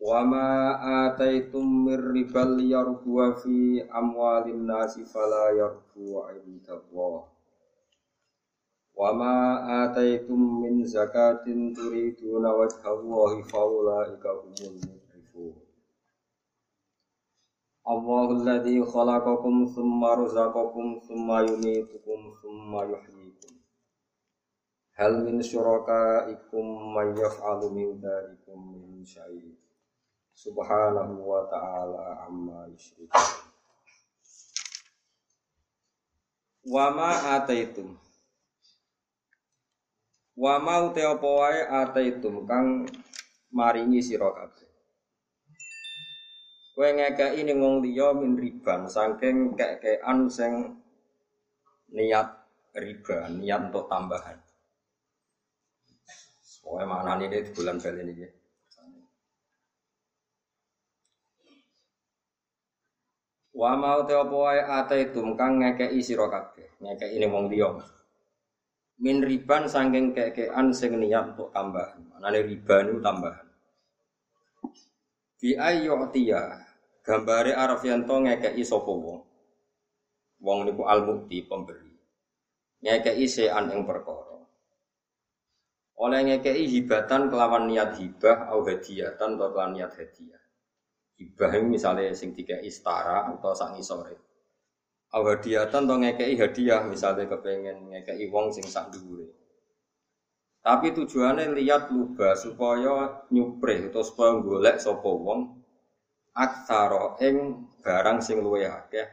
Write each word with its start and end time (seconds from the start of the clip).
Wa 0.00 0.20
ma 0.26 0.74
ataitum 1.06 1.86
mir 1.86 2.02
ribal 2.12 2.58
yarbu 2.58 3.14
fi 3.40 3.80
amwalin 3.88 4.66
nasi 4.66 5.06
fala 5.06 5.54
yarbu 5.54 6.18
indallah. 6.44 7.24
Wa 8.94 9.10
ma 9.14 9.34
ataitum 9.86 10.60
min 10.60 10.84
zakatin 10.84 11.72
turiduna 11.74 12.52
wajhallahi 12.52 13.42
faulaika 13.48 14.28
humul 14.34 14.76
mudrifun. 14.82 15.54
Allahu 17.86 18.40
alladhi 18.42 18.82
khalaqakum 18.82 19.66
thumma 19.72 20.16
razaqakum 20.20 21.00
thumma 21.06 21.42
yumitukum 21.48 22.34
thumma 22.42 22.80
yuhyikum. 22.92 23.52
Hal 24.98 25.22
min 25.26 25.42
syurakaikum 25.42 26.66
may 26.94 27.08
yaf'alu 27.18 27.66
min 27.74 27.98
dzalikum 27.98 28.58
min 28.78 29.02
syai'in 29.02 29.53
subhanahu 30.34 31.22
wa 31.22 31.42
ta'ala 31.48 32.26
amma 32.26 32.66
yusyrikun 32.68 33.44
wa 36.64 36.88
ma 36.90 37.10
ataitum. 37.36 37.92
Wa 40.34 40.58
ma 40.58 40.90
apa 40.90 41.28
wae 41.28 41.60
ataitum 41.62 42.48
kang 42.48 42.88
maringi 43.54 44.02
sira 44.02 44.32
kabeh. 44.34 44.68
Kowe 46.74 46.88
ngekeki 46.90 47.46
ning 47.46 47.62
wong 47.62 47.86
liya 47.86 48.10
min 48.18 48.34
riban 48.34 48.90
saking 48.90 49.54
kekean 49.54 50.26
sing 50.26 50.74
niat 51.94 52.34
riba 52.74 53.30
niat 53.30 53.70
untuk 53.70 53.86
tambahan. 53.86 54.34
Pokoknya 56.64 56.88
mana 56.88 57.20
ini 57.20 57.44
di 57.44 57.52
bulan 57.54 57.78
bel 57.78 58.02
ini 58.02 58.24
ya. 58.24 58.30
Wa 63.54 63.78
mau 63.78 64.02
te 64.02 64.18
apa 64.18 64.34
wae 64.34 64.62
ataitum 64.66 65.38
kang 65.38 65.62
ngekeki 65.62 66.02
sira 66.02 66.26
kabeh, 66.26 66.74
ngekeki 66.82 67.22
ini 67.22 67.26
wong 67.30 67.46
liya. 67.46 67.70
Min 68.98 69.22
riban 69.22 69.70
saking 69.70 70.10
kekean 70.10 70.74
sing 70.74 70.98
niat 70.98 71.34
untuk 71.34 71.54
tambahan. 71.54 72.02
Manane 72.14 72.42
riba 72.46 72.82
niku 72.82 72.98
tambahan. 72.98 73.46
Bi 75.38 75.54
ayyu'tiya 75.54 76.42
gambare 77.06 77.54
Arafianto 77.54 78.22
ngekeki 78.22 78.62
sapa 78.66 78.90
wong. 78.90 79.22
Wong 80.42 80.58
niku 80.66 80.82
al-mukti 80.90 81.46
pemberi. 81.46 81.94
Ngekeki 82.82 83.26
sean 83.30 83.70
ing 83.70 83.86
perkara. 83.86 84.34
Oleh 85.94 86.20
ngekeki 86.26 86.66
hibatan 86.74 87.30
kelawan 87.30 87.70
niat 87.70 88.02
hibah 88.02 88.50
au 88.50 88.66
hadiyatan 88.66 89.38
atau 89.38 89.50
kelawan 89.54 89.78
niat 89.78 89.94
hadiah. 89.94 90.43
Hibah 91.14 91.62
misalnya 91.62 92.10
sing 92.10 92.34
tiga 92.34 92.58
istara 92.58 93.30
atau 93.30 93.54
sak 93.54 93.78
ngisore. 93.78 94.18
Aw 95.14 95.22
hadiatan 95.22 95.86
atau 95.86 95.96
ngekei 96.02 96.34
hadiah 96.34 96.82
misalnya 96.82 97.30
kepengen 97.30 97.94
ngekei 97.94 98.26
wong 98.34 98.50
sing 98.50 98.66
sak 98.66 98.90
dhuwure. 98.90 99.30
Tapi 100.64 100.90
tujuannya 100.96 101.54
lihat 101.54 101.92
lubah 101.92 102.34
supaya 102.34 103.22
nyupre 103.30 103.92
atau 103.92 104.02
supaya 104.02 104.40
golek 104.40 104.80
sapa 104.80 105.06
wong 105.06 105.60
aksara 106.34 107.20
ing 107.22 107.68
barang 107.78 108.18
sing 108.18 108.42
luwe 108.42 108.66
akeh 108.66 109.06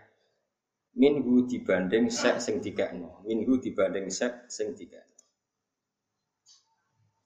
minhu 0.97 1.45
dibanding 1.45 2.09
sek 2.09 2.41
sing 2.41 2.63
dikekno 2.63 3.21
minhu 3.27 3.61
dibanding 3.61 4.09
sek 4.09 4.49
sing 4.49 4.73
dikekno 4.73 5.11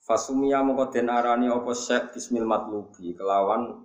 Fasumia 0.06 0.62
moko 0.62 0.94
den 0.94 1.10
arani 1.10 1.50
apa 1.50 1.74
sek 1.74 2.14
bismil 2.14 2.46
matlubi 2.46 3.18
kelawan 3.18 3.85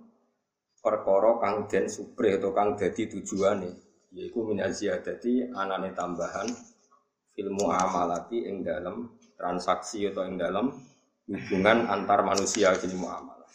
perkara 0.81 1.37
kang 1.37 1.69
den 1.69 1.85
supre 1.85 2.41
atau 2.41 2.51
kang 2.51 2.73
dadi 2.73 3.05
tujuane 3.05 3.69
yaiku 4.11 4.49
min 4.49 4.59
ziyadati 4.65 5.53
anane 5.53 5.93
tambahan 5.93 6.49
ilmu 7.37 7.71
amalati 7.71 8.49
ing 8.49 8.65
dalam 8.65 9.13
transaksi 9.37 10.09
atau 10.09 10.27
ing 10.27 10.35
dalam 10.35 10.73
hubungan 11.29 11.87
antar 11.87 12.25
manusia 12.27 12.75
jadi 12.75 12.97
muamalah. 12.97 13.47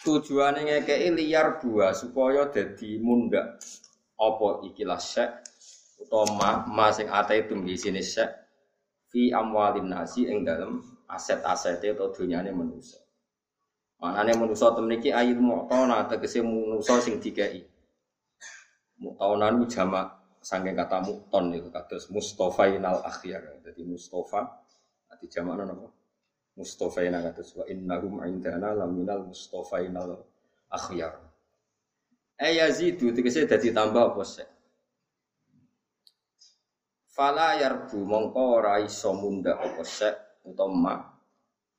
Tujuane 0.00 0.64
ngekei 0.64 1.12
liar 1.12 1.60
dua 1.60 1.92
supaya 1.92 2.48
dadi 2.48 3.00
mundak 3.00 3.60
apa 4.20 4.48
ikilah 4.68 5.00
syek 5.00 5.30
utawa 6.00 6.64
ma, 6.68 6.88
ate 6.92 7.34
itu 7.44 7.52
di 7.60 7.76
sini 7.76 8.00
syek 8.00 8.28
fi 9.12 9.32
amwalin 9.32 9.92
nasi 9.92 10.24
ing 10.28 10.44
dalam 10.44 10.80
aset-asete 11.04 11.92
atau 11.92 12.12
dunyane 12.12 12.48
manusia. 12.52 13.00
Manane 14.00 14.32
manusa 14.32 14.72
temen 14.72 14.96
iki 14.96 15.12
ayil 15.12 15.36
mu'tona 15.36 16.08
tegese 16.08 16.40
manusa 16.40 16.96
sing 17.04 17.20
dikai. 17.20 17.60
Mu'tona 18.96 19.52
niku 19.52 19.68
jamak 19.68 20.40
saking 20.40 20.72
kata 20.72 21.04
mu'ton 21.04 21.52
niku 21.52 21.68
kados 21.68 22.08
mustofainal 22.08 23.04
akhyar. 23.04 23.60
Dadi 23.60 23.84
mustofa 23.84 24.40
ati 25.12 25.28
jamakna 25.28 25.68
napa? 25.68 25.92
Mustofaina 26.56 27.20
kados 27.20 27.52
wa 27.60 27.68
innahum 27.68 28.24
indana 28.24 28.72
laminal 28.72 29.28
mustofainal 29.28 30.16
akhyar. 30.72 31.20
Eh 32.40 32.56
yazidu 32.56 33.12
tegese 33.12 33.44
dadi 33.44 33.68
tambah 33.68 34.16
apa 34.16 34.24
sih? 34.24 34.48
Fala 37.12 37.60
yarbu 37.60 38.00
mongko 38.00 38.64
ora 38.64 38.80
iso 38.80 39.12
apa 39.12 39.84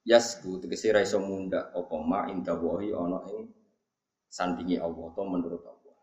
yasbu 0.05 0.65
tegese 0.65 0.89
ra 0.89 1.01
iso 1.01 1.21
munda 1.21 1.69
apa 1.73 1.95
ma 2.01 2.25
inda 2.29 2.57
wahi 2.57 2.89
ana 2.93 3.21
ing 3.29 3.53
sandingi 4.25 4.81
Allah 4.81 5.13
atau 5.13 5.25
menurut 5.27 5.61
Allah. 5.61 5.97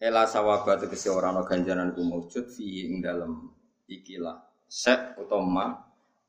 Ela 0.00 0.24
sawaba 0.24 0.80
tegese 0.80 1.12
ora 1.12 1.32
ana 1.32 1.44
ganjaran 1.44 1.92
ku 1.92 2.00
maujud 2.04 2.48
fi 2.48 2.88
ing 2.88 3.04
dalem 3.04 3.52
ikilah 3.88 4.40
sek 4.66 5.20
utawa 5.20 5.44
ma 5.44 5.66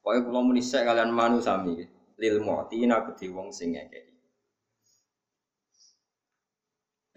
pokoke 0.03 0.27
kula 0.27 0.39
muni 0.43 0.61
sek 0.61 0.83
kalian 0.83 1.11
manu 1.11 1.39
sami 1.39 1.79
lil 2.17 2.37
mu'tina 2.43 3.05
kedhi 3.07 3.31
wong 3.31 3.53
sing 3.53 3.75
ngekeki. 3.75 4.16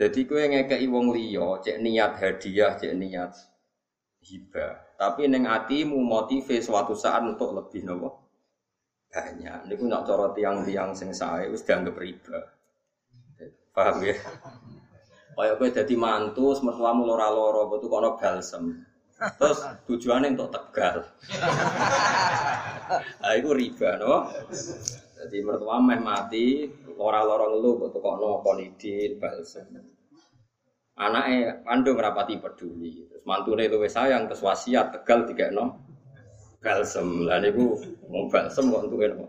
Jadi 0.00 0.20
kowe 0.25 0.41
ngekeki 0.41 0.87
wong 0.88 1.12
liya 1.12 1.60
cek 1.60 1.76
niat 1.82 2.12
hadiah 2.16 2.72
cek 2.78 2.94
niat 2.97 3.32
hibah 4.20 4.76
tapi 5.00 5.25
neng 5.32 5.49
atimu 5.49 5.97
motive 5.97 6.60
suatu 6.60 6.93
saat 6.93 7.25
untuk 7.25 7.56
lebih 7.56 7.88
nopo 7.88 8.30
banyak. 9.10 9.59
Niku 9.66 9.84
nak 9.91 10.06
cara 10.06 10.31
tiang-tiang 10.31 10.94
sing 10.94 11.10
sae 11.10 11.50
wis 11.50 11.66
dianggap 11.66 11.98
riba. 11.98 12.38
Paham 13.75 14.03
ya? 14.06 14.16
Kayak 15.34 15.56
kowe 15.56 15.69
dadi 15.72 15.94
mantu, 15.97 16.53
mertuamu 16.60 17.09
lora-lora, 17.09 17.65
betul 17.70 17.88
kono 17.88 18.19
balsem. 18.20 18.84
Terus 19.41 19.59
tujuannya 19.87 20.37
untuk 20.37 20.50
tegal. 20.54 20.97
Nah, 22.91 23.38
itu 23.38 23.54
riba, 23.54 24.03
no? 24.03 24.26
Jadi 25.15 25.47
mertua 25.47 25.78
meh 25.78 26.03
mati, 26.03 26.67
lora-lora 26.99 27.46
ngeluh, 27.46 27.87
betul 27.87 28.02
kono 28.02 28.43
konidin, 28.43 29.14
balsem. 29.23 29.70
Anaknya 30.99 31.62
kandung 31.62 32.02
rapati 32.02 32.43
peduli. 32.43 33.06
Terus 33.06 33.23
mantune 33.23 33.70
itu 33.70 33.79
sayang, 33.87 34.26
terus 34.26 34.43
wasiat 34.43 34.90
tegal 34.90 35.31
tiga 35.31 35.55
no 36.61 36.69
balsem. 36.69 37.25
Lah 37.25 37.41
niku 37.41 37.81
mau 38.12 38.29
balsem 38.29 38.69
kok 38.69 38.85
entuke 38.85 39.07
napa? 39.09 39.27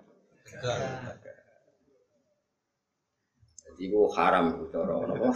Jadi 3.72 3.84
ku 3.88 4.12
haram 4.12 4.46
iku 4.52 4.66
cara 4.76 4.94
napa? 5.08 5.32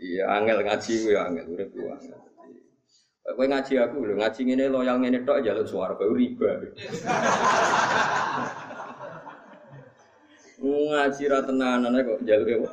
Iya 0.00 0.24
angel 0.32 0.64
ngaji 0.64 0.92
ku 1.04 1.08
ya 1.12 1.20
angel 1.28 1.46
urip 1.52 1.68
ku 1.76 1.84
angel. 1.92 2.18
Kowe 3.30 3.46
ngaji 3.46 3.78
aku 3.78 4.02
lho, 4.02 4.14
ngaji 4.18 4.40
ngene 4.42 4.72
loyal 4.72 4.98
ngene 4.98 5.22
tok 5.22 5.44
jaluk 5.44 5.68
swarga 5.68 6.02
riba. 6.02 6.50
ngaji 10.60 11.22
ra 11.30 11.38
tenanan 11.46 11.94
kok 12.02 12.20
jaluk 12.26 12.48
apa? 12.64 12.70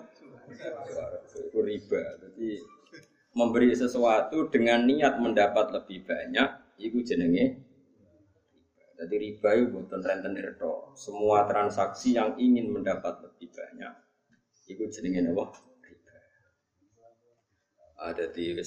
Itu 1.36 1.60
riba. 1.62 2.02
Jadi 2.24 2.64
memberi 3.38 3.70
sesuatu 3.78 4.50
dengan 4.50 4.88
niat 4.90 5.22
mendapat 5.22 5.70
lebih 5.70 6.10
banyak 6.10 6.67
Iku 6.78 7.02
jenenge. 7.02 7.58
Jadi 8.98 9.16
riba 9.22 9.50
itu 9.54 9.66
bukan 9.70 10.02
rentenir 10.02 10.58
to. 10.58 10.94
Semua 10.98 11.46
transaksi 11.46 12.18
yang 12.18 12.34
ingin 12.38 12.74
mendapat 12.74 13.22
lebih 13.22 13.54
banyak, 13.54 13.94
itu 14.66 14.84
jenenge 14.90 15.22
apa? 15.30 15.46
Riba. 15.86 16.16
Ada 17.98 18.26
di 18.34 18.58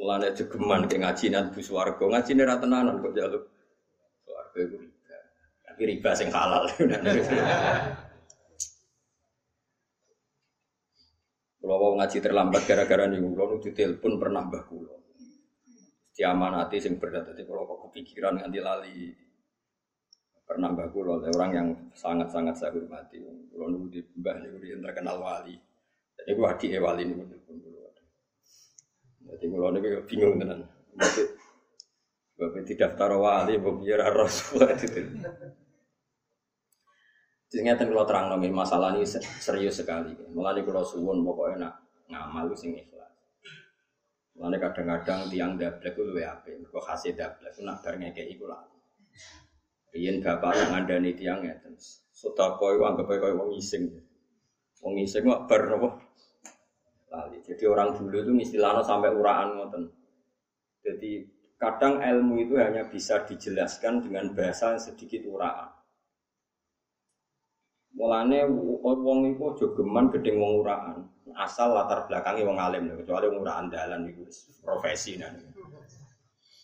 mulane 0.00 0.32
jegeman 0.32 0.88
ke 0.88 0.96
ngaji 0.96 1.26
nan 1.28 1.52
bu 1.52 1.60
swarga 1.60 2.00
ngaji 2.00 2.30
nih 2.32 2.46
tenanan 2.56 3.04
kok 3.04 3.12
jaluk 3.12 3.44
swarga 4.24 4.58
itu 4.64 4.76
riba. 4.80 5.16
Tapi 5.68 5.82
riba 5.92 6.10
sing 6.16 6.28
halal. 6.32 6.64
Kalau 11.60 11.76
mau 11.76 11.92
ngaji 12.00 12.18
terlambat 12.24 12.64
gara-gara 12.64 13.04
nih, 13.06 13.20
kalau 13.20 13.60
telepon 13.60 14.16
pernah 14.16 14.42
mbah 14.48 14.64
kulo. 14.64 14.99
Diamanati 16.20 16.76
sing 16.76 17.00
berat, 17.00 17.32
jadi 17.32 17.48
kalau 17.48 17.64
kok 17.64 17.88
kepikiran 17.88 18.36
nganti 18.36 18.60
lali. 18.60 19.08
Pernah 20.44 20.68
mbah 20.68 20.92
kulo, 20.92 21.16
orang 21.16 21.50
yang 21.56 21.68
sangat-sangat 21.96 22.60
saya 22.60 22.76
hormati. 22.76 23.24
Kalau 23.24 23.72
nu 23.72 23.88
di 23.88 24.04
mbah 24.04 24.36
dia 24.60 24.76
terkenal 24.76 25.16
wali. 25.16 25.56
Jadi 26.20 26.30
gua 26.36 26.52
adik 26.52 26.76
wali 26.76 27.08
nih 27.08 27.24
telepon 27.24 27.56
kulo. 27.64 27.88
Jadi 29.32 29.44
kulo 29.48 29.66
nih 29.72 29.80
bingung 30.04 30.36
tenan. 30.36 30.60
Bapak 32.36 32.68
tidak 32.68 33.00
daftar 33.00 33.16
wali, 33.16 33.56
bapak 33.56 33.80
biar 33.80 34.00
rasul 34.12 34.60
itu. 34.76 35.00
Jadi 37.48 37.60
ngeten 37.64 37.96
kalau 37.96 38.04
terang 38.04 38.28
nongin 38.28 38.52
masalah 38.52 38.92
ini 38.92 39.08
serius 39.40 39.80
sekali. 39.80 40.12
Mulai 40.36 40.60
kalau 40.68 40.84
suwun 40.84 41.24
pokoknya 41.24 41.64
nak 41.64 41.74
ngamal 42.12 42.52
sing 42.52 42.76
Mulai 44.40 44.56
kadang-kadang 44.56 45.28
tiang 45.28 45.60
dablek 45.60 45.92
itu 45.92 46.00
lebih 46.00 46.24
apa? 46.24 46.48
Kok 46.72 46.84
hasil 46.88 47.12
dablek 47.12 47.52
itu 47.52 47.60
nak 47.60 47.84
bareng 47.84 48.08
kayak 48.08 48.28
itu 48.32 48.48
lah. 48.48 48.64
Rian 49.92 50.24
bapak 50.24 50.56
yang 50.56 50.72
ada 50.80 50.96
nih 50.96 51.12
tiang 51.12 51.44
ya, 51.44 51.60
sudah 52.14 52.56
kau 52.56 52.78
anggap 52.80 53.10
kau 53.10 53.36
wong 53.36 53.52
iseng, 53.58 53.90
wong 54.80 54.94
iseng 55.02 55.26
kok 55.26 55.44
ber 55.50 55.66
apa? 55.66 55.88
Lali. 57.10 57.42
Jadi 57.42 57.64
orang 57.66 57.98
dulu 57.98 58.22
itu 58.22 58.32
istilahnya 58.48 58.86
sampai 58.86 59.10
uraan 59.10 59.58
ngoten. 59.58 59.82
Jadi 60.80 61.26
kadang 61.58 61.98
ilmu 61.98 62.38
itu 62.38 62.54
hanya 62.56 62.86
bisa 62.86 63.26
dijelaskan 63.26 64.06
dengan 64.06 64.30
bahasa 64.32 64.78
yang 64.78 64.80
sedikit 64.80 65.26
uraan. 65.26 65.74
Mulane 67.94 68.46
wong 68.82 69.18
iku 69.34 69.54
aja 69.54 69.66
geman 69.74 70.10
gedeng 70.14 70.38
wong 70.38 70.52
uraan. 70.62 70.96
Asal 71.34 71.74
latar 71.74 72.10
belakangnya 72.10 72.46
wong 72.46 72.58
alim 72.58 72.82
kecuali 73.02 73.26
wong 73.30 73.40
uraan 73.42 73.66
dalan 73.70 74.06
iku 74.10 74.26
profesi 74.62 75.18
nan. 75.18 75.34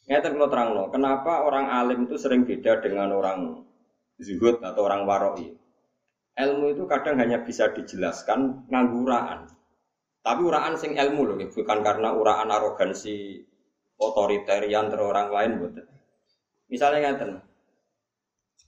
Ngeten 0.07 0.39
kalau 0.39 0.47
terangno, 0.47 0.85
kenapa 0.95 1.43
orang 1.43 1.67
alim 1.67 2.07
itu 2.07 2.15
sering 2.15 2.47
beda 2.47 2.79
dengan 2.79 3.11
orang 3.11 3.67
zuhud 4.23 4.63
atau 4.63 4.87
orang 4.87 5.03
waroi? 5.03 5.51
Ilmu 6.37 6.79
itu 6.79 6.87
kadang 6.87 7.19
hanya 7.19 7.43
bisa 7.43 7.75
dijelaskan 7.75 8.71
nganggu 8.71 9.03
uraan. 9.03 9.51
Tapi 10.23 10.41
uraan 10.47 10.79
sing 10.79 10.95
ilmu 10.95 11.27
loh, 11.27 11.39
bukan 11.39 11.79
karena 11.83 12.15
uraan 12.15 12.55
arogansi 12.55 13.43
otoritarian 13.99 14.93
ter 14.93 15.01
orang 15.03 15.33
lain 15.33 15.53
betul. 15.59 15.87
Misalnya 16.71 17.15
ngeten, 17.15 17.31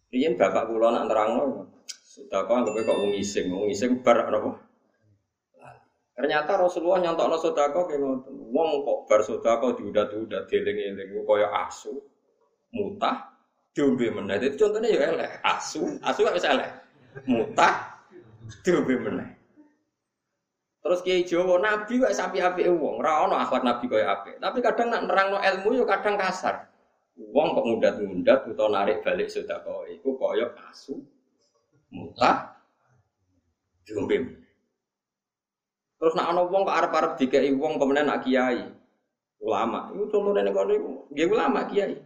Riyen 0.09 0.41
bapak 0.41 0.73
kula 0.73 0.89
nak 0.89 1.07
terangno, 1.13 1.69
sudah 2.19 2.41
kau 2.51 2.59
anggap 2.59 2.75
kok 2.83 2.99
wong 2.99 3.15
iseng, 3.15 3.47
wong 3.55 3.71
iseng 3.71 4.03
bar 4.03 4.27
apa? 4.27 4.59
Ternyata 6.19 6.59
Rasulullah 6.59 6.99
nyontok 6.99 7.39
sodako 7.39 7.87
kayak 7.87 8.03
ngotot. 8.03 8.35
Wong 8.51 8.83
kok 8.83 8.99
bar 9.07 9.21
sodako 9.23 9.79
diudat-udat, 9.79 10.51
dieling-eling, 10.51 11.15
kaya 11.23 11.47
asu, 11.63 11.95
mutah, 12.75 13.39
diombe 13.71 14.11
meneh. 14.11 14.43
Itu 14.43 14.67
contohnya 14.67 14.91
ya 14.91 15.15
eleh, 15.15 15.31
asu, 15.47 15.95
asu 16.03 16.27
gak 16.27 16.35
bisa 16.35 16.59
eleh, 16.59 16.71
mutah, 17.23 18.03
diombe 18.67 18.99
meneh. 18.99 19.39
Terus 20.83 21.05
kiai 21.07 21.23
Jawa 21.23 21.63
nabi 21.63 22.03
kok 22.03 22.11
sapi 22.11 22.43
api 22.43 22.67
wong, 22.67 22.99
ora 22.99 23.23
ono 23.23 23.39
akhlak 23.39 23.63
nabi 23.63 23.87
kaya 23.87 24.19
api. 24.19 24.43
Tapi 24.43 24.59
kadang 24.59 24.91
nak 24.91 25.07
nerangno 25.07 25.39
ilmu 25.39 25.79
yo 25.79 25.85
kadang 25.87 26.19
kasar. 26.19 26.67
Wong 27.15 27.55
kok 27.55 27.67
mundat-mundat 27.67 28.47
utawa 28.51 28.83
narik 28.83 29.07
balik 29.07 29.31
sedekah 29.31 29.87
iku 29.87 30.19
kaya 30.19 30.51
asu, 30.67 30.99
mutah 31.93 32.57
diombe. 33.85 34.39
Terus 35.99 36.15
nak 36.15 36.31
ana 36.31 36.47
wong 36.47 36.63
kok 36.63 36.79
arep-arep 36.79 37.13
dikeki 37.19 37.51
wong 37.59 37.81
kemudian 37.81 38.07
nak 38.07 38.23
kiai 38.23 38.71
ulama. 39.43 39.91
Iku 39.95 40.05
contohnya 40.13 40.47
nek 40.47 40.55
kono 40.55 40.73
iku 40.77 40.91
nggih 41.11 41.29
ulama 41.33 41.61
kiai. 41.67 41.97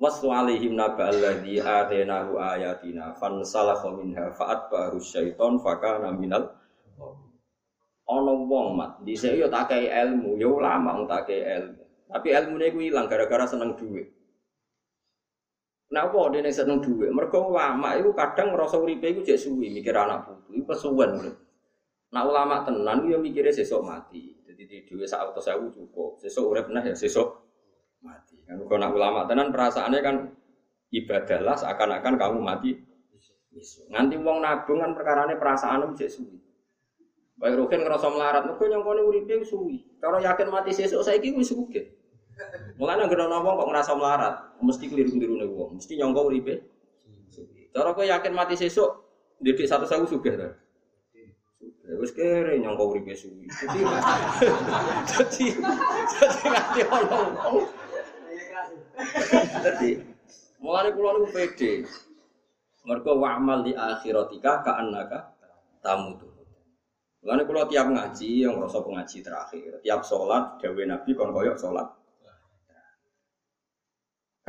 Waslu 0.00 0.32
alaihim 0.32 0.80
naba 0.80 1.12
alladhi 1.12 1.60
atenahu 1.60 2.40
ayatina 2.40 3.12
fansalakha 3.20 3.92
minha 3.92 4.32
fa'atbahu 4.32 4.96
syaiton 4.96 5.60
fakana 5.60 6.08
minal 6.12 6.56
ana 8.10 8.32
wong 8.34 8.74
mat 8.74 8.98
dhisik 9.06 9.38
yo 9.38 9.46
tak 9.46 9.70
kei 9.70 9.86
ilmu 9.86 10.34
yo 10.34 10.58
ulama 10.58 11.06
tak 11.06 11.30
kei 11.30 11.46
ilmu 11.46 11.84
tapi 12.10 12.34
ilmune 12.34 12.64
iku 12.74 12.78
ilang 12.82 13.06
gara-gara 13.06 13.46
seneng 13.46 13.78
duit 13.78 14.10
Nah, 15.90 16.06
apa 16.06 16.30
dia 16.30 16.46
seneng 16.54 16.78
duit? 16.78 17.10
Mereka 17.10 17.34
ulama 17.34 17.98
itu 17.98 18.14
kadang 18.14 18.54
ngerasa 18.54 18.78
uripe 18.78 19.10
itu 19.10 19.26
cek 19.26 19.38
suwi 19.42 19.74
mikir 19.74 19.90
anak 19.90 20.22
putu, 20.22 20.54
itu 20.54 20.62
kesuwen 20.62 21.18
urip. 21.18 21.34
Nah 22.10 22.26
ulama 22.26 22.66
tenan 22.66 23.06
dia 23.06 23.18
mikirnya 23.18 23.54
sesok 23.54 23.86
mati. 23.86 24.34
Jadi 24.42 24.62
di 24.66 24.76
duit 24.82 25.06
saat 25.06 25.30
atau 25.30 25.42
sewu 25.42 25.70
cukup. 25.70 26.18
Sesok 26.18 26.44
urip 26.50 26.66
nah 26.74 26.82
ya 26.82 26.94
sesok 26.94 27.26
mati. 28.02 28.42
Kan 28.42 28.58
kalau 28.66 28.82
nak 28.82 28.90
ulama 28.94 29.20
tenan 29.30 29.54
perasaannya 29.54 30.00
kan 30.02 30.16
ibadahlah 30.90 31.54
seakan-akan 31.54 32.14
kamu 32.18 32.38
mati. 32.42 32.70
Nanti 33.90 34.14
uang 34.18 34.38
nabung 34.42 34.78
kan 34.82 34.90
perkarane 34.94 35.38
perasaan 35.38 35.94
cek 35.94 36.10
suwi. 36.10 36.38
Baik 37.40 37.56
Rokin 37.56 37.80
ngerasa 37.80 38.12
melarat, 38.12 38.44
mereka 38.44 38.68
nyongkone 38.68 39.00
uripe 39.00 39.40
suwi. 39.46 39.80
Kalau 39.96 40.20
yakin 40.20 40.52
mati 40.52 40.76
sesok 40.76 41.00
saya 41.00 41.16
wis 41.22 41.48
sugih. 41.48 41.99
Mulane 42.80 43.04
ana 43.04 43.38
wong 43.44 43.54
kok 43.60 43.68
ngerasa 43.68 43.92
melarat, 43.92 44.34
mesti 44.64 44.88
keliru-keliru 44.88 45.34
nih 45.36 45.48
wong, 45.52 45.76
mesti 45.76 45.92
nyongko 46.00 46.20
uripe. 46.32 46.54
Cara 47.70 47.94
kowe 47.94 48.02
yakin 48.02 48.34
mati 48.34 48.56
sesuk, 48.56 48.90
didik 49.38 49.68
satu 49.68 49.84
sewu 49.84 50.08
sugih 50.08 50.34
ta. 50.34 50.48
Wis 52.00 52.16
kere 52.16 52.56
nyongko 52.56 52.96
uripe 52.96 53.12
suwi. 53.12 53.44
Jadi 53.46 53.80
jadi 55.06 55.46
jadi 56.08 56.40
nganti 56.48 56.80
ono. 56.88 57.20
Jadi 59.60 59.90
mulane 60.58 60.88
kula 60.96 61.10
niku 61.20 61.28
pede. 61.30 61.72
Mergo 62.80 63.12
wa'mal 63.20 63.60
di 63.60 63.76
akhiratika 63.76 64.64
ka'annaka 64.64 65.36
tamutu. 65.84 66.32
Mulane 67.20 67.44
kula 67.44 67.68
tiap 67.68 67.92
ngaji 67.92 68.48
yang 68.48 68.56
ngrasa 68.56 68.80
pengaji 68.80 69.20
terakhir, 69.20 69.84
tiap 69.84 70.00
sholat 70.00 70.56
dawe 70.56 70.82
Nabi 70.88 71.12
kon 71.12 71.36
koyok 71.36 71.60
sholat 71.60 71.99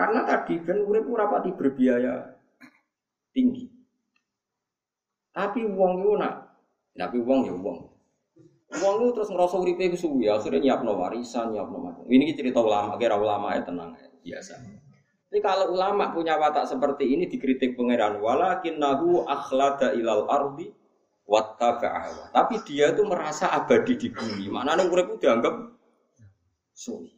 karena 0.02 0.26
tadi 0.26 0.58
kan 0.66 0.82
urip 0.82 1.06
ora 1.14 1.30
pati 1.30 1.54
berbiaya 1.54 2.26
tinggi. 3.30 3.70
Tapi 5.30 5.62
wong 5.62 6.02
itu 6.02 6.18
nak, 6.18 6.58
tapi 6.98 7.22
wong 7.22 7.46
ya 7.46 7.54
wong. 7.54 7.86
Wong 8.82 8.96
itu 8.98 9.10
terus 9.14 9.30
ngerasa 9.30 9.62
uripe 9.62 9.94
itu 9.94 10.02
suwi, 10.02 10.26
akhirnya 10.26 10.58
nyiapno 10.74 10.98
warisan, 10.98 11.54
nyiapno 11.54 11.78
macam. 11.78 12.04
Ini 12.10 12.34
cerita 12.34 12.66
ulama, 12.66 12.98
kira 12.98 13.14
ulama 13.14 13.54
ya 13.54 13.62
tenang 13.62 13.94
ya, 13.94 14.10
biasa. 14.26 14.58
Tapi 15.30 15.40
kalau 15.40 15.78
ulama 15.78 16.10
punya 16.10 16.34
watak 16.42 16.66
seperti 16.66 17.06
ini 17.06 17.30
dikritik 17.30 17.78
pangeran, 17.78 18.18
walakin 18.18 18.82
nahu 18.82 19.22
akhlada 19.30 19.94
ilal 19.94 20.26
ardi 20.26 20.74
wattaba'awa. 21.30 22.34
Tapi 22.34 22.58
dia 22.66 22.90
itu 22.90 23.06
merasa 23.06 23.54
abadi 23.54 24.02
di 24.02 24.08
bumi. 24.10 24.50
Mana 24.50 24.76
urip 24.82 25.14
itu 25.14 25.30
dianggap 25.30 25.54
suwi. 26.74 27.14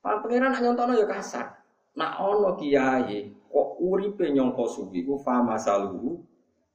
Pak 0.00 0.24
pangeran 0.24 0.48
nak 0.48 0.64
nyontono 0.64 0.96
ya 0.96 1.04
kasar. 1.04 1.63
Nak 1.94 2.12
ono 2.18 2.58
kiai 2.58 3.30
kok 3.46 3.68
uripe 3.78 4.26
nyongko 4.34 4.64
suwi 4.66 5.06
ku 5.06 5.14
fama 5.22 5.54
saluhu 5.54 6.18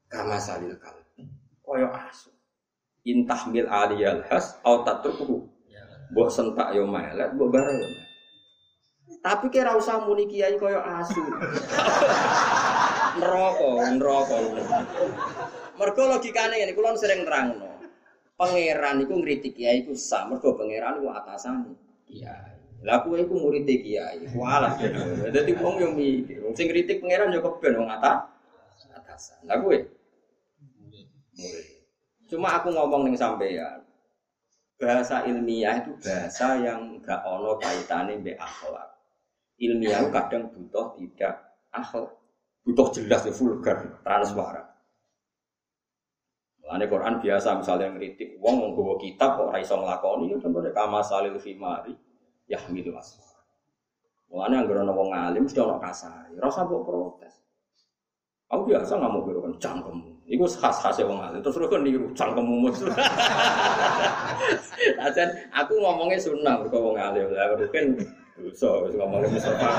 kama 0.08 0.40
salil 0.40 0.80
kalbi. 0.80 1.28
Kaya 1.60 1.92
asu. 2.08 2.32
Intahmil 3.04 3.68
aliyal 3.68 4.24
has 4.32 4.56
au 4.64 4.84
tatrukuhu. 4.88 5.44
Mbok 6.10 6.30
sentak 6.34 6.74
yo 6.74 6.90
melet, 6.90 7.36
mbok 7.38 7.52
bareng. 7.54 7.84
Tapi 9.20 9.52
kira 9.54 9.76
usah 9.78 10.02
muni 10.02 10.26
kiai 10.26 10.58
kaya 10.58 10.82
asu. 11.04 11.22
neraka, 13.20 13.70
neraka. 13.94 14.38
Mergo 15.78 16.04
logikane 16.10 16.56
ngene, 16.58 16.74
kula 16.74 16.96
sering 16.98 17.28
terangno. 17.28 17.70
Pangeran 18.40 19.04
iku 19.04 19.20
ngritik 19.20 19.54
kiai 19.54 19.84
iku 19.84 19.94
sah, 19.94 20.26
mergo 20.26 20.56
pangeran 20.56 20.98
iku 20.98 21.12
atasane 21.12 21.76
kiai. 22.08 22.49
Lah 22.84 23.04
kowe 23.04 23.20
iku 23.20 23.36
murid 23.36 23.68
kiai. 23.68 24.24
Walah. 24.32 24.80
Dadi 25.28 25.52
wong 25.60 25.76
yo 25.84 25.90
mikir. 25.92 26.40
Sing 26.56 26.72
kritik 26.72 27.04
pangeran 27.04 27.36
yo 27.36 27.44
keben 27.44 27.84
wong 27.84 27.90
atas 27.92 28.32
atasan. 28.96 29.44
Lah 29.48 29.60
kowe 29.60 29.76
murid. 30.80 31.08
Cuma 32.30 32.56
aku 32.56 32.72
ngomong 32.72 33.10
ning 33.10 33.16
sampeyan. 33.20 33.84
Bahasa 34.80 35.28
ilmiah 35.28 35.84
itu 35.84 35.92
bahasa 36.00 36.56
yang 36.56 37.04
gak 37.04 37.20
ono 37.28 37.60
kaitane 37.60 38.16
mbek 38.24 38.40
akhlak. 38.40 38.88
Ilmiah 39.60 40.08
kadang 40.08 40.48
butuh 40.48 40.96
tidak 40.96 41.36
akhlak. 41.76 42.16
Butuh 42.64 42.88
jelas 42.96 43.28
ya 43.28 43.34
vulgar, 43.36 44.00
transparan. 44.08 44.68
Mulane 46.64 46.86
Quran 46.86 47.18
biasa 47.20 47.60
misalnya 47.60 47.92
ngeritik 47.92 48.38
wong 48.40 48.72
nggawa 48.72 48.96
kitab 49.02 49.36
kok 49.36 49.50
ora 49.50 49.58
iso 49.58 49.74
nglakoni 49.74 50.32
ya 50.32 50.38
contohnya 50.38 50.70
kama 50.70 51.02
salil 51.02 51.36
khimari 51.42 51.98
yahmilu 52.50 52.98
asfar. 52.98 53.30
Mulane 54.30 54.56
anggere 54.66 54.82
ana 54.82 54.94
wong 54.94 55.10
alim 55.14 55.46
mesti 55.46 55.62
ana 55.62 55.78
kasar. 55.78 56.26
Ora 56.34 56.50
usah 56.50 56.66
mbok 56.66 56.82
protes. 56.86 57.34
Aku 58.50 58.66
biasa 58.66 58.98
nggak 58.98 59.12
mau 59.14 59.22
biru 59.22 59.46
cangkemmu. 59.62 60.10
Iku 60.26 60.46
khas 60.50 60.78
khas 60.82 60.98
wong 61.06 61.22
alim. 61.22 61.42
Terus 61.46 61.70
kan 61.70 61.82
niru 61.86 62.10
cangkemmu. 62.18 62.70
Ajan 65.06 65.30
aku 65.60 65.74
ngomongnya 65.78 66.18
sunnah 66.18 66.58
kok 66.66 66.74
wong 66.82 66.98
alim. 66.98 67.30
Lah 67.30 67.54
kan 67.70 67.86
dosa 68.38 68.70
wis 68.86 68.94
ngomongnya 68.98 69.30
Mustafa 69.30 69.70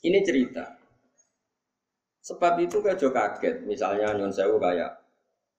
Ini 0.00 0.18
cerita. 0.24 0.64
Sebab 2.24 2.62
itu 2.62 2.80
kayak 2.80 3.02
kaget, 3.02 3.56
misalnya 3.68 4.16
Nyon 4.16 4.32
Sewu 4.32 4.56
kayak 4.56 4.96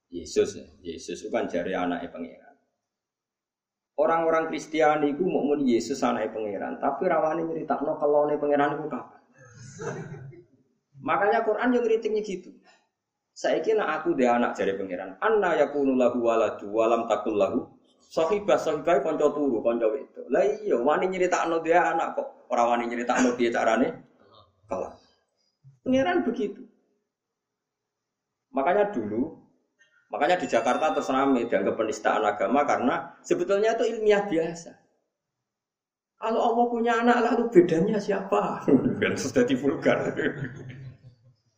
Yesus 0.10 0.58
ya. 0.58 0.66
Yesus 0.82 1.22
itu 1.22 1.30
kan 1.30 1.46
jari 1.46 1.78
anaknya 1.78 2.10
pangeran. 2.10 2.41
Orang-orang 4.00 4.48
Kristiani 4.50 5.14
itu 5.14 5.28
muni 5.28 5.76
Yesus 5.78 6.02
anaknya 6.02 6.32
pangeran, 6.34 6.74
tapi 6.80 7.06
rawani 7.06 7.44
cerita 7.52 7.76
no 7.84 8.00
kalau 8.00 8.26
anaknya 8.26 8.42
pangeran 8.42 8.70
itu 8.80 8.88
kapan? 8.88 9.22
Makanya 11.02 11.40
Quran 11.44 11.70
yang 11.76 11.84
ngeritiknya 11.84 12.22
gitu. 12.24 12.50
Saya 13.36 13.60
kira 13.60 13.84
aku 14.00 14.14
dia 14.14 14.38
anak 14.38 14.54
jari 14.54 14.78
pangeran. 14.78 15.18
Anna 15.18 15.58
yakunu 15.58 15.98
lahu 15.98 16.24
waladu 16.24 16.70
walam 16.70 17.10
takul 17.10 17.36
lahu 17.36 17.68
sahibah 18.00 18.60
sahibah 18.60 19.02
konco 19.02 19.34
turu 19.34 19.60
konco 19.66 19.98
itu. 19.98 20.22
Lah 20.30 20.46
iya 20.46 20.78
wani 20.78 21.10
no 21.10 21.58
dia 21.60 21.90
anak 21.90 22.16
kok. 22.16 22.28
Orang 22.54 22.78
wani 22.78 22.92
no 22.92 23.32
dia 23.36 23.50
carane 23.50 23.88
kalah. 24.70 24.94
Pangeran 25.82 26.22
begitu. 26.22 26.62
Makanya 28.52 28.92
dulu, 28.92 29.41
makanya 30.12 30.38
di 30.38 30.48
Jakarta 30.52 30.92
terus 30.92 31.08
rame 31.08 31.48
dianggap 31.48 31.80
penistaan 31.80 32.22
agama 32.28 32.68
karena 32.68 32.96
sebetulnya 33.24 33.74
itu 33.80 33.88
ilmiah 33.96 34.28
biasa. 34.28 34.72
Kalau 36.22 36.54
Allah 36.54 36.66
punya 36.70 36.94
anak 37.02 37.18
lalu 37.26 37.50
bedanya 37.50 37.98
siapa? 37.98 38.62
Kan 39.02 39.18
terus 39.18 39.34
jadi 39.34 39.56
vulgar. 39.58 40.14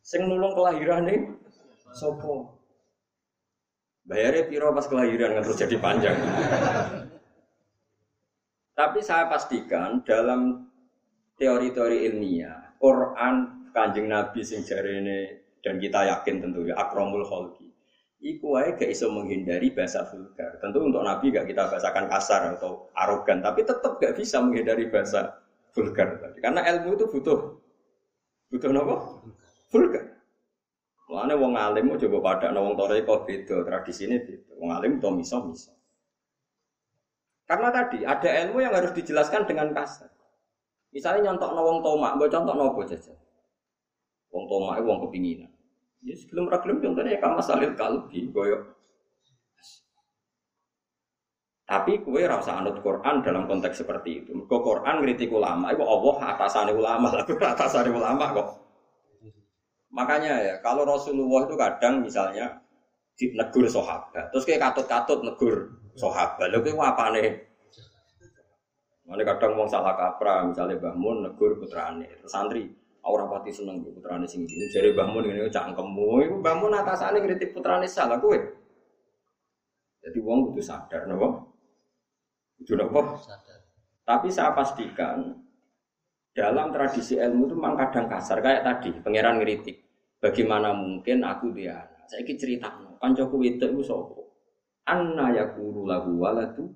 Sing 0.00 0.24
nulung 0.24 0.56
kelahiran 0.56 1.04
nih, 1.04 1.20
sopo. 1.92 2.54
Bayarnya 4.04 4.48
piro 4.48 4.68
pas 4.76 4.84
kelahiran 4.84 5.32
kan 5.32 5.42
terus 5.48 5.60
jadi 5.64 5.80
panjang. 5.80 6.12
Tapi 8.76 9.00
saya 9.00 9.32
pastikan 9.32 10.04
dalam 10.04 10.68
teori-teori 11.40 12.04
ilmiah, 12.12 12.76
Quran 12.76 13.64
kanjeng 13.72 14.12
Nabi 14.12 14.44
sing 14.44 14.60
ini 14.68 15.32
dan 15.64 15.80
kita 15.80 16.04
yakin 16.04 16.36
tentu 16.36 16.68
ya 16.68 16.76
akromul 16.76 17.24
kholki. 17.24 17.63
Iku 18.22 18.56
wae 18.56 18.72
gak 18.78 18.90
iso 18.90 19.10
menghindari 19.10 19.74
bahasa 19.74 20.06
vulgar. 20.06 20.58
Tentu 20.62 20.80
untuk 20.80 21.02
Nabi 21.02 21.34
gak 21.34 21.50
kita 21.50 21.68
bahasakan 21.68 22.06
kasar 22.08 22.56
atau 22.56 22.88
arogan, 22.94 23.42
tapi 23.42 23.66
tetap 23.66 24.00
gak 24.00 24.14
bisa 24.16 24.40
menghindari 24.40 24.88
bahasa 24.88 25.42
vulgar 25.74 26.22
tadi. 26.22 26.38
Karena 26.40 26.62
ilmu 26.62 26.94
itu 26.94 27.06
butuh 27.10 27.38
butuh 28.48 28.70
apa? 28.70 28.96
Vulgar. 29.74 30.04
Mulane 31.04 31.34
wong 31.36 31.52
alim 31.52 31.84
mau 31.92 32.00
coba 32.00 32.18
pada 32.32 32.48
wong 32.56 32.80
toreko 32.80 33.28
beda, 33.28 33.60
tradisi 33.66 34.08
ini 34.08 34.16
beda. 34.24 34.52
Wong 34.56 34.70
alim 34.72 34.92
to 34.98 35.08
miso 35.12 35.44
miso. 35.44 35.70
Karena 37.44 37.68
tadi 37.68 38.08
ada 38.08 38.30
ilmu 38.48 38.58
yang 38.64 38.72
harus 38.72 38.96
dijelaskan 38.96 39.44
dengan 39.44 39.70
kasar. 39.76 40.08
Misalnya 40.90 41.30
nyontok 41.30 41.50
wong 41.54 41.78
tomak, 41.86 42.16
gue 42.16 42.28
contoh 42.32 42.54
nopo 42.56 42.80
jajan. 42.88 43.18
Wong 44.32 44.44
tomak 44.48 44.80
wong 44.80 44.98
kepinginan. 45.06 45.53
Ya 46.04 46.14
sebelum 46.20 46.52
ragilum 46.52 46.84
contohnya 46.84 47.16
kama 47.16 47.40
salil 47.40 47.72
kalbi 47.72 48.28
goyok. 48.28 48.76
Tapi 51.64 52.04
kue 52.04 52.28
rasa 52.28 52.60
anut 52.60 52.84
Quran 52.84 53.24
dalam 53.24 53.48
konteks 53.48 53.80
seperti 53.80 54.20
itu. 54.20 54.44
Kok 54.44 54.60
Quran 54.60 55.00
ngeritik 55.00 55.32
ulama, 55.32 55.72
itu 55.72 55.80
Allah 55.80 56.16
atasannya 56.36 56.76
ulama, 56.76 57.08
lalu 57.16 57.40
atasannya 57.40 57.88
ulama 57.88 58.24
kok. 58.36 58.48
Makanya 59.88 60.32
ya, 60.44 60.54
kalau 60.60 60.84
Rasulullah 60.84 61.48
itu 61.48 61.56
kadang 61.56 62.04
misalnya 62.04 62.60
negur 63.16 63.64
sahabat, 63.64 64.28
terus 64.28 64.44
kayak 64.44 64.60
katut-katut 64.60 65.24
negur 65.24 65.80
sahabat, 65.96 66.52
lalu 66.52 66.68
kayak 66.68 66.84
apa 66.84 67.04
nih? 67.16 67.28
Mana 69.08 69.22
kadang 69.24 69.56
mau 69.56 69.64
salah 69.64 69.96
kaprah, 69.96 70.44
misalnya 70.44 70.76
bangun 70.76 71.24
negur 71.24 71.56
putrane, 71.56 72.10
terus 72.20 72.28
santri, 72.28 72.68
Orang 73.04 73.28
pati 73.28 73.52
seneng 73.52 73.84
putrane 73.84 74.24
sing. 74.24 74.48
Jare 74.72 74.96
Mbah 74.96 75.12
Mun 75.12 75.28
ngene 75.28 75.52
cangkemmu. 75.52 76.24
Iku 76.24 76.34
Mbah 76.40 76.54
Mun 76.56 76.72
atasane 76.72 77.20
kritik 77.20 77.52
putrane 77.52 77.84
salah 77.84 78.16
kowe. 78.16 78.36
Jadi 80.04 80.18
wong 80.20 80.52
kudu 80.52 80.60
sadar 80.64 81.04
napa? 81.04 81.44
Kudu 82.60 82.72
napa? 82.80 83.00
Sadar. 83.20 83.60
Tapi 84.04 84.28
saya 84.28 84.56
pastikan 84.56 85.36
dalam 86.32 86.72
tradisi 86.72 87.16
ilmu 87.16 87.48
itu 87.48 87.54
memang 87.56 87.76
kadang 87.76 88.08
kasar 88.08 88.40
kayak 88.40 88.64
tadi 88.64 88.92
pangeran 89.00 89.40
ngeritik. 89.40 89.80
Bagaimana 90.20 90.72
mungkin 90.72 91.20
aku 91.20 91.52
dia 91.52 91.84
Saya 92.08 92.24
iki 92.24 92.36
cerita 92.36 92.68
kancaku 93.00 93.40
wedok 93.40 93.68
iku 93.68 93.82
sapa? 93.84 94.16
Anna 94.84 95.32
yakuru 95.32 95.88
lahu 95.88 96.20
waladu 96.20 96.68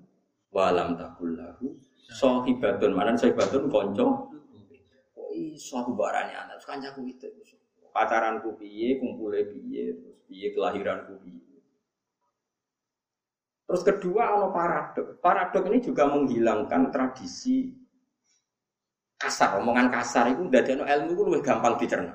walam 0.52 0.96
takul 0.96 1.36
lahu 1.36 1.76
sahibatun 2.08 2.96
manan 2.96 3.12
sahibatun 3.12 3.68
kanca 3.68 4.08
iso 5.54 5.78
aku 5.78 5.94
barane 5.94 6.34
anak 6.34 6.58
kancaku 6.64 7.06
itu. 7.06 7.28
Pacaranku 7.94 8.58
piye, 8.60 8.98
kumpule 9.00 9.46
piye, 9.48 9.96
terus 9.96 10.18
piye 10.28 10.52
kelahiranku 10.54 11.18
piye. 11.22 11.58
Terus 13.68 13.82
kedua 13.84 14.38
ono 14.38 14.48
paradok. 14.48 15.20
Paradok 15.20 15.68
ini 15.68 15.78
juga 15.84 16.08
menghilangkan 16.08 16.88
tradisi 16.88 17.68
kasar, 19.18 19.58
omongan 19.60 19.90
kasar 19.90 20.30
itu 20.32 20.46
dari 20.48 20.78
ilmu 20.78 21.10
itu 21.12 21.22
lebih 21.26 21.42
gampang 21.42 21.74
dicerna. 21.76 22.14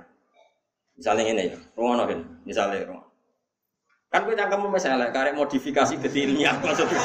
Misalnya 0.98 1.24
ini 1.30 1.52
ya, 1.52 1.58
rumah 1.76 2.06
kan, 2.06 2.20
misalnya 2.46 2.86
rumah. 2.86 3.06
Kan 4.14 4.30
gue 4.30 4.38
cangkem 4.38 4.62
misalnya, 4.70 5.10
karek 5.10 5.34
modifikasi 5.34 5.98
ilmiah 5.98 6.54
maksudnya. 6.62 7.02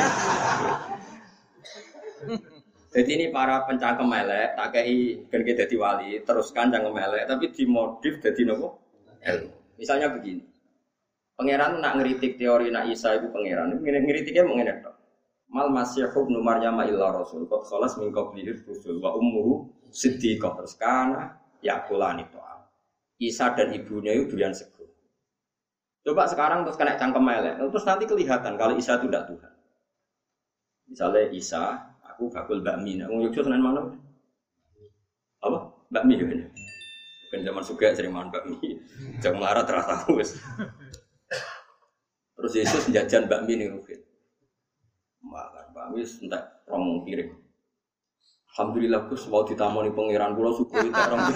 Jadi 2.88 3.10
ini 3.20 3.26
para 3.28 3.68
pencangkem 3.68 4.08
melek, 4.08 4.56
tak 4.56 4.68
kei 4.72 5.20
kan 5.28 5.44
kita 5.44 5.68
wali, 5.76 6.24
teruskan 6.24 6.72
cangkem 6.72 6.96
melek, 6.96 7.28
tapi 7.28 7.52
dimodif 7.52 8.16
jadi 8.24 8.48
nopo 8.48 8.80
ilmu. 9.20 9.76
Misalnya 9.76 10.08
begini, 10.08 10.40
pangeran 11.36 11.84
nak 11.84 12.00
ngeritik 12.00 12.40
teori 12.40 12.72
nak 12.72 12.88
Isa 12.88 13.20
itu 13.20 13.28
pangeran, 13.28 13.76
ngeritiknya 13.84 14.48
mengenai 14.48 14.80
dok. 14.80 14.96
Mal 15.48 15.68
masih 15.72 16.08
ibnu 16.08 16.40
Maryam 16.40 16.80
illa 16.84 17.12
rasul, 17.12 17.44
kot 17.48 17.64
kholas 17.68 17.96
min 18.00 18.12
qablihi 18.12 18.64
rusul 18.68 19.00
wa 19.00 19.16
ummuhu 19.16 19.68
siddiqah 19.88 20.56
terus 20.60 20.76
kana 20.76 21.40
yakulani 21.64 22.24
to'am. 22.28 22.68
Isa 23.20 23.56
dan 23.56 23.72
ibunya 23.72 24.12
itu 24.16 24.32
durian 24.32 24.52
sego. 24.52 24.84
Coba 26.04 26.28
sekarang 26.28 26.68
terus 26.68 26.76
kena 26.76 26.96
cangkem 26.96 27.24
melek, 27.24 27.56
terus 27.60 27.84
nanti 27.84 28.04
kelihatan 28.08 28.56
kalau 28.56 28.76
Isa 28.76 28.96
itu 28.96 29.08
tidak 29.08 29.24
Tuhan. 29.28 29.52
Misalnya 30.88 31.22
Isa 31.36 31.64
aku 32.18 32.34
bakul 32.34 32.58
bakmi. 32.66 32.98
Nah, 32.98 33.06
wong 33.06 33.30
Yogyakarta 33.30 33.54
seneng 33.54 33.62
mana? 33.62 33.94
Apa? 35.38 35.70
Bakmi 35.94 36.18
ya. 36.18 36.50
Kan 37.30 37.46
zaman 37.46 37.62
suka 37.62 37.94
sering 37.94 38.10
makan 38.10 38.34
bakmi. 38.34 38.82
Jangan 39.22 39.38
marah 39.38 39.62
terasa 39.62 40.02
wis. 40.10 40.34
Terus 42.34 42.52
Yesus 42.58 42.90
jajan 42.90 43.30
bakmi 43.30 43.54
nih 43.54 43.70
Rukin. 43.70 44.02
Makan 45.22 45.70
bakmi 45.70 46.02
entek 46.02 46.42
romong 46.66 47.06
piring. 47.06 47.30
Alhamdulillah 48.50 49.06
Gus 49.06 49.22
mau 49.30 49.46
ditamoni 49.46 49.94
pangeran 49.94 50.34
kula 50.34 50.50
syukur 50.58 50.82
itu 50.82 50.98
orang 50.98 51.30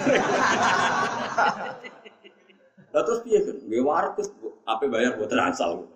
Lah 2.91 3.01
terus 3.07 3.23
piye 3.23 3.39
kan? 3.39 3.57
Gue 3.63 3.79
warkus 3.79 4.27
apa 4.67 4.83
bayar 4.91 5.15
buat 5.15 5.31
transal. 5.31 5.87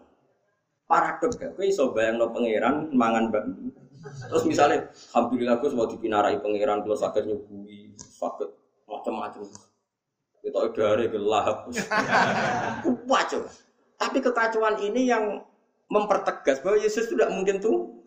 Paradok 0.88 1.36
gak? 1.36 1.60
Kowe 1.60 1.67
iso 1.67 1.91
bayangno 1.91 2.32
pangeran 2.32 2.96
mangan 2.96 3.27
bakmi. 3.27 3.75
Terus 4.04 4.44
misalnya, 4.46 4.89
alhamdulillah 5.13 5.58
gue 5.60 5.70
mau 5.74 5.89
dipinarai 5.89 6.39
pangeran 6.39 6.86
kalau 6.86 6.98
sakit 6.98 7.24
nyubui, 7.25 7.96
sakit 7.98 8.50
macam-macam. 8.88 9.44
Kita 10.42 10.60
dari 10.72 11.12
gelap. 11.12 11.68
Wajib. 13.10 13.42
Tapi 13.98 14.18
kekacauan 14.22 14.77
ini 14.80 15.10
yang 15.10 15.42
mempertegas 15.89 16.62
bahwa 16.62 16.77
Yesus 16.77 17.10
tidak 17.10 17.34
mungkin 17.34 17.58
tuh. 17.58 18.00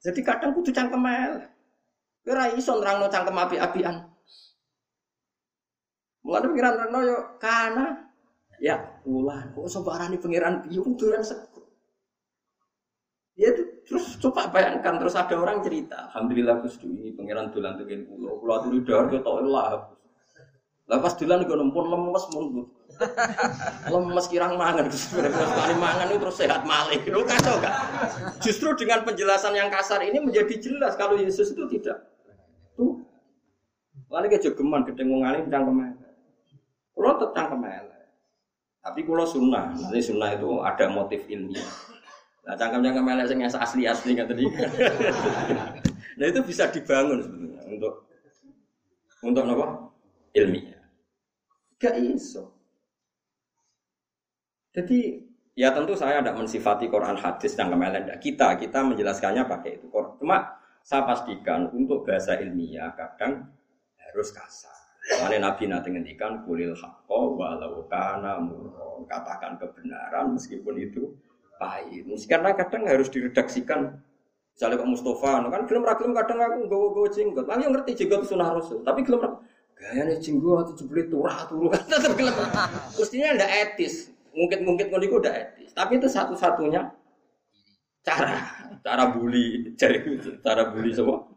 Jadi 0.00 0.20
kadang 0.22 0.54
kudu 0.54 0.70
cangkem 0.70 1.02
el. 1.02 1.34
Kira 2.22 2.54
iso 2.54 2.78
nerangno 2.78 3.10
cangkem 3.10 3.36
api-apian. 3.36 4.06
Mulane 6.22 6.46
pikiran 6.50 6.74
nerangno 6.78 7.00
yo 7.06 7.18
kana 7.38 7.86
ya 8.58 8.82
ulah 9.06 9.52
kok 9.52 9.68
pangeran 9.84 10.62
piye 10.66 10.80
kudu 10.80 11.14
sek. 11.22 11.38
Ya 11.38 11.42
itu 11.42 11.42
terus 11.50 11.55
Coba 14.16 14.48
bayangkan 14.48 14.96
terus 14.96 15.12
ada 15.12 15.34
orang 15.36 15.60
cerita, 15.60 16.08
alhamdulillah 16.08 16.64
Gus 16.64 16.80
ini 16.80 17.12
pangeran 17.12 17.52
dolan 17.52 17.76
tegen 17.76 18.08
kula. 18.08 18.30
Kula 18.40 18.52
aturi 18.62 18.80
dahar 18.80 19.06
ketok 19.12 19.36
lah. 19.44 19.92
Lah 20.86 20.98
pas 21.02 21.12
dolan 21.18 21.44
gue 21.44 21.56
nempun 21.56 21.86
lemes 21.90 22.24
mun. 22.32 22.46
lemes 23.92 24.26
kirang 24.32 24.56
mangan 24.56 24.88
Gus. 24.88 25.12
Sekali 25.12 25.74
mangan 25.76 26.06
itu 26.08 26.18
terus 26.22 26.36
sehat 26.40 26.62
malih. 26.64 27.00
Lu 27.12 27.26
kacau 27.28 27.60
gak? 27.60 27.74
Justru 28.40 28.72
dengan 28.78 29.04
penjelasan 29.04 29.52
yang 29.52 29.68
kasar 29.68 30.00
ini 30.00 30.22
menjadi 30.22 30.54
jelas 30.56 30.96
kalau 30.96 31.20
Yesus 31.20 31.52
itu 31.52 31.68
tidak. 31.68 32.00
Tuh. 32.78 33.04
Lalu 34.08 34.38
kejogeman 34.38 34.86
alim 35.26 35.50
cangkem 35.52 35.76
elek. 35.92 36.12
Kula 36.96 37.20
tetap 37.20 37.30
cangkem 37.36 37.62
elek. 37.68 38.04
Tapi 38.80 39.00
kula 39.02 39.26
sunnah. 39.26 39.74
Nanti 39.74 39.98
sunnah 39.98 40.30
itu 40.38 40.62
ada 40.62 40.86
motif 40.86 41.26
ilmiah. 41.26 41.95
Nah, 42.46 42.54
cangkem-cangkem 42.54 43.10
elek 43.10 43.26
sing 43.26 43.38
asli-asli 43.42 44.10
nggak 44.14 44.28
tadi. 44.30 44.44
nah, 46.18 46.26
itu 46.30 46.40
bisa 46.46 46.70
dibangun 46.70 47.18
sebetulnya 47.18 47.62
untuk 47.66 47.92
untuk 49.26 49.42
apa? 49.42 49.66
Ilmiah. 50.38 50.82
Gak 51.82 51.98
iso. 51.98 52.54
Jadi 54.70 55.24
ya 55.56 55.72
tentu 55.72 55.96
saya 55.98 56.20
tidak 56.20 56.38
mensifati 56.38 56.86
Quran 56.86 57.18
hadis 57.18 57.58
dan 57.58 57.72
kemelan. 57.72 58.14
Kita 58.22 58.54
kita 58.60 58.78
menjelaskannya 58.84 59.42
pakai 59.48 59.82
itu. 59.82 59.88
Cuma 59.90 60.60
saya 60.86 61.02
pastikan 61.02 61.72
untuk 61.74 62.06
bahasa 62.06 62.38
ilmiah 62.38 62.94
kadang 62.94 63.42
harus 63.98 64.30
kasar. 64.30 64.76
Karena 65.06 65.50
Nabi 65.50 65.66
nanti 65.66 65.88
ngendikan 65.90 66.46
kulil 66.46 66.78
hakko 66.78 67.40
walau 67.40 67.82
kana 67.90 68.38
katakan 69.10 69.58
kebenaran 69.58 70.34
meskipun 70.34 70.74
itu 70.78 71.10
pahit. 71.56 72.04
Karena 72.28 72.52
kadang 72.56 72.88
harus 72.88 73.08
diredaksikan. 73.08 74.00
Misalnya 74.56 74.80
Pak 74.80 74.88
Mustafa, 74.88 75.44
kan 75.52 75.62
film 75.68 75.84
ragilum 75.84 76.16
kadang 76.16 76.40
aku 76.40 76.64
gawa 76.64 76.86
gawa 76.96 77.08
jenggot. 77.12 77.44
Aku 77.44 77.60
ngerti 77.60 77.92
jenggot 77.92 78.24
sunnah 78.24 78.56
rasul, 78.56 78.80
tapi 78.80 79.04
film 79.04 79.20
gaya 79.76 80.08
nih 80.08 80.16
jenggot 80.16 80.72
jebule 80.80 81.04
turah 81.12 81.44
turu 81.44 81.68
tetap 81.76 82.16
film. 82.16 82.32
Mestinya 82.96 83.36
ada 83.36 83.46
etis. 83.52 84.08
Mungkin-mungkin 84.32 84.88
kalau 84.88 85.04
itu 85.04 85.16
udah 85.20 85.32
etis. 85.36 85.76
Tapi 85.76 86.00
itu 86.00 86.08
satu-satunya 86.08 86.88
cara, 88.00 88.36
cara 88.80 89.04
bully, 89.12 89.60
cari 89.80 90.00
cara 90.40 90.72
bully 90.72 90.90
semua 90.96 91.28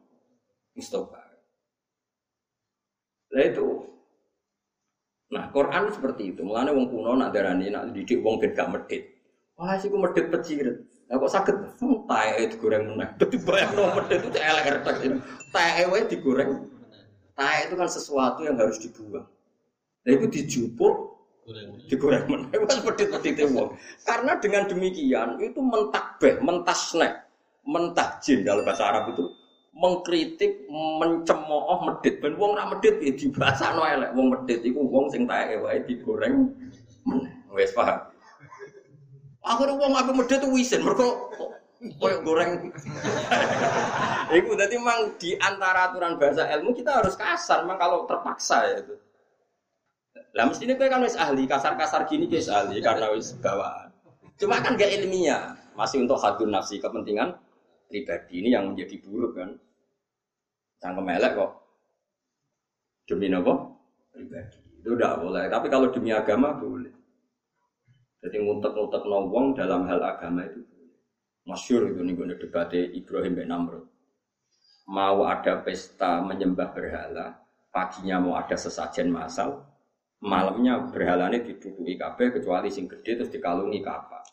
Mustafa. 0.71 1.19
Nah 3.35 3.43
itu 3.43 3.67
Nah, 5.29 5.53
Quran 5.53 5.93
seperti 5.93 6.33
itu. 6.33 6.41
Mulanya 6.41 6.73
wong 6.73 6.89
kuno 6.89 7.13
nak 7.13 7.29
darani 7.29 7.69
nak 7.69 7.93
didik 7.93 8.17
wong 8.25 8.41
medit. 8.41 9.18
Wah, 9.59 9.75
sih 9.75 9.91
gue 9.91 9.99
medit 9.99 10.31
pecirit. 10.31 10.87
Nah, 11.11 11.19
kok 11.19 11.31
sakit? 11.35 11.55
Hmm, 11.83 12.07
tae 12.07 12.47
digoreng 12.47 12.95
meneh. 12.95 13.11
Dadi 13.19 13.37
bayang 13.43 13.75
no 13.75 13.91
medit 13.91 14.23
itu 14.23 14.39
elek 14.39 14.65
retak 14.79 14.95
itu. 15.03 15.19
Tae 15.51 15.83
wae 15.91 16.07
digoreng. 16.07 16.63
Tae 17.35 17.67
itu 17.67 17.75
kan 17.75 17.89
sesuatu 17.91 18.47
yang 18.47 18.55
harus 18.55 18.79
dibuang. 18.79 19.27
Nah, 20.05 20.11
itu 20.15 20.25
dijupuk 20.31 20.95
digoreng 21.91 22.23
meneh. 22.31 22.55
Wes 22.55 22.79
medit-medite 22.87 23.43
wong. 23.51 23.75
Karena 24.07 24.39
dengan 24.39 24.63
demikian 24.71 25.43
itu 25.43 25.59
mentakbeh, 25.59 26.39
mentasnek, 26.39 27.27
mentahjin 27.67 28.47
dalam 28.47 28.63
bahasa 28.63 28.87
Arab 28.87 29.11
itu 29.11 29.27
mengkritik, 29.75 30.71
mencemooh 30.71 31.83
medit. 31.83 32.23
Ben 32.23 32.39
wong 32.39 32.55
ra 32.55 32.63
medit 32.71 32.95
ya 33.03 33.11
dibasakno 33.11 33.83
elek. 33.83 34.15
Wong 34.15 34.31
medit 34.31 34.63
iku 34.63 34.87
wong 34.87 35.11
sing 35.11 35.27
tae 35.27 35.59
wae 35.59 35.83
digoreng 35.83 36.47
meneh. 37.03 37.33
Wes 37.51 37.75
paham? 37.75 38.08
Akhirnya 39.49 39.81
uang 39.81 39.93
aku 39.97 40.11
medit 40.13 40.37
tuh 40.37 40.53
wisin, 40.53 40.85
mereka 40.85 41.09
koyo 41.97 42.21
goreng. 42.21 42.69
Iku 44.29 44.53
jadi 44.53 44.77
memang 44.77 45.17
di 45.17 45.33
antara 45.41 45.89
aturan 45.89 46.21
bahasa 46.21 46.45
ilmu 46.53 46.77
kita 46.77 47.01
harus 47.01 47.17
kasar, 47.17 47.65
memang 47.65 47.81
kalau 47.81 48.05
terpaksa 48.05 48.61
ya 48.69 48.85
itu. 48.85 48.93
Lah 50.37 50.45
mestinya 50.45 50.77
kowe 50.77 50.85
kan 50.85 51.01
wis 51.01 51.17
ahli, 51.17 51.49
kasar-kasar 51.49 52.05
gini 52.05 52.29
guys 52.29 52.45
ahli 52.45 52.77
karena 52.77 53.09
wis 53.09 53.33
bawaan. 53.41 53.89
Cuma 54.37 54.61
kan 54.61 54.77
gak 54.77 54.93
ilmiah, 55.01 55.57
masih 55.73 56.05
untuk 56.05 56.21
hadun 56.21 56.53
nafsi 56.53 56.77
kepentingan 56.77 57.33
pribadi 57.89 58.45
ini 58.45 58.53
yang 58.53 58.69
menjadi 58.69 59.01
buruk 59.01 59.33
kan. 59.33 59.57
Cangkem 60.77 61.09
elek 61.09 61.33
kok. 61.33 61.51
Demi 63.09 63.33
apa? 63.33 63.53
Pribadi. 64.13 64.61
Itu 64.77 64.93
udah 64.93 65.17
boleh, 65.17 65.49
tapi 65.49 65.67
kalau 65.73 65.89
demi 65.89 66.13
agama 66.13 66.53
boleh. 66.53 66.98
Jadi 68.19 68.35
ngutek-ngutek 68.43 69.03
wong 69.07 69.55
dalam 69.55 69.87
hal 69.87 70.03
agama 70.03 70.43
itu 70.43 70.59
masyur 71.47 71.89
itu 71.89 72.03
nih 72.03 72.13
gue 72.13 72.35
debat 72.35 72.69
Ibrahim 72.75 73.33
bin 73.39 73.47
Namrud. 73.49 73.87
Mau 74.89 75.23
ada 75.23 75.61
pesta 75.63 76.19
menyembah 76.19 76.73
berhala, 76.73 77.39
paginya 77.69 78.19
mau 78.19 78.33
ada 78.35 78.57
sesajen 78.57 79.13
masal, 79.13 79.63
malamnya 80.19 80.89
berhala 80.91 81.31
ini 81.31 81.45
diduduki 81.45 81.95
kabeh 81.95 82.35
kecuali 82.35 82.67
sing 82.67 82.91
gede 82.91 83.23
terus 83.23 83.31
dikalungi 83.31 83.79
kapal. 83.79 84.25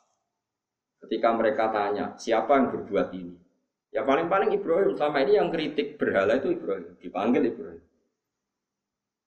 Ketika 1.07 1.29
mereka 1.37 1.71
tanya, 1.71 2.17
siapa 2.19 2.57
yang 2.59 2.73
berbuat 2.73 3.09
ini? 3.15 3.37
Ya 3.95 4.03
paling-paling 4.03 4.51
Ibrahim, 4.51 4.99
selama 4.99 5.23
ini 5.23 5.33
yang 5.39 5.49
kritik 5.53 6.01
berhala 6.01 6.41
itu 6.41 6.57
Ibrahim, 6.57 6.99
dipanggil 6.99 7.43
Ibrahim. 7.53 7.85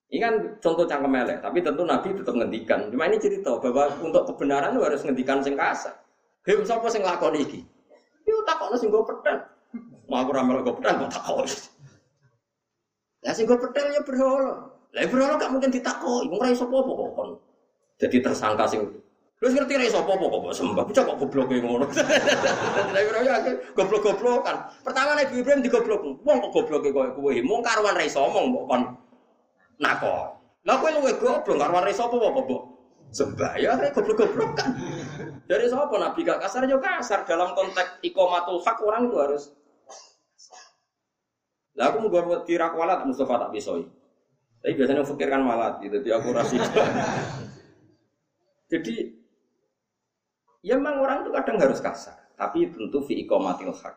Ini 0.10 0.18
kan 0.26 0.34
contoh 0.58 0.90
cangkem 0.90 1.14
elek, 1.22 1.38
tapi 1.46 1.62
tentu 1.62 1.86
Nabi 1.86 2.18
tetap 2.18 2.34
ngendikan. 2.34 2.90
Cuma 2.90 3.06
ini 3.06 3.22
cerita 3.22 3.62
bahwa 3.62 3.94
untuk 4.02 4.26
kebenaran 4.34 4.74
itu 4.74 4.82
harus 4.82 5.06
ngendikan 5.06 5.38
sing 5.46 5.54
kasar. 5.54 5.94
Hei, 6.42 6.58
siapa 6.66 6.90
sing 6.90 7.06
lakon 7.06 7.38
iki? 7.38 7.62
Yo 8.26 8.42
takokno 8.42 8.74
sing 8.74 8.90
go 8.90 9.06
pedang. 9.06 9.46
Mau 10.10 10.26
aku 10.26 10.34
ramal 10.34 10.66
go 10.66 10.74
pedang 10.82 11.06
kok 11.06 11.14
takok. 11.14 11.46
Lah 13.22 13.34
sing 13.38 13.46
go 13.46 13.62
pedang 13.62 13.86
ya 13.94 14.02
berhala. 14.02 14.74
Lah 14.98 15.06
berhala 15.06 15.38
gak 15.38 15.54
mungkin 15.54 15.70
ditakoki, 15.70 16.26
wong 16.26 16.42
ra 16.42 16.50
iso 16.50 16.66
apa 16.66 16.90
kok 16.90 17.10
kon. 17.14 17.30
Jadi 18.02 18.18
tersangka 18.26 18.66
sing 18.66 18.82
Terus 19.38 19.54
ngerti 19.56 19.78
ra 19.78 19.86
iso 19.86 20.02
apa 20.02 20.14
kok 20.18 20.58
sembah, 20.58 20.84
bocah 20.90 21.04
kok 21.06 21.18
goblok 21.22 21.54
ngono. 21.54 21.86
Lah 22.98 23.02
ora 23.14 23.20
ya 23.22 23.36
goblok-goblok 23.78 24.42
kan. 24.42 24.74
Pertama 24.82 25.14
Nabi 25.14 25.38
Ibrahim 25.38 25.62
digoblok. 25.62 26.02
Wong 26.26 26.38
kok 26.50 26.52
gobloke 26.58 26.90
koyo 26.90 27.14
kowe. 27.14 27.34
Mung 27.46 27.62
karuan 27.62 27.94
ra 27.94 28.02
iso 28.02 28.26
omong 28.26 28.58
kok 28.58 28.66
kon 28.66 28.84
nakon. 29.80 30.38
Lah 30.68 30.76
kowe 30.78 30.92
luwe 30.92 31.16
goblok 31.18 31.58
karo 31.58 31.72
wari 31.72 31.96
sapa 31.96 32.16
apa, 32.20 32.40
Mbok? 32.44 32.64
Sembaya 33.10 33.74
rek 33.80 33.96
goblok-goblok 33.98 34.52
kan. 34.54 34.76
Dari 35.50 35.66
sapa 35.66 35.96
Nabi 35.98 36.22
gak 36.22 36.46
kasar 36.46 36.70
yo 36.70 36.78
kasar 36.78 37.26
dalam 37.26 37.58
konteks 37.58 38.06
ikomatul 38.06 38.62
hak 38.62 38.78
orang 38.86 39.10
itu 39.10 39.18
harus 39.18 39.44
lah 41.80 41.96
aku 41.96 42.12
mau 42.12 42.12
buat 42.12 42.44
tirak 42.44 42.76
walat 42.76 43.08
Mustafa 43.08 43.48
tak 43.48 43.56
bisa. 43.56 43.72
Tapi 44.60 44.76
biasanya 44.76 45.08
fikir 45.08 45.32
kan 45.32 45.48
walat 45.48 45.80
gitu, 45.80 46.04
jadi 46.04 46.20
aku 46.20 46.36
rasi. 46.36 46.60
jadi 48.72 48.96
ya 50.60 50.76
memang 50.76 51.00
orang 51.00 51.18
itu 51.24 51.32
kadang 51.32 51.56
harus 51.56 51.80
kasar, 51.80 52.20
tapi 52.36 52.68
tentu 52.68 53.00
fi 53.00 53.24
ikomatil 53.24 53.72
hak. 53.72 53.96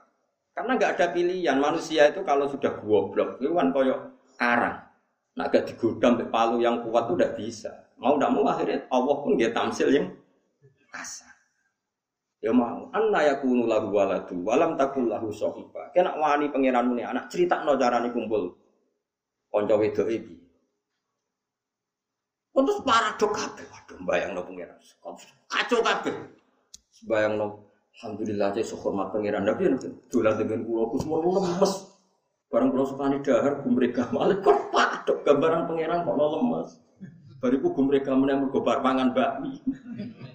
Karena 0.54 0.78
nggak 0.78 0.90
ada 0.94 1.06
pilihan 1.10 1.58
manusia 1.58 2.06
itu 2.06 2.22
kalau 2.22 2.46
sudah 2.46 2.78
goblok 2.78 3.42
itu 3.42 3.50
kan 3.50 3.74
koyok 3.74 4.00
karang. 4.38 4.78
Nah, 5.32 5.48
agak 5.48 5.72
digodam 5.72 6.20
sampai 6.20 6.28
palu 6.28 6.60
yang 6.60 6.84
kuat 6.84 7.08
itu 7.08 7.12
udah 7.16 7.30
bisa. 7.32 7.72
Mau 7.96 8.20
tidak 8.20 8.30
mau 8.36 8.44
akhirnya 8.44 8.84
Allah 8.92 9.16
pun 9.24 9.32
dia 9.40 9.48
tamsil 9.48 9.88
yang 9.88 10.06
kasar. 10.92 11.32
Ya 12.42 12.50
mau, 12.50 12.90
anna 12.90 13.22
yakunu 13.22 13.70
lahu 13.70 13.94
waladu, 13.94 14.34
walam 14.42 14.74
takul 14.74 15.06
lahu 15.08 15.30
sohiba. 15.30 15.88
Kena 15.94 16.18
wani 16.18 16.50
pangeranmu 16.50 16.98
nih 16.98 17.06
anak 17.06 17.30
cerita 17.30 17.62
no 17.62 17.78
carane 17.78 18.10
kumpul. 18.10 18.50
Konco 19.48 19.74
wedok 19.78 20.08
iki. 20.10 20.34
Terus 22.52 22.78
paradok 22.84 23.30
kabeh. 23.32 23.64
Waduh, 23.72 23.98
bayang 24.04 24.36
no 24.36 24.42
pangeran. 24.44 24.76
Kacau 25.48 25.80
kabeh. 25.80 26.14
Bayang 27.08 27.40
no. 27.40 27.46
Alhamdulillah 27.96 28.52
aja 28.52 28.60
sehormat 28.60 29.14
pangeran. 29.14 29.46
Tapi 29.46 29.62
dolan 30.10 30.34
dengan 30.36 30.60
kulo, 30.66 30.80
aku 30.90 30.96
semua 31.00 31.22
lemes. 31.22 31.72
Barang 32.50 32.68
kulo 32.74 32.84
sukani 32.84 33.22
dahar, 33.24 33.62
kok 33.62 33.70
patok 33.70 34.58
gambaran 35.24 35.70
pangeran 35.70 36.04
kok 36.04 36.16
lemes. 36.18 36.70
Bariku 37.42 37.74
gue 37.74 37.82
mereka 37.82 38.14
menang 38.14 38.46
mergo 38.46 38.62
bar 38.62 38.78
mangan 38.86 39.10
bakmi. 39.10 39.58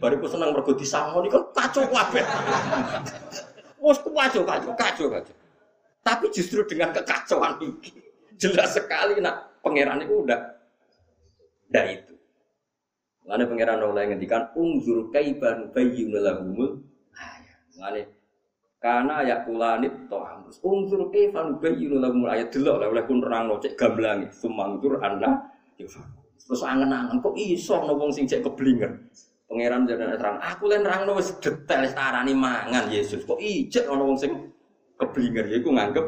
Bariku 0.04 0.28
senang 0.28 0.52
mergo 0.52 0.76
disangon 0.76 1.24
kan 1.32 1.44
kacau 1.56 1.88
kabeh. 1.88 2.26
Wes 3.80 4.00
kacau 4.04 4.44
kacau 4.44 4.72
kacau 4.76 5.08
kacau. 5.08 5.36
Tapi 6.04 6.26
justru 6.36 6.68
dengan 6.68 6.92
kekacauan 6.92 7.64
ini 7.64 7.96
jelas 8.36 8.76
sekali 8.76 9.24
nak 9.24 9.64
pangeran 9.64 10.04
itu 10.04 10.24
udah 10.24 10.40
udah 11.72 11.86
itu. 11.92 12.16
Lalu 13.28 13.44
pangeran 13.56 13.84
yang 13.84 14.16
ngendikan 14.16 14.52
ungzur 14.56 15.08
kaiban 15.12 15.72
bayyun 15.72 16.12
lahumul 16.16 16.84
ayat. 17.16 17.60
Lalu 17.80 18.04
karena 18.88 19.16
ya 19.20 19.36
kulanit 19.44 19.92
to'amus. 20.08 20.64
Ungzur 20.64 21.12
kaifan 21.12 21.60
bayyun 21.60 22.00
lahumul 22.00 22.32
ayat 22.32 22.56
delok 22.56 22.88
oleh 22.88 23.04
kun 23.04 23.20
nerangno 23.20 23.60
cek 23.60 23.76
gamblangi 23.76 24.32
sumantur 24.32 25.04
anna 25.04 25.44
yufaku. 25.76 26.24
Terus 26.40 26.64
angen-angen 26.64 27.20
kok 27.20 27.36
iso 27.36 27.76
ana 27.84 27.92
wong 27.92 28.16
sing 28.16 28.24
cek 28.24 28.48
keblinger. 28.48 28.96
Pangeran 29.48 29.88
jenenge 29.88 30.16
terang, 30.20 30.40
aku 30.40 30.72
len 30.72 30.84
nerangno 30.88 31.20
wis 31.20 31.36
detail 31.44 31.84
tarani 31.92 32.32
mangan 32.32 32.88
Yesus. 32.88 33.28
Kok 33.28 33.40
ijek 33.44 33.92
ana 33.92 34.04
wong 34.08 34.16
sing 34.16 34.32
keblinger 34.96 35.52
iku 35.52 35.68
nganggep 35.76 36.08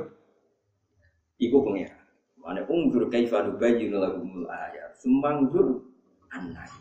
iku 1.43 1.59
pengira. 1.59 1.99
Mane 2.39 2.63
unggur 2.71 3.11
kaifa 3.11 3.43
nubayyin 3.43 3.91
lahumul 3.91 4.47
ayat. 4.47 4.95
Sumanggur 4.95 5.83
anai. 6.31 6.71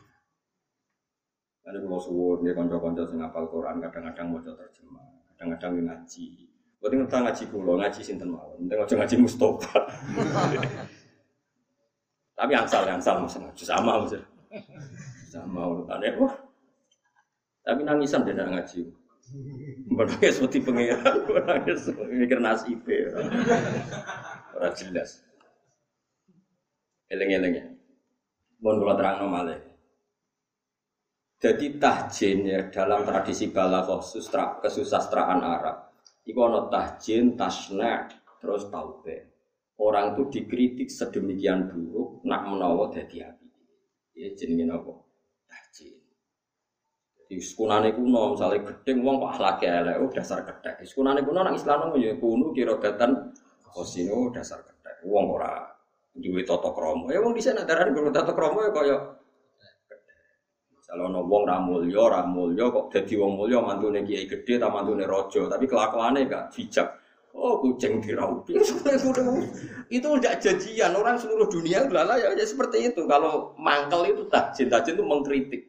Ada 1.66 1.84
kalau 1.84 2.00
suwur 2.00 2.36
dia 2.40 2.54
konco-konco 2.54 3.02
sing 3.04 3.18
hafal 3.18 3.50
Quran 3.50 3.82
kadang-kadang 3.82 4.26
mau 4.32 4.40
terjemah, 4.40 5.17
kadang-kadang 5.38 5.86
ngaji. 5.86 6.50
Berarti 6.82 6.94
ngerti 6.98 7.14
ngaji 7.14 7.44
kulo, 7.54 7.72
ngaji 7.78 8.00
sinten 8.02 8.34
mawon. 8.34 8.58
Penting 8.66 8.78
aja 8.82 8.94
ngaji 8.98 9.14
Mustafa. 9.22 9.78
Tapi 12.38 12.52
ansal 12.54 12.82
ansal 12.90 13.22
maksudnya 13.22 13.54
sama 13.54 14.02
maksudnya. 14.02 14.26
Sama 15.30 15.62
urutannya. 15.62 16.18
Wah. 16.18 16.34
Tapi 17.62 17.86
nangisan 17.86 18.26
dia 18.26 18.34
ngaji. 18.34 18.82
Menangis 19.92 20.40
seperti 20.40 20.64
pengiran, 20.64 21.20
menangis 21.28 21.92
mikir 22.08 22.40
nasib 22.40 22.80
Orang 24.56 24.72
jelas. 24.72 25.20
Eleng-eleng 27.12 27.52
ya. 27.52 27.66
Mohon 28.64 28.76
kalau 28.80 28.94
terang 28.96 29.16
nomale. 29.20 29.67
Jadi 31.38 31.78
tahjin 31.78 32.50
ya 32.50 32.60
dalam 32.66 33.06
tradisi 33.06 33.54
balaghah 33.54 34.02
sustra 34.02 34.58
kesusastraan 34.58 35.38
Arab. 35.38 35.94
Iku 36.26 36.38
ana 36.42 36.66
tahjin, 36.66 37.38
tasna, 37.38 38.10
terus 38.42 38.66
taube. 38.66 39.30
Orang 39.78 40.18
itu 40.18 40.26
dikritik 40.34 40.90
sedemikian 40.90 41.70
buruk 41.70 42.26
nak 42.26 42.42
menawa 42.50 42.90
dadi 42.90 43.22
api. 43.22 43.46
Ya 44.18 44.34
jenenge 44.34 44.66
napa? 44.66 44.98
Tahjin. 45.46 45.94
Di 47.30 47.38
sekunane 47.38 47.94
kuno, 47.94 48.34
misalnya 48.34 48.74
gedeng 48.74 48.98
wong 49.06 49.22
kok 49.22 49.30
akhlake 49.38 49.66
elek, 49.70 49.96
oh 50.02 50.10
dasar 50.10 50.42
gedek. 50.42 50.82
Sekunane 50.82 51.22
kuno 51.22 51.46
nang 51.46 51.54
Islam 51.54 51.94
ya 52.02 52.18
kuno 52.18 52.50
kira 52.50 52.82
datan 52.82 53.30
kosino 53.62 54.34
dasar 54.34 54.66
gedek. 54.66 55.06
Wong 55.06 55.38
ora 55.38 55.70
duwe 56.18 56.42
tata 56.42 56.74
krama. 56.74 57.14
Ya 57.14 57.22
wong 57.22 57.38
dhisik 57.38 57.54
nak 57.54 57.70
darani 57.70 57.94
tata 58.10 58.34
krama 58.34 58.66
ya 58.66 58.70
kaya 58.74 58.96
Kalau 60.88 61.12
ono 61.12 61.20
wong 61.20 61.44
ra 61.44 61.60
mulya, 61.60 62.02
ra 62.08 62.24
mulya 62.24 62.72
kok 62.72 62.88
dadi 62.88 63.12
wong 63.20 63.36
mulya 63.36 63.60
mantune 63.60 64.00
kiai 64.08 64.24
gede 64.24 64.56
ta 64.56 64.72
mantune 64.72 65.04
raja, 65.04 65.44
tapi 65.44 65.68
kelakuannya 65.68 66.24
gak 66.24 66.48
bijak. 66.56 66.88
Oh 67.36 67.60
kucing 67.60 68.00
diraupi. 68.00 68.56
itu 69.96 70.08
tidak 70.16 70.34
janjian 70.40 70.96
orang 70.96 71.20
seluruh 71.20 71.44
dunia 71.52 71.84
lala 71.92 72.16
ya, 72.16 72.32
ya 72.32 72.46
seperti 72.48 72.88
itu. 72.88 73.04
Kalau 73.04 73.52
mangkel 73.60 74.16
itu 74.16 74.24
tajin, 74.32 74.72
tajin 74.72 74.96
itu 74.96 75.04
mengkritik 75.04 75.62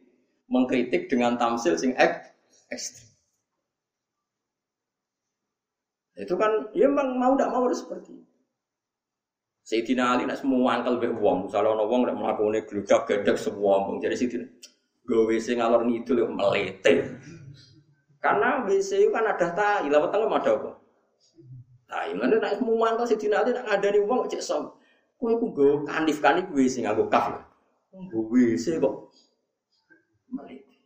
mengkritik 0.48 1.12
dengan 1.12 1.36
tamsil 1.36 1.76
sing 1.76 1.92
ek 2.00 2.32
ekstrim. 2.72 3.12
Itu 6.16 6.32
kan 6.40 6.72
ya 6.72 6.88
memang 6.88 7.20
mau 7.20 7.36
tidak 7.36 7.52
mau 7.52 7.68
harus 7.68 7.84
seperti 7.84 8.16
itu. 8.16 8.26
Sayyidina 9.68 10.16
Ali 10.16 10.24
nak 10.24 10.40
semua 10.40 10.80
angkel 10.80 10.96
be 10.96 11.12
uang, 11.12 11.46
misalnya 11.46 11.76
ono 11.76 11.84
wong 11.86 12.08
nek 12.08 12.16
mlakune 12.16 12.64
gludak 12.64 13.04
gedek 13.04 13.36
semua 13.36 13.84
wong. 13.84 14.00
Jadi 14.00 14.16
Sayyidina 14.16 14.46
gue 15.10 15.26
WC 15.26 15.58
ngalor 15.58 15.82
ngidul 15.82 16.30
melete. 16.30 17.18
Karena 18.22 18.62
WC 18.62 19.02
itu 19.02 19.10
kan 19.10 19.26
ada 19.26 19.50
tai, 19.50 19.90
lewat 19.90 20.14
tengah 20.14 20.30
ada 20.30 20.50
apa? 20.54 20.70
Tai, 21.90 22.08
mana 22.14 22.38
nak 22.38 22.62
semua 22.62 22.94
angkel 22.94 23.10
Sayyidina 23.10 23.42
Ali 23.42 23.50
nak 23.50 23.66
ngadani 23.66 23.98
uang 24.06 24.30
cek 24.30 24.38
som. 24.38 24.70
Kowe 25.18 25.34
ku 25.42 25.50
go 25.50 25.68
kanif-kanif 25.82 26.46
WC 26.54 26.86
nganggo 26.86 27.10
kaf. 27.10 27.42
WC 28.14 28.78
kok 28.78 29.10
meliti. 30.30 30.78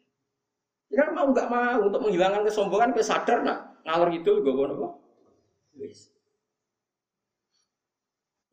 Ya 0.89 1.05
kan 1.05 1.13
mau 1.13 1.29
nggak 1.29 1.49
mau 1.53 1.85
untuk 1.85 2.01
menghilangkan 2.01 2.49
kesombongan, 2.49 2.97
kita 2.97 3.05
sadar 3.05 3.45
nak 3.45 3.77
ngalor 3.85 4.09
itu 4.15 4.41
gue 4.41 4.55
apa? 4.65 4.89
Wis. 5.77 6.09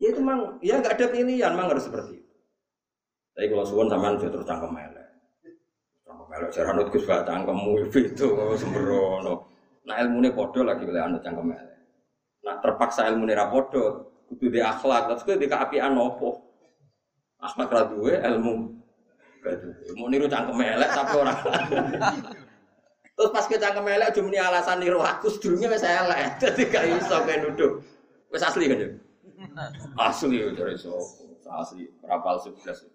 Ya 0.01 0.09
itu 0.09 0.19
memang, 0.19 0.57
ya 0.65 0.81
nggak 0.81 0.97
ada 0.97 1.05
pilihan, 1.13 1.53
memang 1.53 1.77
harus 1.77 1.85
seperti 1.85 2.19
itu. 2.19 2.33
Tapi 3.37 3.47
kalau 3.47 3.63
suwon 3.63 3.87
sudah 3.87 4.29
terus 4.33 4.43
cangkem 4.49 4.73
melek. 4.73 5.00
Cangkem 6.41 6.49
melek, 6.49 6.51
cara 6.57 6.69
nut 6.73 6.89
gus 6.89 7.05
gak 7.05 7.25
cangkemmu 7.29 7.71
itu 7.93 8.27
sembrono. 8.57 9.33
Nah 9.85 9.95
ilmu 10.01 10.17
ini 10.25 10.29
podo 10.33 10.65
lagi 10.65 10.89
oleh 10.89 11.01
anut 11.01 11.21
cangkem 11.21 11.53
melek. 11.53 11.77
Nah 12.41 12.55
terpaksa 12.57 13.05
ilmu 13.13 13.29
ini 13.29 13.37
rapodo, 13.37 14.09
kudu 14.25 14.49
di 14.49 14.59
akhlak, 14.61 15.13
terus 15.13 15.21
kudu 15.21 15.37
di 15.37 15.47
keapian 15.49 15.93
nopo. 15.93 16.41
Akhlak 17.41 17.69
raduwe 17.73 18.21
ilmu 18.21 18.81
Mau 19.97 20.05
niru 20.05 20.29
cangkem 20.29 20.53
melek 20.53 20.89
tapi 20.93 21.13
orang. 21.17 21.37
Terus 23.17 23.29
pas 23.33 23.45
ke 23.49 23.57
cangkem 23.57 23.89
elek 23.89 24.13
cuma 24.13 24.37
alasan 24.37 24.77
niru 24.81 25.01
aku 25.01 25.33
sedurunge 25.33 25.65
wis 25.69 25.85
elek. 25.85 26.37
Dadi 26.37 26.63
gak 26.69 26.85
iso 26.89 27.17
duduk. 27.25 27.71
Wis 28.29 28.45
asli 28.45 28.69
kan 28.69 28.85
ya? 28.85 28.89
Asli 29.97 30.45
ya 30.45 30.53
dari 30.53 30.77
so. 30.77 30.93
Asli, 31.51 31.89
rapal 32.05 32.37
sukses. 32.39 32.85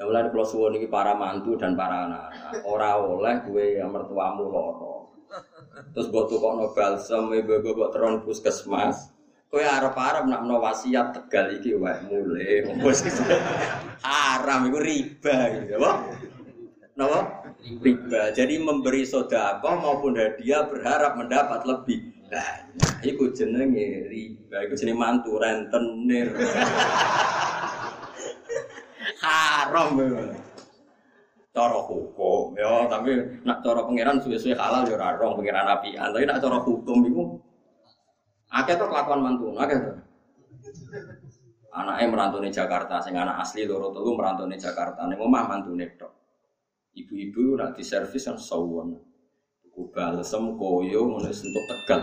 Ya 0.00 0.08
mulai 0.08 0.32
kalau 0.32 0.48
suwon 0.48 0.80
ini 0.80 0.88
para 0.88 1.12
mantu 1.12 1.60
dan 1.60 1.76
para 1.76 2.08
anak-anak. 2.08 2.64
Oleh 2.64 3.36
gue 3.44 3.64
yang 3.76 3.92
mertuamu 3.92 4.48
loro. 4.48 5.12
Terus 5.92 6.08
buat 6.08 6.32
tuh 6.32 6.40
kok 6.40 6.72
balsam, 6.72 7.28
ibu-ibu 7.36 7.84
teron 7.92 8.24
puskesmas. 8.24 9.12
Kowe 9.52 9.60
arep-arep 9.60 10.24
nak 10.24 10.40
menawa 10.46 10.72
wasiat 10.72 11.12
tegal 11.12 11.52
iki 11.52 11.76
wae 11.76 12.00
mulai 12.06 12.64
haram 14.08 14.60
iku 14.72 14.78
riba 14.78 15.36
gitu. 15.52 15.74
Apa? 15.76 15.92
Napa? 16.96 17.20
Riba. 17.60 18.30
Jadi 18.32 18.56
memberi 18.56 19.04
sedekah 19.04 19.60
maupun 19.60 20.16
hadiah 20.16 20.64
berharap 20.64 21.18
mendapat 21.20 21.66
lebih. 21.68 22.08
Nah, 22.32 22.72
iku 23.04 23.36
jenenge 23.36 24.08
riba. 24.08 24.64
Iku 24.64 24.78
jenenge 24.80 24.96
mantu 24.96 25.36
rentenir. 25.36 26.32
haram 29.20 30.00
cara 31.50 31.80
hukum 31.82 32.56
ya 32.56 32.88
tapi 32.88 33.42
nak 33.44 33.60
cara 33.60 33.84
pangeran 33.84 34.18
suwe-suwe 34.22 34.54
halal 34.56 34.86
ya 34.86 34.96
ora 34.96 35.34
pangeran 35.34 35.66
api 35.66 35.98
tapi 35.98 36.24
nak 36.24 36.40
cara 36.40 36.58
hukum 36.62 36.98
iku 37.06 37.22
Akeh 38.50 38.74
tuh 38.74 38.90
kelakuan 38.90 39.22
mantu, 39.22 39.54
akeh 39.54 39.78
tuh. 39.78 39.96
Anaknya 41.70 42.06
merantau 42.10 42.42
di 42.42 42.50
Jakarta, 42.50 42.98
sing 42.98 43.14
anak 43.14 43.46
asli 43.46 43.62
loro 43.62 43.94
telu 43.94 44.18
merantau 44.18 44.50
di 44.50 44.58
Jakarta. 44.58 45.06
Ning 45.06 45.22
omah 45.22 45.46
mantune 45.46 45.86
tok. 45.94 46.10
Ibu-ibu 46.98 47.54
nak 47.54 47.78
di 47.78 47.86
servis 47.86 48.26
kan 48.26 48.34
sawon. 48.34 48.98
Ku 49.70 49.86
balsem 49.94 50.58
koyo 50.58 51.06
ngono 51.06 51.30
untuk 51.30 51.64
Tegal. 51.70 52.02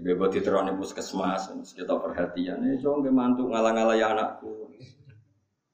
Bebo 0.00 0.32
diterone 0.32 0.72
puskesmas, 0.74 1.52
kita 1.76 1.92
perhatian. 2.00 2.64
Eh, 2.72 2.80
coba 2.80 3.04
nggih 3.04 3.14
mantu 3.14 3.42
ngalang-alang 3.52 4.16
anakku. 4.16 4.69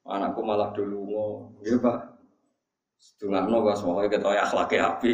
Anakku 0.07 0.39
malah 0.39 0.71
dulu 0.71 0.99
mau, 1.03 1.31
ya 1.67 1.75
pak. 1.83 2.15
Setengah 2.97 3.43
no, 3.45 3.61
semuanya 3.75 4.09
kita 4.09 4.29
akhlaknya 4.39 4.79
api. 4.95 5.13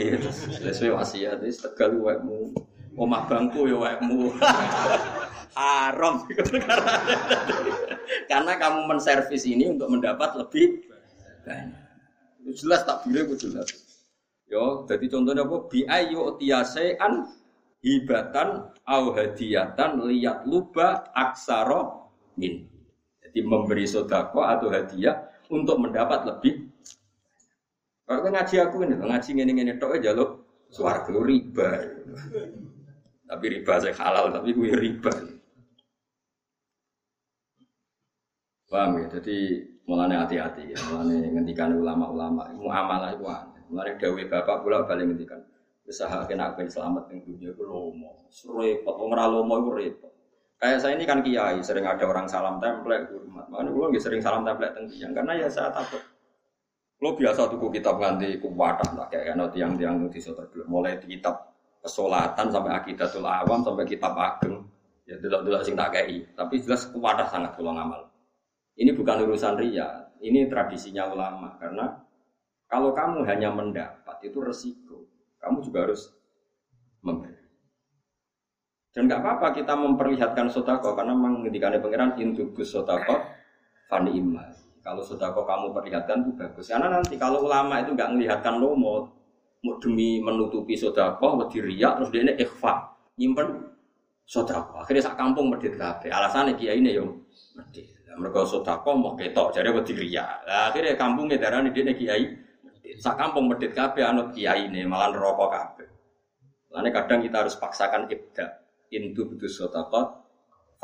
Sesuai 0.62 0.94
wasiat, 1.02 1.42
tegal 1.42 1.98
wekmu. 1.98 2.54
Omah 2.94 3.26
bangku 3.26 3.66
ya 3.66 3.78
wekmu. 3.82 4.32
Haram. 5.58 6.26
Karena 8.30 8.54
kamu 8.58 8.80
menservis 8.90 9.46
ini 9.46 9.70
untuk 9.74 9.90
mendapat 9.90 10.34
lebih 10.38 10.86
banyak. 11.44 11.82
Jelas 12.54 12.86
tak 12.86 13.06
boleh 13.06 13.24
itu 13.30 13.50
jelas. 13.50 13.70
Yo, 14.50 14.86
jadi 14.86 15.06
contohnya 15.10 15.46
apa? 15.48 15.58
Bi 15.70 15.86
ayu 15.90 16.38
tiasean 16.38 17.26
hibatan 17.82 18.70
au 18.86 19.04
hadiyatan 19.16 20.02
liat 20.06 20.46
luba 20.46 21.10
aksaro 21.16 22.12
min. 22.38 22.73
Jadi 23.34 23.50
memberi 23.50 23.90
sodako 23.90 24.46
atau 24.46 24.70
hadiah 24.70 25.26
untuk 25.50 25.82
mendapat 25.82 26.22
lebih. 26.30 26.70
Kalau 28.06 28.30
ngaji 28.30 28.56
aku 28.62 28.86
ini, 28.86 28.94
ngaji 28.94 29.30
ini 29.34 29.52
ini 29.58 29.74
tok 29.82 29.98
aja 29.98 30.14
lo, 30.14 30.46
suara 30.70 31.02
riba. 31.10 31.82
Tapi 33.26 33.46
riba 33.50 33.74
saya 33.82 33.98
halal, 33.98 34.30
tapi 34.30 34.54
gue 34.54 34.70
riba. 34.70 35.10
Paham 38.70 39.02
ya? 39.02 39.18
Jadi 39.18 39.66
mulane 39.90 40.14
hati-hati 40.14 40.70
ya, 40.70 40.78
mulane 40.94 41.34
ngendikan 41.34 41.74
ulama-ulama, 41.74 42.54
mau 42.54 42.70
amalah 42.70 43.18
itu. 43.18 43.26
Mulane 43.74 43.98
dawuh 43.98 44.22
bapak 44.30 44.62
pula 44.62 44.86
balik 44.86 45.10
ngendikan, 45.10 45.42
usaha 45.90 46.22
kena 46.30 46.54
ben 46.54 46.70
selamat 46.70 47.10
yang 47.10 47.26
dunia 47.26 47.50
itu 47.50 47.66
lomo. 47.66 48.30
Repot, 48.30 48.94
wong 48.94 49.10
ora 49.18 49.26
lomo 49.26 49.58
itu 49.58 49.72
repot. 49.74 50.14
Kayak 50.62 50.80
saya 50.80 50.94
ini 50.96 51.06
kan 51.06 51.20
kiai, 51.22 51.60
sering 51.60 51.86
ada 51.86 52.04
orang 52.08 52.26
salam 52.26 52.58
template 52.58 53.12
hormat. 53.12 53.46
Makanya 53.52 53.72
gue 53.72 53.86
nggak 53.94 54.04
sering 54.04 54.22
salam 54.24 54.48
template 54.48 54.74
tentang 54.80 55.12
karena 55.12 55.34
ya 55.38 55.48
saya 55.52 55.70
takut. 55.76 56.02
Lo 57.04 57.20
biasa 57.20 57.52
tuku 57.52 57.68
kitab 57.74 58.00
nganti 58.00 58.40
kuwadah 58.40 58.90
lah 58.96 59.08
kayak 59.12 59.36
kan 59.36 59.44
tiang-tiang 59.52 60.08
di 60.08 60.20
soter 60.24 60.48
mulai 60.72 60.96
di 61.04 61.20
kitab 61.20 61.52
kesolatan 61.84 62.48
sampai 62.48 62.72
akidatul 62.72 63.28
awam 63.28 63.60
sampai 63.60 63.84
kitab 63.84 64.16
ageng. 64.16 64.64
Ya 65.04 65.20
dulu-dulu 65.20 65.60
sing 65.68 65.76
tak 65.76 65.92
kei. 66.00 66.24
Tapi 66.32 66.64
jelas 66.64 66.88
kewadah 66.88 67.28
sangat 67.28 67.60
pulang 67.60 67.76
amal 67.76 68.14
ini 68.74 68.92
bukan 68.94 69.22
urusan 69.30 69.54
ria 69.62 70.10
ini 70.24 70.50
tradisinya 70.50 71.14
ulama. 71.14 71.58
Karena 71.62 71.94
kalau 72.66 72.96
kamu 72.96 73.22
hanya 73.30 73.54
mendapat 73.54 74.18
itu 74.26 74.42
resiko. 74.42 75.06
Kamu 75.38 75.60
juga 75.60 75.92
harus 75.92 76.08
memberi 77.04 77.36
Dan 78.94 79.10
nggak 79.10 79.26
apa-apa 79.26 79.58
kita 79.58 79.74
memperlihatkan 79.74 80.54
sodako 80.54 80.94
karena 80.94 81.18
memang 81.18 81.42
ketika 81.50 81.74
pangeran 81.82 82.14
intugus 82.22 82.70
sodako 82.70 83.26
fani 83.90 84.22
imal. 84.22 84.54
Kalau 84.86 85.02
sodako 85.02 85.50
kamu 85.50 85.74
perlihatkan 85.74 86.22
itu 86.22 86.32
bagus. 86.38 86.70
Karena 86.70 86.94
nanti 86.94 87.18
kalau 87.18 87.42
ulama 87.50 87.82
itu 87.82 87.98
nggak 87.98 88.14
melihatkan 88.14 88.62
lo 88.62 88.78
mau, 88.78 89.10
mau 89.66 89.76
demi 89.82 90.22
menutupi 90.22 90.78
sodako, 90.78 91.42
mau 91.42 91.50
diriak 91.50 91.98
terus 91.98 92.10
dia 92.14 92.22
ini 92.22 92.34
ikhfa 92.38 92.74
nyimpen 93.18 93.66
sodako. 94.30 94.86
Akhirnya 94.86 95.10
sak 95.10 95.18
kampung 95.18 95.50
medit 95.50 95.74
kafe. 95.74 96.14
Alasannya 96.14 96.54
dia 96.54 96.78
ini 96.78 96.94
yo 96.94 97.26
medit. 97.58 97.90
Mereka 98.14 98.46
sodako 98.46 98.94
mau 98.94 99.18
ketok 99.18 99.58
jadi 99.58 99.74
mau 99.74 99.82
diriak. 99.82 100.46
Akhirnya 100.46 100.94
kampungnya 100.94 101.42
darah 101.42 101.66
ini 101.66 101.74
dia 101.74 101.98
kiai. 101.98 102.26
Sak 103.02 103.18
kampung 103.18 103.50
medit 103.50 103.74
kafe 103.74 104.06
anut 104.06 104.38
kiai 104.38 104.70
ini 104.70 104.86
malah 104.86 105.10
rokok 105.10 105.50
kafe. 105.50 105.90
Lainnya 106.70 106.94
kadang 106.94 107.26
kita 107.26 107.42
harus 107.42 107.58
paksakan 107.58 108.06
ibda 108.10 108.63
intu 108.94 109.26
butuh 109.26 109.50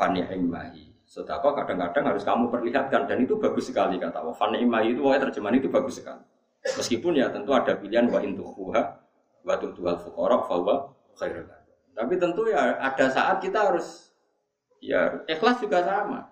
fani 0.00 0.24
imahi. 0.24 0.88
Sodako 1.04 1.52
kadang-kadang 1.52 2.14
harus 2.14 2.22
kamu 2.22 2.48
perlihatkan 2.48 3.04
dan 3.04 3.18
itu 3.20 3.34
bagus 3.36 3.68
sekali 3.68 4.00
kata. 4.00 4.22
Fani 4.32 4.62
imahi 4.62 4.94
itu 4.96 5.02
wajah 5.04 5.28
terjemahan 5.28 5.58
itu 5.60 5.68
bagus 5.68 6.00
sekali. 6.00 6.22
Meskipun 6.64 7.18
ya 7.18 7.28
tentu 7.28 7.50
ada 7.52 7.76
pilihan 7.76 8.08
wa 8.08 8.22
intu 8.22 8.46
huha 8.46 8.82
wa 9.44 9.54
tutuhal 9.58 9.96
fuqara 9.96 10.38
fawa 10.44 10.92
khairul 11.16 11.48
Tapi 11.96 12.14
tentu 12.16 12.48
ya 12.48 12.78
ada 12.78 13.10
saat 13.10 13.42
kita 13.42 13.58
harus 13.72 14.14
ya 14.80 15.20
ikhlas 15.28 15.60
juga 15.60 15.84
sama. 15.84 16.30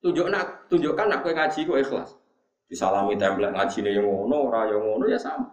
Tunjukkan 0.00 0.68
tunjukkan 0.68 1.06
aku 1.20 1.32
yang 1.32 1.38
ngaji 1.44 1.60
kok 1.64 1.80
ikhlas. 1.80 2.10
Disalami 2.64 3.16
template 3.20 3.52
ngaji 3.52 3.78
yang 3.88 4.06
ngono, 4.08 4.48
ora 4.48 4.68
yang 4.68 4.80
ngono 4.80 5.04
ya 5.08 5.20
sama. 5.20 5.52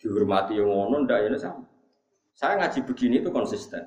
Dihormati 0.00 0.56
yang 0.56 0.68
ngono 0.68 1.04
ndak 1.04 1.30
ya 1.30 1.38
sama. 1.38 1.64
Saya 2.34 2.58
ngaji 2.60 2.78
begini 2.84 3.20
itu 3.20 3.30
konsisten. 3.32 3.86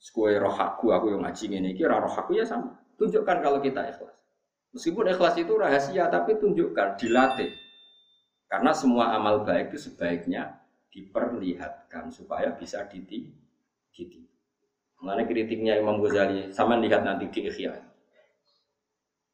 Sekue 0.00 0.32
roh 0.40 0.56
aku, 0.56 0.96
aku 0.96 1.12
yang 1.12 1.20
ngaji 1.28 1.60
ini, 1.60 1.76
kira 1.76 2.00
roh 2.00 2.08
aku 2.08 2.32
ya 2.32 2.48
sama. 2.48 2.72
Tunjukkan 2.96 3.44
kalau 3.44 3.60
kita 3.60 3.84
ikhlas. 3.84 4.16
Meskipun 4.72 5.04
ikhlas 5.12 5.36
itu 5.36 5.52
rahasia, 5.60 6.08
tapi 6.08 6.40
tunjukkan, 6.40 6.96
dilatih. 6.96 7.52
Karena 8.48 8.72
semua 8.72 9.12
amal 9.12 9.44
baik 9.44 9.76
itu 9.76 9.92
sebaiknya 9.92 10.56
diperlihatkan 10.88 12.08
supaya 12.08 12.56
bisa 12.56 12.88
diti, 12.88 13.28
diti. 13.92 14.24
Mengenai 15.04 15.28
kritiknya 15.28 15.76
Imam 15.76 16.00
Ghazali, 16.00 16.48
sama 16.48 16.80
lihat 16.80 17.04
nanti 17.04 17.28
di 17.28 17.40
Ikhya. 17.44 17.76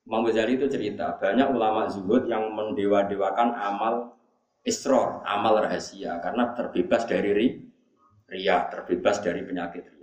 Imam 0.02 0.26
Ghazali 0.26 0.58
itu 0.58 0.66
cerita, 0.66 1.14
banyak 1.14 1.46
ulama 1.46 1.86
zuhud 1.86 2.26
yang 2.26 2.50
mendewa-dewakan 2.50 3.54
amal 3.54 4.18
isror, 4.66 5.22
amal 5.22 5.62
rahasia, 5.62 6.18
karena 6.18 6.50
terbebas 6.58 7.06
dari 7.06 7.30
ri, 7.30 7.46
ria, 8.26 8.66
terbebas 8.66 9.22
dari 9.22 9.46
penyakit 9.46 9.95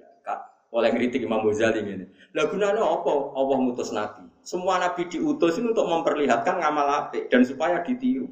oleh 0.73 0.89
kritik 0.89 1.21
Imam 1.21 1.45
Ghazali 1.45 1.85
ini. 1.85 2.05
Lah 2.33 2.49
gunanya 2.49 2.81
apa? 2.81 3.13
Allah 3.37 3.57
ngutus 3.61 3.93
nabi. 3.93 4.25
Semua 4.41 4.81
nabi 4.81 5.05
diutus 5.05 5.61
ini 5.61 5.69
untuk 5.69 5.85
memperlihatkan 5.85 6.57
ngamal 6.57 6.89
apik 7.07 7.29
dan 7.29 7.45
supaya 7.45 7.85
ditiru. 7.85 8.25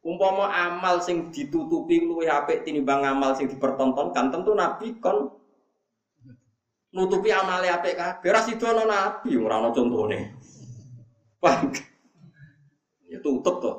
Umpama 0.00 0.48
amal 0.48 1.04
sing 1.04 1.28
ditutupi 1.28 2.00
luwih 2.00 2.32
apik 2.32 2.64
tinimbang 2.64 3.04
amal 3.04 3.36
sing 3.36 3.52
dipertontonkan, 3.52 4.32
tentu 4.32 4.56
nabi 4.56 4.96
kon 4.96 5.28
nutupi 6.96 7.28
amal 7.28 7.60
apik 7.60 8.00
kabeh. 8.00 8.28
Ra 8.32 8.40
sidono 8.40 8.88
nabi 8.88 9.36
ora 9.36 9.60
ana 9.60 9.68
contone. 9.68 10.20
Paham? 11.38 11.68
Ya 13.12 13.20
tutup 13.20 13.60
tuh. 13.60 13.76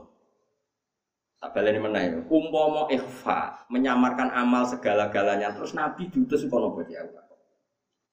Tak 1.42 1.58
baleni 1.58 1.80
meneh. 1.82 2.22
Umpama 2.30 2.86
ikhfa, 2.94 3.66
menyamarkan 3.74 4.30
amal 4.30 4.70
segala-galanya 4.70 5.58
terus 5.58 5.74
nabi 5.74 6.06
diutus 6.14 6.46
kono 6.46 6.78
buat 6.78 6.86
ya 6.86 7.02
Allah. 7.02 7.29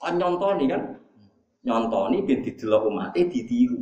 Kan 0.00 0.20
nyontoni 0.20 0.64
kan? 0.68 0.82
Nyontoni 1.64 2.22
ben 2.24 2.40
didelok 2.44 2.82
umate 2.88 3.26
ditiru. 3.26 3.80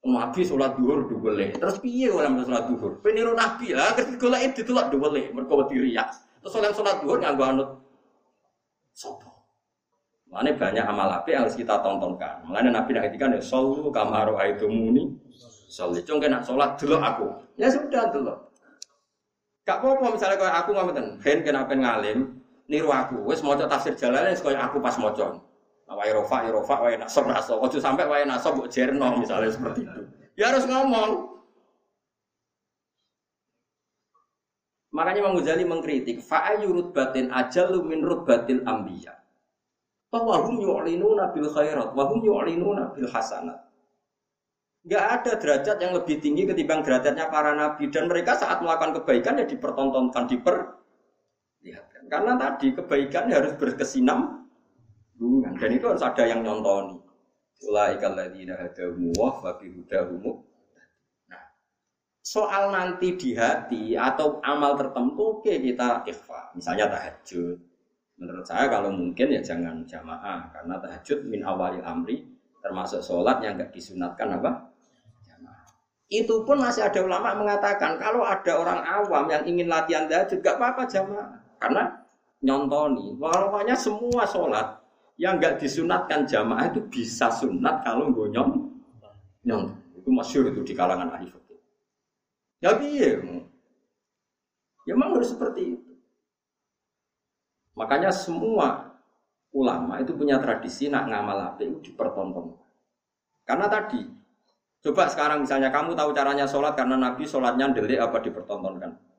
Nabi 0.00 0.40
sholat 0.40 0.80
duhur 0.80 1.04
dua 1.12 1.36
Terus 1.36 1.76
piye 1.84 2.08
orang 2.08 2.40
sholat 2.40 2.64
duhur? 2.72 3.04
Peniru 3.04 3.36
Nabi 3.36 3.76
lah. 3.76 3.92
Terus 3.92 4.16
golek 4.16 4.56
didelok 4.56 4.86
dua 4.88 5.08
Mereka 5.12 5.52
wedi 5.60 5.76
riak. 5.76 6.08
Terus 6.40 6.56
orang 6.56 6.72
sholat 6.72 6.96
duhur 7.04 7.18
nganggo 7.20 7.44
anut 7.44 7.68
sopo. 8.96 9.28
Mana 10.30 10.54
banyak 10.54 10.86
amal 10.86 11.10
api 11.20 11.34
yang 11.34 11.42
harus 11.44 11.58
kita 11.58 11.82
tontonkan. 11.82 12.40
Mulanya 12.46 12.80
Nabi 12.80 12.94
nak 12.94 13.10
ketika 13.10 13.26
nih 13.28 13.42
solu 13.42 13.90
kamaru 13.90 14.38
itu 14.46 14.66
muni. 14.70 15.04
Solu 15.68 16.00
cung 16.06 16.22
kena 16.22 16.40
sholat 16.40 16.80
dulu 16.80 16.96
aku. 16.96 17.26
Ya 17.60 17.68
sudah 17.68 18.08
dulu. 18.08 18.34
Gak 19.68 19.84
apa-apa 19.84 20.16
misalnya 20.16 20.40
kalau 20.40 20.54
aku 20.56 20.70
ngomongin, 20.72 21.06
Ben 21.20 21.44
kenapa 21.44 21.76
ngalim, 21.76 22.39
niru 22.70 22.94
aku. 22.94 23.26
Wes 23.26 23.42
maca 23.42 23.66
tafsir 23.66 23.98
Jalalain 23.98 24.38
kaya 24.38 24.62
aku 24.62 24.78
pas. 24.78 24.94
Nah, 25.90 25.98
wae 25.98 26.14
rofa, 26.14 26.46
ya 26.46 26.54
rofa, 26.54 26.86
wae 26.86 26.94
nasab, 26.94 27.26
nasab. 27.26 27.58
Ojo 27.58 27.82
sampai 27.82 28.06
wae 28.06 28.22
nasab 28.22 28.54
mbok 28.54 28.70
jerno 28.70 29.18
misalnya 29.18 29.50
seperti 29.50 29.82
itu. 29.82 30.00
Ya 30.38 30.54
harus 30.54 30.62
ngomong. 30.70 31.34
Makanya 34.94 35.18
Imam 35.22 35.34
Ghazali 35.38 35.66
mengkritik, 35.66 36.22
fa'ayu 36.22 36.70
rutbatin 36.70 37.30
ajalu 37.30 37.82
min 37.82 38.06
rutbatil 38.06 38.62
ambiya. 38.66 39.18
Bahwa 40.10 40.42
hum 40.46 40.58
yu'linuna 40.58 41.30
bil 41.30 41.46
khairat, 41.50 41.94
wa 41.94 42.06
hum 42.10 42.22
yu'linuna 42.22 42.90
bil 42.94 43.06
hasanat. 43.10 43.70
Gak 44.86 45.04
ada 45.22 45.32
derajat 45.38 45.76
yang 45.78 45.92
lebih 45.94 46.18
tinggi 46.18 46.42
ketimbang 46.48 46.82
derajatnya 46.82 47.30
para 47.30 47.54
nabi 47.54 47.86
dan 47.92 48.10
mereka 48.10 48.34
saat 48.34 48.64
melakukan 48.64 48.98
kebaikan 49.02 49.38
ya 49.38 49.46
dipertontonkan, 49.46 50.26
diper 50.26 50.79
lihatkan. 51.64 52.08
Karena 52.08 52.32
tadi 52.36 52.72
kebaikan 52.72 53.28
harus 53.28 53.54
berkesinam 53.56 54.40
dan 55.60 55.70
itu 55.76 55.84
harus 55.84 56.00
ada 56.00 56.24
yang 56.24 56.40
nyontoni. 56.40 56.96
Ulaikal 57.60 58.16
hadahumu 58.16 59.12
wa 59.20 59.36
fa 59.36 59.60
Nah, 61.28 61.44
soal 62.24 62.72
nanti 62.72 63.20
di 63.20 63.36
hati 63.36 63.92
atau 64.00 64.40
amal 64.40 64.80
tertentu 64.80 65.44
oke 65.44 65.52
kita 65.60 66.08
ikhfa. 66.08 66.56
Misalnya 66.56 66.88
tahajud. 66.88 67.60
Menurut 68.16 68.44
saya 68.48 68.72
kalau 68.72 68.88
mungkin 68.88 69.28
ya 69.28 69.44
jangan 69.44 69.84
jamaah 69.84 70.48
karena 70.52 70.80
tahajud 70.80 71.28
min 71.28 71.44
awali 71.44 71.84
amri 71.84 72.24
termasuk 72.64 73.04
sholat 73.04 73.44
yang 73.44 73.60
nggak 73.60 73.76
disunatkan 73.76 74.40
apa? 74.40 74.72
Jamaah. 75.28 75.64
Itu 76.08 76.48
pun 76.48 76.64
masih 76.64 76.88
ada 76.88 77.00
ulama 77.04 77.36
mengatakan 77.36 78.00
kalau 78.00 78.24
ada 78.24 78.56
orang 78.56 78.80
awam 78.88 79.28
yang 79.28 79.44
ingin 79.44 79.68
latihan 79.68 80.08
tahajud 80.08 80.40
gak 80.40 80.56
apa-apa 80.56 80.88
jamaah. 80.88 81.49
Karena 81.60 81.92
nyontoni, 82.40 83.20
pokoknya 83.20 83.76
semua 83.76 84.24
sholat 84.24 84.80
yang 85.20 85.36
nggak 85.36 85.60
disunatkan 85.60 86.24
jamaah 86.24 86.72
itu 86.72 86.80
bisa 86.88 87.28
sunat 87.28 87.84
kalau 87.84 88.08
nyom 88.08 88.72
nyont. 89.44 89.76
Itu 90.00 90.08
masyur 90.08 90.48
itu 90.48 90.64
di 90.64 90.72
kalangan 90.72 91.12
ahli 91.12 91.28
fikih. 91.28 91.60
Ya 92.64 92.72
biar, 92.80 93.20
ya 94.88 94.92
memang 94.96 95.20
harus 95.20 95.36
seperti 95.36 95.76
itu. 95.76 95.92
Makanya 97.76 98.08
semua 98.08 98.96
ulama 99.52 100.00
itu 100.00 100.16
punya 100.16 100.40
tradisi 100.40 100.88
nak 100.88 101.12
ngamal 101.12 101.52
apa 101.52 101.60
itu 101.68 101.92
dipertontonkan. 101.92 102.56
Karena 103.44 103.66
tadi, 103.68 104.00
coba 104.80 105.08
sekarang 105.12 105.44
misalnya 105.44 105.68
kamu 105.68 105.92
tahu 105.92 106.16
caranya 106.16 106.48
sholat 106.48 106.72
karena 106.72 106.96
Nabi 106.96 107.28
sholatnya 107.28 107.76
delik 107.76 108.00
apa 108.00 108.24
dipertontonkan. 108.24 109.09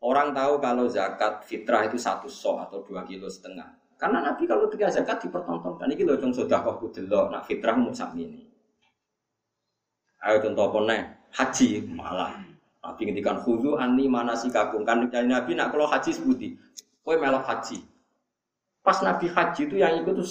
Orang 0.00 0.32
tahu 0.32 0.56
kalau 0.64 0.88
zakat 0.88 1.44
fitrah 1.44 1.84
itu 1.84 2.00
satu 2.00 2.24
so 2.24 2.56
atau 2.56 2.80
dua 2.80 3.04
kilo 3.04 3.28
setengah. 3.28 3.68
Karena 4.00 4.24
Nabi 4.24 4.48
kalau 4.48 4.64
tiga 4.72 4.88
zakat 4.88 5.20
dipertontonkan. 5.20 5.84
Ini 5.92 6.08
loh 6.08 6.16
dong 6.16 6.32
sudah 6.32 6.64
kok 6.64 6.80
kudelok. 6.80 7.28
Nah 7.28 7.44
fitrah 7.44 7.76
mau 7.76 7.92
ini. 8.16 8.40
Ayo 10.24 10.40
contoh 10.40 10.72
apa? 10.72 10.96
Haji 11.36 11.84
malah. 11.92 12.32
Nabi 12.80 13.00
ngendikan 13.12 13.44
mana 14.08 14.32
sih 14.32 14.48
kakung 14.48 14.88
kan 14.88 15.04
Nabi 15.04 15.52
nak 15.52 15.68
kalau 15.68 15.84
haji 15.84 16.16
sebuti. 16.16 16.56
Kue 17.04 17.20
melok 17.20 17.44
haji. 17.44 17.84
Pas 18.80 18.96
Nabi 19.04 19.28
haji 19.28 19.68
itu 19.68 19.76
yang 19.76 20.00
ikut 20.00 20.16
tuh 20.16 20.28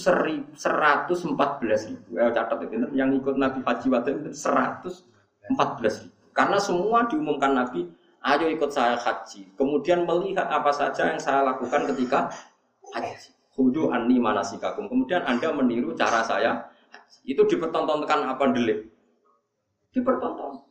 seratus 0.58 1.21
empat 1.21 1.62
belas 1.62 1.86
ribu. 1.86 2.17
Eh, 2.17 2.34
catat 2.34 2.65
itu 2.65 2.73
yang 2.97 3.13
ikut 3.13 3.38
Nabi 3.38 3.62
haji 3.62 3.88
waktu 3.93 4.10
itu 4.17 4.34
seratus 4.34 5.05
empat 5.45 5.77
belas 5.77 6.01
ribu. 6.01 6.17
Karena 6.34 6.58
semua 6.58 7.05
diumumkan 7.05 7.53
Nabi 7.53 7.86
ayo 8.23 8.51
ikut 8.51 8.71
saya 8.71 8.99
haji. 8.99 9.55
Kemudian 9.55 10.03
melihat 10.03 10.47
apa 10.51 10.71
saja 10.75 11.08
yang 11.08 11.19
saya 11.19 11.43
lakukan 11.47 11.88
ketika 11.93 12.27
haji. 12.91 13.32
Hudu 13.55 13.91
anni 13.91 14.19
manasikakum. 14.19 14.88
Kemudian 14.88 15.23
Anda 15.27 15.51
meniru 15.51 15.91
cara 15.95 16.23
saya. 16.23 16.71
Itu 17.27 17.43
dipertontonkan 17.43 18.19
apa 18.23 18.55
delik? 18.55 18.88
Dipertonton. 19.91 20.63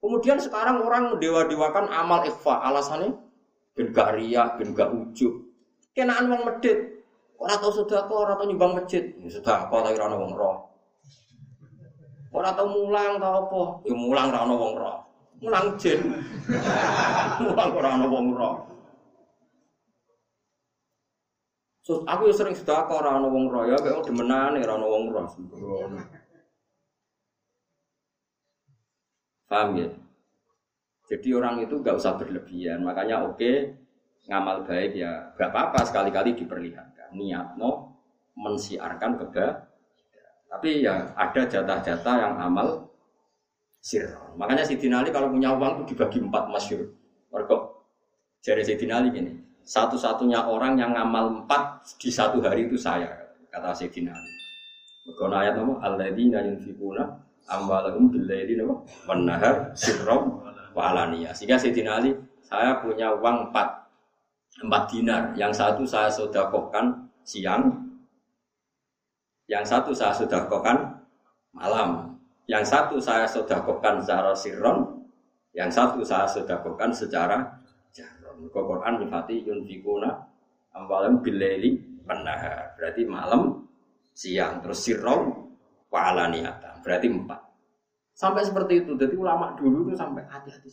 Kemudian 0.00 0.40
sekarang 0.40 0.80
orang 0.80 1.20
dewa-dewakan 1.20 1.92
amal 1.92 2.24
ikhfa. 2.24 2.64
Alasannya 2.64 3.12
ben 3.76 3.92
gak 3.92 4.16
riak, 4.16 4.56
ben 4.56 4.72
gak 4.72 4.88
ujub. 4.88 5.44
Kenaan 5.92 6.32
wong 6.32 6.48
medit. 6.48 7.04
Ora 7.36 7.60
tau 7.60 7.68
sedekah, 7.68 8.08
ora 8.08 8.32
tau 8.40 8.48
nyumbang 8.48 8.80
masjid. 8.80 9.12
Ya 9.20 9.28
sedekah 9.28 9.68
tapi 9.68 10.00
ora 10.00 10.16
wong 10.16 10.32
roh. 10.32 10.72
Ora 12.32 12.56
tau 12.56 12.72
mulang 12.72 13.20
tau 13.20 13.32
apa? 13.44 13.60
Ya 13.84 13.92
mulang 13.92 14.32
ora 14.32 14.48
wong 14.48 14.74
roh 14.80 15.05
mulang 15.40 15.76
jin. 15.80 16.00
Mulang 17.42 17.70
ora 17.76 17.88
ana 17.96 18.06
wong 18.08 18.26
roh. 18.32 18.56
So, 21.86 22.02
aku 22.02 22.34
sering 22.34 22.58
kok 22.58 22.90
orang 22.90 23.30
wong 23.30 23.46
roh 23.46 23.62
ya, 23.70 23.78
kayak 23.78 24.02
demenan 24.02 24.58
ora 24.58 24.74
ono 24.74 24.86
wong 24.90 25.04
roh. 25.12 25.26
Paham 29.46 29.78
ya? 29.78 29.88
Jadi 31.06 31.28
orang 31.30 31.62
itu 31.62 31.78
nggak 31.78 31.94
usah 31.94 32.18
berlebihan. 32.18 32.82
Makanya 32.82 33.22
oke 33.30 33.78
ngamal 34.26 34.66
baik 34.66 34.98
ya 34.98 35.30
gak 35.38 35.54
apa-apa 35.54 35.86
sekali-kali 35.86 36.34
diperlihatkan. 36.34 37.14
Niat 37.14 37.54
no 37.54 37.94
mensiarkan 38.34 39.22
kebahagiaan. 39.22 39.70
Tapi 40.50 40.82
ya 40.82 41.14
ada 41.14 41.42
jatah-jatah 41.46 42.16
yang 42.18 42.34
amal 42.42 42.85
sirron. 43.86 44.34
Makanya 44.34 44.66
si 44.66 44.74
Ali 44.90 45.14
kalau 45.14 45.30
punya 45.30 45.54
uang 45.54 45.86
itu 45.86 45.94
dibagi 45.94 46.18
empat 46.18 46.50
masyur. 46.50 46.90
Mereka 47.30 47.54
jadi 48.42 48.62
si 48.66 48.74
Ali 48.90 49.14
gini, 49.14 49.38
satu-satunya 49.62 50.42
orang 50.42 50.74
yang 50.74 50.90
ngamal 50.90 51.46
empat 51.46 51.86
di 52.02 52.10
satu 52.10 52.42
hari 52.42 52.66
itu 52.66 52.74
saya, 52.74 53.14
kata 53.54 53.70
si 53.78 53.86
Ali. 53.86 54.32
Mereka 55.06 55.24
ayat 55.30 55.54
nama, 55.54 55.78
alladzina 55.86 56.42
yunfikuna 56.42 57.06
amwalahum 57.46 58.10
billaili 58.10 58.58
nama, 58.58 58.74
wanahar 59.06 59.70
sirrom 59.78 60.42
wa 60.74 61.06
Sehingga 61.30 61.54
si 61.54 61.70
Ali, 61.86 62.10
saya 62.42 62.82
punya 62.82 63.14
uang 63.14 63.50
empat, 63.50 63.86
empat 64.66 64.82
dinar. 64.90 65.22
Yang 65.38 65.62
satu 65.62 65.86
saya 65.86 66.10
sodakohkan 66.10 67.06
siang, 67.22 67.86
yang 69.46 69.62
satu 69.62 69.94
saya 69.94 70.10
sodakohkan 70.10 71.06
malam. 71.54 72.15
Yang 72.46 72.64
satu 72.70 72.96
saya 73.02 73.26
sodakohkan 73.26 73.98
secara 73.98 74.30
sirron, 74.30 75.02
yang 75.50 75.66
satu 75.66 76.06
saya 76.06 76.30
sodakohkan 76.30 76.94
secara 76.94 77.42
jaron. 77.90 78.46
Quran 78.54 79.02
nifati 79.02 79.42
yunfikuna 79.42 80.14
amwalam 80.70 81.18
bileli 81.18 81.74
penahar. 82.06 82.78
Berarti 82.78 83.02
malam, 83.02 83.66
siang, 84.14 84.62
terus 84.62 84.78
sirron, 84.86 85.50
niatan. 85.90 86.74
Berarti 86.86 87.06
empat. 87.10 87.40
Sampai 88.14 88.46
seperti 88.46 88.86
itu. 88.86 88.94
Jadi 88.94 89.18
ulama 89.18 89.52
dulu 89.58 89.90
itu 89.90 89.98
sampai 89.98 90.22
hati-hati. 90.30 90.70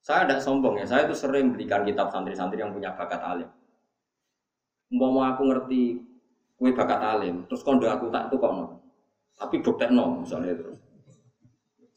Saya 0.00 0.24
tidak 0.24 0.40
sombong 0.40 0.80
ya. 0.80 0.86
Saya 0.88 1.10
itu 1.10 1.12
sering 1.12 1.52
berikan 1.52 1.84
kitab 1.84 2.08
santri-santri 2.08 2.62
yang 2.62 2.72
punya 2.72 2.94
bakat 2.96 3.20
alim. 3.20 3.50
Mau 4.96 5.20
aku 5.22 5.42
ngerti 5.44 6.00
kue 6.56 6.72
bakat 6.72 6.98
alim, 6.98 7.44
terus 7.46 7.62
kondo 7.62 7.86
aku 7.88 8.08
tak 8.08 8.32
tuh 8.32 8.40
kok 8.40 8.52
Tapi 9.40 9.56
bukti 9.64 9.88
no 9.88 10.20
misalnya 10.20 10.52
terus. 10.52 10.76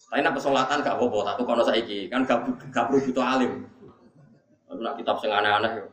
Tapi 0.07 0.21
nak 0.23 0.37
pesolatan 0.37 0.79
gak 0.79 0.95
apa-apa, 0.95 1.35
tak 1.35 1.43
kono 1.43 1.63
saiki 1.65 2.07
kan 2.07 2.23
gak, 2.23 2.45
gak 2.71 2.87
perlu 2.87 3.03
butuh 3.03 3.25
alim. 3.25 3.65
Nak 4.73 4.97
kitab 4.97 5.21
sing 5.21 5.29
aneh-aneh 5.29 5.89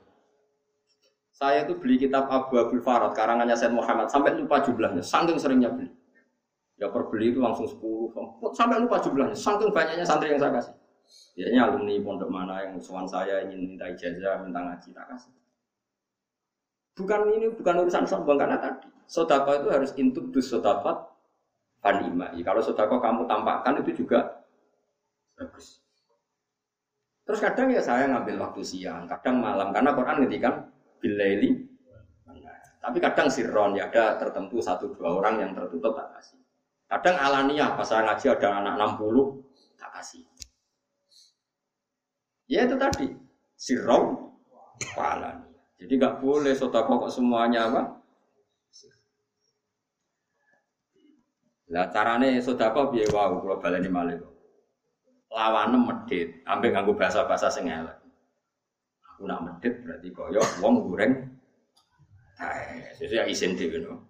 Saya 1.33 1.65
itu 1.65 1.73
beli 1.81 1.97
kitab 1.97 2.29
Abu 2.29 2.61
Abdul 2.61 2.85
Farad 2.85 3.17
karangannya 3.17 3.57
Said 3.57 3.73
Muhammad 3.73 4.13
sampai 4.13 4.37
lupa 4.37 4.61
jumlahnya, 4.61 5.01
saking 5.01 5.41
seringnya 5.41 5.73
beli. 5.73 5.89
Ya 6.77 6.93
perbeli 6.93 7.33
itu 7.33 7.41
langsung 7.41 7.65
10, 7.65 8.53
sampai 8.53 8.77
lupa 8.77 9.01
jumlahnya, 9.01 9.33
saking 9.33 9.73
banyaknya 9.73 10.05
santri 10.05 10.37
yang 10.37 10.41
saya 10.41 10.53
kasih. 10.53 10.77
Biasanya 11.33 11.61
alumni 11.65 11.97
pondok 12.05 12.29
mana 12.29 12.61
yang 12.61 12.77
suan 12.77 13.09
saya 13.09 13.41
ingin 13.49 13.73
minta 13.73 13.89
ijazah, 13.89 14.45
minta 14.45 14.61
ngaji, 14.61 14.89
tak 14.93 15.07
kasih. 15.17 15.33
Bukan 17.01 17.21
ini 17.33 17.47
bukan 17.57 17.75
urusan 17.89 18.05
sombong 18.05 18.37
karena 18.37 18.61
tadi 18.61 18.93
sodako 19.09 19.65
itu 19.65 19.69
harus 19.73 19.91
intuk 19.97 20.29
dus 20.29 20.53
sodakot 21.81 21.83
panima. 21.83 22.27
Kalau 22.45 22.61
sodako 22.61 22.97
kamu 23.01 23.23
tampakkan 23.25 23.75
itu 23.81 24.05
juga 24.05 24.45
bagus. 25.37 25.81
Terus 27.25 27.41
kadang 27.41 27.71
ya 27.71 27.81
saya 27.81 28.11
ngambil 28.11 28.37
waktu 28.43 28.63
siang, 28.65 29.07
kadang 29.07 29.39
malam 29.41 29.73
karena 29.73 29.95
Quran 29.95 30.17
ngedikan 30.25 30.55
bilaili. 31.01 31.67
Tapi 32.81 32.97
kadang 32.97 33.29
sirron 33.29 33.77
ya 33.77 33.93
ada 33.93 34.17
tertentu 34.17 34.57
satu 34.57 34.89
dua 34.97 35.21
orang 35.21 35.37
yang 35.37 35.51
tertutup 35.53 35.93
tak 35.93 36.17
kasih. 36.17 36.41
Kadang 36.89 37.17
alania 37.21 37.77
pas 37.77 37.85
saya 37.85 38.09
ngaji 38.09 38.27
ada 38.41 38.49
anak 38.57 38.75
60 38.97 39.77
tak 39.77 39.91
kasih. 40.01 40.25
Ya 42.49 42.65
itu 42.65 42.81
tadi 42.81 43.15
sirron 43.53 44.33
alani. 44.97 45.53
Jadi 45.77 45.93
nggak 46.01 46.25
boleh 46.25 46.57
sodako 46.57 47.05
kok 47.05 47.13
semuanya 47.13 47.69
apa? 47.69 48.00
Lah 51.71 51.87
carane 51.95 52.43
sodako 52.43 52.91
biaya 52.91 53.07
wow 53.15 53.39
kalau 53.39 53.63
baleni 53.63 53.87
malih. 53.87 54.19
Lawane 55.31 55.79
medit, 55.79 56.43
ambek 56.43 56.75
nganggo 56.75 56.99
bahasa-bahasa 56.99 57.47
sing 57.47 57.71
elek. 57.71 57.95
Aku 59.15 59.31
nak 59.31 59.47
medit 59.47 59.79
berarti 59.79 60.11
koyo 60.11 60.43
wong 60.59 60.91
goreng 60.91 61.31
tae. 62.35 62.91
Sesuk 62.99 63.23
ya 63.23 63.25
isin 63.31 63.55
dhewe 63.55 63.79
no. 63.87 64.03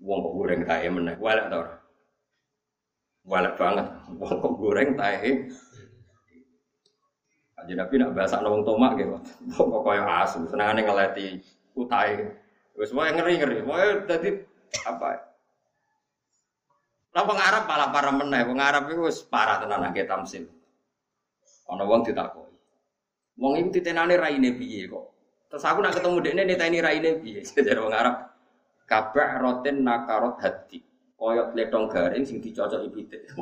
Wong 0.00 0.24
kok 0.24 0.34
goreng 0.40 0.60
tae 0.64 0.88
meneh, 0.88 1.20
walek 1.20 1.52
ta 1.52 1.56
ora? 1.60 1.76
Walek 3.28 3.54
banget. 3.60 3.86
Wong 4.16 4.34
kok 4.40 4.54
goreng 4.56 4.96
tae 4.96 5.52
Kanjeng 7.60 7.76
Nabi 7.76 7.94
nak 8.00 8.16
bahasa 8.16 8.40
wong 8.40 8.64
tomak 8.64 8.96
gitu. 8.96 9.20
Kok 9.52 9.84
kaya 9.84 10.24
asu, 10.24 10.48
senengane 10.48 10.80
utai. 11.76 12.24
Wis 12.72 12.96
wae 12.96 13.12
ngeri-ngeri. 13.12 13.60
Wae 13.68 14.08
dadi 14.08 14.32
apa? 14.88 15.29
Lah 17.10 17.22
wong 17.26 17.38
Arab 17.42 17.66
malah 17.66 17.88
parah 17.90 18.14
meneh. 18.14 18.42
Wong 18.46 18.58
Arab 18.62 18.86
iku 18.86 19.10
wis 19.10 19.22
parah 19.26 19.58
tenan 19.58 19.82
akeh 19.90 20.06
tamsil. 20.06 20.46
Ana 21.66 21.82
wong 21.86 22.06
ditakoki. 22.06 22.54
Wong 23.38 23.52
iku 23.58 23.68
titenane 23.74 24.14
raine 24.14 24.54
piye 24.54 24.86
kok? 24.86 25.04
Terus 25.50 25.64
aku 25.66 25.82
nak 25.82 25.98
ketemu 25.98 26.16
dekne 26.22 26.42
niteni 26.46 26.78
raine 26.78 27.10
piye? 27.18 27.42
Jadi 27.66 27.80
wong 27.82 27.94
Arab 27.94 28.30
kabeh 28.86 29.28
roten 29.42 29.82
nakarot 29.82 30.38
hati. 30.38 30.78
Koyok 31.18 31.52
letong 31.52 31.90
garing 31.90 32.24
sing 32.24 32.40
dicocoki 32.40 32.88
pitik. 32.88 33.28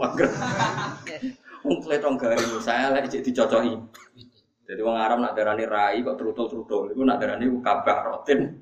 Wong 1.62 1.78
tletong 1.78 2.18
garing 2.18 2.58
saya 2.58 2.90
lek 2.90 3.06
cek 3.06 3.22
dicocoki. 3.22 3.78
Jadi 4.68 4.80
wong 4.84 5.00
Arab 5.00 5.24
nak 5.24 5.32
darani 5.32 5.64
rai 5.64 6.04
kok 6.04 6.20
trutul-trutul 6.20 6.92
iku 6.92 7.02
nak 7.06 7.22
darani 7.22 7.48
kabah 7.64 7.98
rotin 8.04 8.52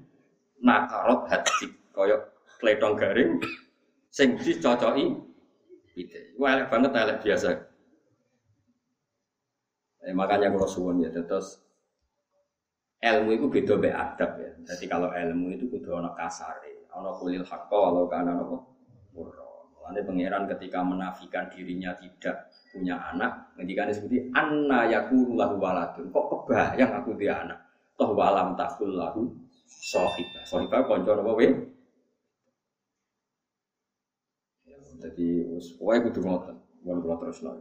nakarot 0.62 1.26
hati 1.26 1.66
koyok 1.90 2.46
tletong 2.62 2.94
garing 2.94 3.42
sing 4.16 4.40
dicocoki 4.40 5.12
pitik. 5.92 6.32
Wah 6.40 6.56
elek 6.56 6.72
banget 6.72 6.92
elek 6.96 7.18
biasa. 7.20 7.48
Eh, 10.08 10.14
makanya 10.16 10.56
kalau 10.56 10.64
suwon 10.64 11.04
ya 11.04 11.12
terus 11.12 11.60
ilmu 13.04 13.36
itu 13.36 13.46
beda 13.52 13.74
be 13.76 13.90
adab 13.92 14.30
ya. 14.40 14.50
Jadi 14.72 14.84
kalau 14.88 15.12
ilmu 15.12 15.52
itu 15.52 15.68
kudu 15.68 16.00
ana 16.00 16.16
kasare, 16.16 16.88
ana 16.88 17.12
kulil 17.20 17.44
hakka 17.44 17.76
walau 17.76 18.08
kana 18.08 18.32
ana 18.40 18.56
Lalu 19.86 20.02
pangeran 20.02 20.50
ketika 20.50 20.82
menafikan 20.82 21.46
dirinya 21.46 21.94
tidak 21.94 22.50
punya 22.74 22.98
anak, 23.14 23.54
ketika 23.54 23.94
seperti 23.94 24.34
anna 24.34 24.82
yakulu 24.82 25.38
lahu 25.38 25.62
waladun. 25.62 26.10
Kok 26.10 26.26
kebayang 26.26 26.90
aku 26.90 27.14
dia 27.14 27.46
anak? 27.46 27.62
Toh 27.94 28.10
walam 28.10 28.58
takul 28.58 28.98
lahu 28.98 29.30
sohibah. 29.70 30.42
Sohibah 30.42 30.90
konco 30.90 31.14
apa? 31.14 31.75
Jadi 35.16 35.48
wae 35.80 35.98
kudu 36.04 36.20
ngoten. 36.20 36.60
Mun 36.84 37.00
kula 37.00 37.16
terusno. 37.16 37.56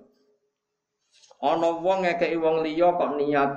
Ana 1.39 1.71
wong 1.79 2.03
ngekeki 2.03 2.35
wong 2.35 2.67
liya 2.67 2.91
kok 2.99 3.15
niat 3.15 3.51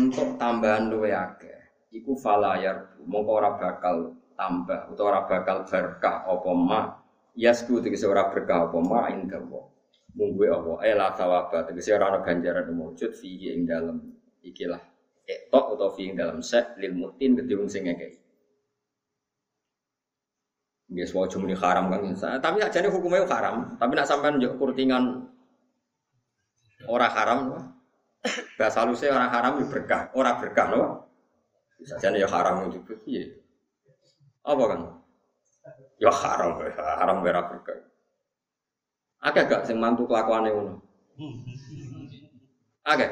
untuk 0.00 0.40
tambahan 0.40 0.88
luwe 0.88 1.12
akeh. 1.12 1.60
Iku 1.92 2.16
falayar 2.16 2.96
mongko 3.04 3.32
ora 3.36 3.60
bakal 3.60 4.16
tambah 4.32 4.88
utawa 4.88 5.08
ora 5.12 5.20
bakal 5.28 5.68
berkah 5.68 6.24
apa 6.24 6.50
mah 6.56 6.86
Yasku 7.36 7.84
tegese 7.84 8.08
ora 8.08 8.32
berkah 8.32 8.72
apa 8.72 8.80
ma 8.80 9.12
inda 9.12 9.36
wa. 9.44 9.60
Munggu 10.16 10.48
apa 10.48 10.80
eh 10.88 10.96
la 10.96 11.12
sawaba 11.12 11.68
tegese 11.68 11.92
ora 11.92 12.08
ana 12.08 12.24
ganjaran 12.24 12.72
wujud 12.72 13.12
fi 13.12 13.52
ing 13.52 13.68
dalem 13.68 14.00
ikilah 14.40 14.80
etok 15.28 15.76
atau 15.76 15.92
fi 15.92 16.08
ing 16.08 16.16
dalem 16.16 16.40
set 16.40 16.80
lil 16.80 16.96
mutin 16.96 17.36
gede 17.36 17.52
wong 17.60 17.68
sing 17.68 17.84
ngekeki. 17.84 18.25
Bias 20.86 21.10
wae 21.10 21.26
cuma 21.26 21.50
haram 21.50 21.90
kan 21.90 22.00
tapi 22.38 22.62
ajane 22.62 22.86
hukumnya 22.86 23.26
haram, 23.26 23.74
tapi 23.74 23.92
nak 23.98 24.06
sampean 24.06 24.38
njuk 24.38 24.54
kurtingan 24.54 25.26
ora 26.86 27.10
haram 27.10 27.74
Bahasa 28.58 28.82
halusnya 28.82 29.14
orang 29.14 29.30
haram 29.30 29.52
ya 29.62 29.66
berkah, 29.70 30.02
orang 30.16 30.38
berkah 30.42 30.66
loh. 30.74 31.06
Bisa 31.78 32.00
jadi 32.00 32.24
ya 32.24 32.28
haram 32.30 32.66
juga, 32.72 32.96
iya. 33.06 33.36
Apa 34.42 34.64
kan? 34.66 34.80
Ya 36.00 36.10
haram, 36.10 36.58
haram 36.74 37.16
ora 37.22 37.42
berkah. 37.46 37.78
Akeh 39.22 39.44
gak 39.48 39.64
sing 39.66 39.76
mantu 39.80 40.06
kelakuane 40.06 40.50
ngono? 40.52 40.74
Akeh. 42.86 43.10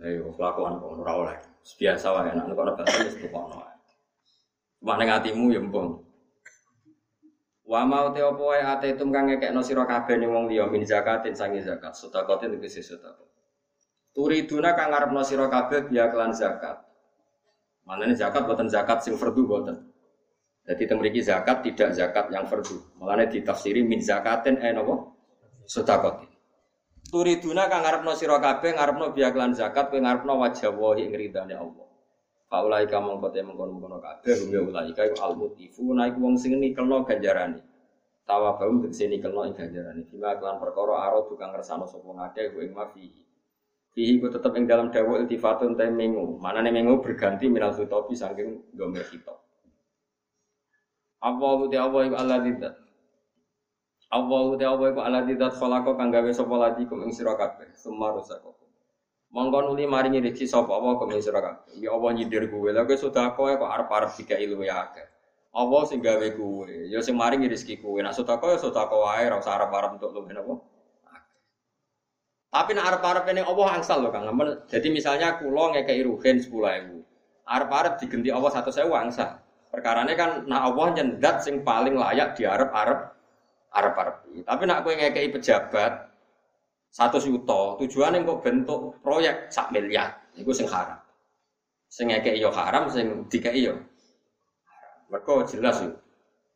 Ayo 0.00 0.32
kelakuan 0.36 0.80
kok 0.80 0.92
ora 1.00 1.12
oleh. 1.16 1.38
Biasa 1.76 2.06
wae 2.14 2.30
nek 2.30 2.46
kok 2.52 2.76
bahasa 2.76 3.04
wis 3.04 3.16
tukokno. 3.18 3.58
Cuma 4.80 4.94
ning 5.00 5.08
ya 5.50 5.60
mpung. 5.60 6.05
Wa 7.66 7.82
mau 7.82 8.14
te 8.14 8.22
opo 8.22 8.54
wae 8.54 8.62
ate 8.62 8.94
tum 8.94 9.10
kang 9.10 9.26
ngekekno 9.26 9.58
sira 9.58 9.82
kabeh 9.82 10.22
ning 10.22 10.30
wong 10.30 10.46
liya 10.46 10.70
min 10.70 10.86
zakatin 10.86 11.34
sangi 11.34 11.58
zakat. 11.58 11.98
Sedekatin 11.98 12.54
tegese 12.54 12.78
sedekah. 12.78 13.26
Turiduna 14.14 14.78
kang 14.78 14.94
ngarepno 14.94 15.26
sira 15.26 15.50
kabeh 15.50 15.90
biya 15.90 16.06
kelan 16.14 16.30
zakat. 16.30 16.78
Mana 17.82 18.06
ini 18.06 18.14
zakat 18.14 18.46
buatan 18.46 18.70
zakat 18.70 19.02
sing 19.02 19.18
fardu 19.18 19.42
buatan. 19.42 19.82
Jadi 20.62 20.82
temriki 20.86 21.22
zakat 21.22 21.66
tidak 21.66 21.90
zakat 21.98 22.30
yang 22.30 22.46
fardu. 22.46 23.02
Malah 23.02 23.26
ditafsiri 23.26 23.82
min 23.82 23.98
zakatin 23.98 24.62
eh 24.62 24.70
nopo 24.70 25.18
sedekah. 25.66 26.22
Turiduna 27.10 27.66
kang 27.66 27.82
ngarepno 27.82 28.14
sira 28.14 28.38
kabeh 28.38 28.78
ngarepno 28.78 29.10
biaklan 29.10 29.58
zakat 29.58 29.90
kowe 29.90 29.98
ngarepno 29.98 30.38
wajah 30.38 30.70
wahi 30.70 31.10
ing 31.10 31.14
ridane 31.18 31.54
Allah. 31.58 31.85
Faulai 32.46 32.86
ka 32.86 33.02
mongko 33.02 33.34
te 33.34 33.42
mengkono-mengkono 33.42 33.98
kabeh 33.98 34.34
hum 34.38 34.48
ya 34.54 34.60
ulai 34.62 34.94
ka 34.94 35.02
al 35.18 35.34
mutifu 35.34 35.82
naik 35.90 36.14
wong 36.14 36.38
sing 36.38 36.54
nikelno 36.62 37.02
ganjarane. 37.02 37.58
Tawa 38.22 38.54
baum 38.54 38.86
tegese 38.86 39.10
nikelno 39.10 39.42
ing 39.50 39.54
ganjarane. 39.58 40.06
Bima 40.06 40.38
kelan 40.38 40.62
perkara 40.62 41.10
aro 41.10 41.26
tukang 41.26 41.50
ngersano 41.50 41.90
sapa 41.90 42.06
ngake 42.06 42.54
ing 42.62 42.70
mafi. 42.70 43.10
Fihi 43.90 44.22
ku 44.22 44.30
tetep 44.30 44.54
ing 44.54 44.70
dalam 44.70 44.94
dawa 44.94 45.26
iltifatun 45.26 45.74
te 45.74 45.90
mengu. 45.90 46.38
Manane 46.38 46.70
mengu 46.70 47.02
berganti 47.02 47.50
minal 47.50 47.74
khitobi 47.74 48.14
saking 48.14 48.78
gomer 48.78 49.02
khitab. 49.02 49.42
Allahu 51.18 51.66
te 51.66 51.82
Allah 51.82 52.00
iku 52.06 52.14
Allah 52.14 52.38
tidak. 52.46 52.74
Allahu 54.14 54.54
te 54.54 54.62
Allah 54.62 54.86
iku 54.94 55.00
Allah 55.02 55.22
tidak 55.26 55.50
khalaqa 55.58 55.98
kang 55.98 56.14
gawe 56.14 56.30
sapa 56.30 56.54
lati 56.54 56.86
kum 56.86 57.02
ing 57.02 57.10
sira 57.10 57.34
kabeh. 57.34 57.74
Mongko 59.36 59.68
nuli 59.68 59.84
maringi 59.84 60.24
rezeki 60.24 60.48
sapa 60.48 60.72
apa 60.80 61.12
ing 61.12 61.20
sira 61.20 61.44
kabeh. 61.44 61.76
Ya 61.76 61.92
Allah 61.92 62.10
nyindir 62.16 62.48
kowe. 62.48 62.72
Lha 62.72 62.88
kowe 62.88 62.96
sedekah 62.96 63.36
kok 63.36 63.68
arep-arep 63.68 64.10
dikai 64.16 64.48
luwe 64.48 64.64
akeh. 64.72 65.04
Allah 65.52 65.82
sing 65.84 66.00
gawe 66.00 66.28
kowe. 66.40 66.64
Ya 66.64 67.04
sing 67.04 67.20
maringi 67.20 67.52
rezeki 67.52 67.84
kowe. 67.84 68.00
Nek 68.00 68.16
sedekah 68.16 68.56
ya 68.56 68.58
sedekah 68.64 68.88
wae 68.88 69.28
ora 69.28 69.36
usah 69.36 69.60
arep-arep 69.60 70.00
untuk 70.00 70.16
luwe 70.16 70.32
napa. 70.32 70.56
Tapi 72.48 72.70
nek 72.72 72.84
arep-arep 72.88 73.24
ini 73.28 73.42
Allah 73.44 73.66
angsal 73.76 74.00
lho 74.00 74.08
Kang. 74.08 74.24
Jadi 74.72 74.88
misalnya 74.88 75.36
kula 75.36 75.76
ngekeki 75.76 76.02
ruhin 76.08 76.40
10.000. 76.40 76.96
Arep-arep 77.44 78.00
digenti 78.00 78.32
Allah 78.32 78.48
100.000 78.48 78.88
angsal. 78.88 79.36
Perkarane 79.68 80.16
kan 80.16 80.48
nak 80.48 80.72
Allah 80.72 80.96
nyendat 80.96 81.44
sing 81.44 81.60
paling 81.60 81.92
layak 81.92 82.40
di 82.40 82.48
Arab 82.48 82.72
Arab 82.72 83.12
Arab 83.68 83.94
Arab. 84.00 84.16
Tapi 84.48 84.62
nak 84.64 84.80
kowe 84.80 84.96
ngekei 84.96 85.28
pejabat 85.28 86.05
satu 86.96 87.20
juta, 87.20 87.76
tujuannya 87.76 88.24
kok 88.24 88.40
bentuk 88.40 88.96
proyek 89.04 89.52
sak 89.52 89.68
miliar, 89.68 90.16
itu 90.32 90.48
sing 90.56 90.64
haram. 90.64 90.96
Sing 91.92 92.08
ngekei 92.08 92.40
yo 92.40 92.48
haram, 92.48 92.88
sing 92.88 93.28
dikei 93.28 93.68
yo. 93.68 93.76
Mereka 95.12 95.44
jelas 95.44 95.84
yo. 95.84 95.92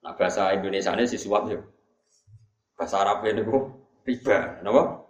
Nah 0.00 0.16
bahasa 0.16 0.56
Indonesia 0.56 0.96
ini 0.96 1.04
sisuap 1.04 1.44
yo. 1.44 1.60
Bahasa 2.72 3.04
Arab 3.04 3.20
ini 3.28 3.44
kok 3.44 3.64
riba, 4.08 4.64
kenapa? 4.64 5.04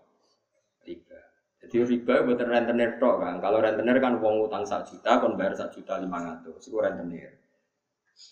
Riba. 0.83 1.19
Jadi 1.63 1.77
riba 1.79 2.15
buat 2.27 2.43
rentenir 2.43 2.99
tok 2.99 3.23
kan. 3.23 3.39
Kalau 3.39 3.63
rentenir 3.63 4.03
kan 4.03 4.19
uang 4.19 4.51
utang 4.51 4.67
sak 4.67 4.91
juta, 4.91 5.23
kon 5.23 5.39
bayar 5.39 5.55
sak 5.55 5.71
juta 5.71 6.03
lima 6.03 6.19
ratus, 6.19 6.67
itu 6.67 6.75
rentenir. 6.83 7.39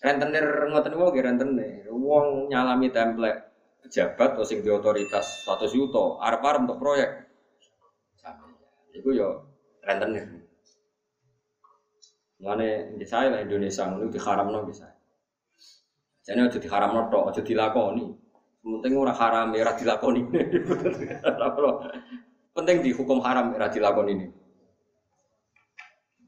Rentenir 0.03 0.67
ngoten 0.67 0.91
nggih 0.99 1.23
rentenir. 1.23 1.87
Wong 1.95 2.51
nyalami 2.51 2.91
template 2.91 3.48
pejabat 3.83 4.37
atau 4.37 4.45
sing 4.45 4.61
di 4.61 4.69
otoritas 4.69 5.47
satu 5.47 5.65
juta, 5.69 6.19
arep-arep 6.21 6.61
untuk 6.67 6.79
proyek. 6.79 7.09
Iku 8.95 9.09
yo 9.15 9.29
rentenir. 9.85 10.27
Mane 12.39 12.95
di 12.95 13.03
saya 13.03 13.35
lah 13.35 13.41
Indonesia 13.43 13.83
ngono 13.87 14.11
diharamno 14.11 14.59
bisa. 14.63 14.87
Jadi 16.23 16.39
aja 16.39 16.59
diharamno 16.59 17.11
tok, 17.11 17.23
aja 17.31 17.41
dilakoni. 17.43 18.05
Penting 18.59 18.91
ora 18.95 19.13
haram 19.15 19.55
ora 19.55 19.73
dilakoni. 19.75 20.21
Penting 22.55 22.77
dihukum 22.83 23.19
haram 23.23 23.55
ora 23.55 23.67
dilakoni 23.71 24.11
ini. 24.15 24.27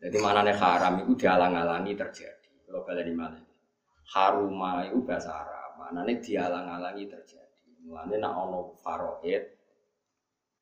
Jadi 0.01 0.17
mana 0.17 0.41
nih 0.41 0.57
haram 0.57 1.05
itu 1.05 1.13
dialang-alangi 1.15 1.93
terjadi. 1.93 2.49
Kalau 2.65 2.81
kalian 2.87 3.07
di 3.07 3.15
mana? 3.15 3.39
haruma 4.11 4.83
itu 4.85 4.99
bahasa 5.03 5.31
Arab. 5.31 5.79
Manane 5.79 6.19
dialang-alangi 6.19 7.05
terjadi. 7.07 7.40
Mulane 7.81 8.15
nak 8.21 8.33
ono 8.37 8.59
faraid, 8.77 9.43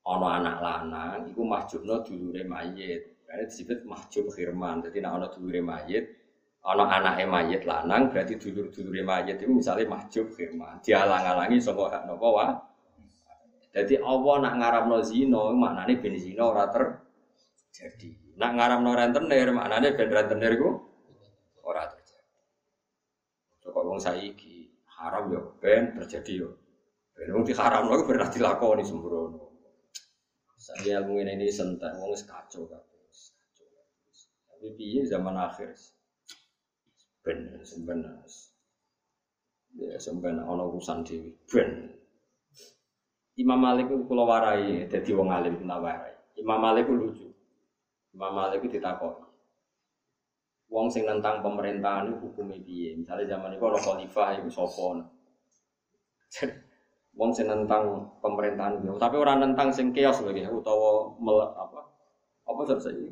ono 0.08 0.26
anak 0.28 0.58
lanang 0.64 1.28
iku 1.28 1.44
mahjubno 1.44 2.00
dulure 2.04 2.44
mayit. 2.48 3.28
Karena 3.28 3.46
disebut 3.46 3.86
mahjub 3.86 4.26
khirman. 4.34 4.82
Jadi 4.82 4.98
nak 5.04 5.14
ono 5.20 5.26
dulure 5.30 5.62
mayit, 5.62 6.06
ono 6.66 6.84
anake 6.88 7.24
mayit 7.30 7.64
lanang 7.64 8.12
berarti 8.12 8.36
dulur-dulure 8.36 9.02
mayit 9.06 9.38
itu 9.40 9.52
misalnya 9.52 9.86
mahjub 9.88 10.32
khirman. 10.36 10.82
Dialang-alangi 10.84 11.58
saka 11.62 11.84
hak 11.88 12.04
napa 12.08 12.28
wa. 12.28 12.48
Jadi 13.70 14.02
Allah 14.02 14.36
nak 14.42 14.54
ngaramno 14.58 14.98
zina 15.06 15.54
maknane 15.54 15.94
ben 16.02 16.18
zina 16.18 16.44
ora 16.50 16.68
terjadi. 16.74 18.36
Nak 18.42 18.52
ngaramno 18.58 18.92
rentenir 18.98 19.48
maknane 19.54 19.94
ben 19.94 20.10
rentenir 20.10 20.52
iku 20.58 20.70
ora 21.64 21.86
terjadi. 21.86 22.42
Kok 23.62 23.86
wong 23.86 24.02
saiki 24.02 24.74
haram 24.98 25.30
ya 25.30 25.42
ben 25.62 25.94
terjadi 25.96 26.34
yo. 26.44 26.59
Ben 27.20 27.36
wong 27.36 27.44
diharam 27.44 27.92
lho 27.92 28.08
pernah 28.08 28.32
dilakoni 28.32 28.84
sembrono. 28.88 29.52
Saya 30.56 31.04
ilmu 31.04 31.20
ini 31.20 31.52
sentak 31.52 32.00
wong 32.00 32.16
kacau 32.16 32.64
kabeh. 32.64 33.04
Tapi 34.48 34.68
piye 34.80 35.04
zaman 35.04 35.36
akhir 35.36 35.76
ben 37.20 37.60
sebenarnya 37.68 38.24
ya 39.76 40.00
sebenarnya 40.00 40.48
ono 40.48 40.72
urusan 40.72 41.04
dewi 41.04 41.36
ben 41.52 41.92
Imam 43.36 43.60
Malik 43.60 43.92
itu 43.92 44.08
kula 44.08 44.24
warai 44.24 44.88
dadi 44.88 45.12
wong 45.12 45.32
alim 45.32 45.60
kula 45.60 45.80
warai. 45.80 46.16
Imam 46.40 46.60
Malik 46.60 46.88
itu 46.88 46.96
lucu. 46.96 47.28
Imam 48.16 48.32
Malik 48.36 48.64
itu 48.64 48.80
ditakoni 48.80 49.30
wong 50.70 50.88
sing 50.88 51.04
nentang 51.04 51.42
pemerintahan 51.42 52.14
itu 52.14 52.18
hukumnya 52.24 52.62
piye. 52.62 52.96
Misalnya 52.96 53.36
zaman 53.36 53.58
itu 53.58 53.64
orang 53.66 53.84
khalifah 53.84 54.30
itu 54.40 54.50
sopon. 54.54 55.04
Wong 57.20 57.36
sing 57.36 57.52
nentang 57.52 58.08
pemerintahan 58.24 58.80
itu, 58.80 58.96
tapi 58.96 59.20
orang 59.20 59.44
nentang 59.44 59.68
sing 59.76 59.92
kios 59.92 60.24
lagi, 60.24 60.48
utawa 60.48 61.12
mel, 61.20 61.44
apa? 61.44 61.84
Apa 62.48 62.62
selesai 62.64 63.12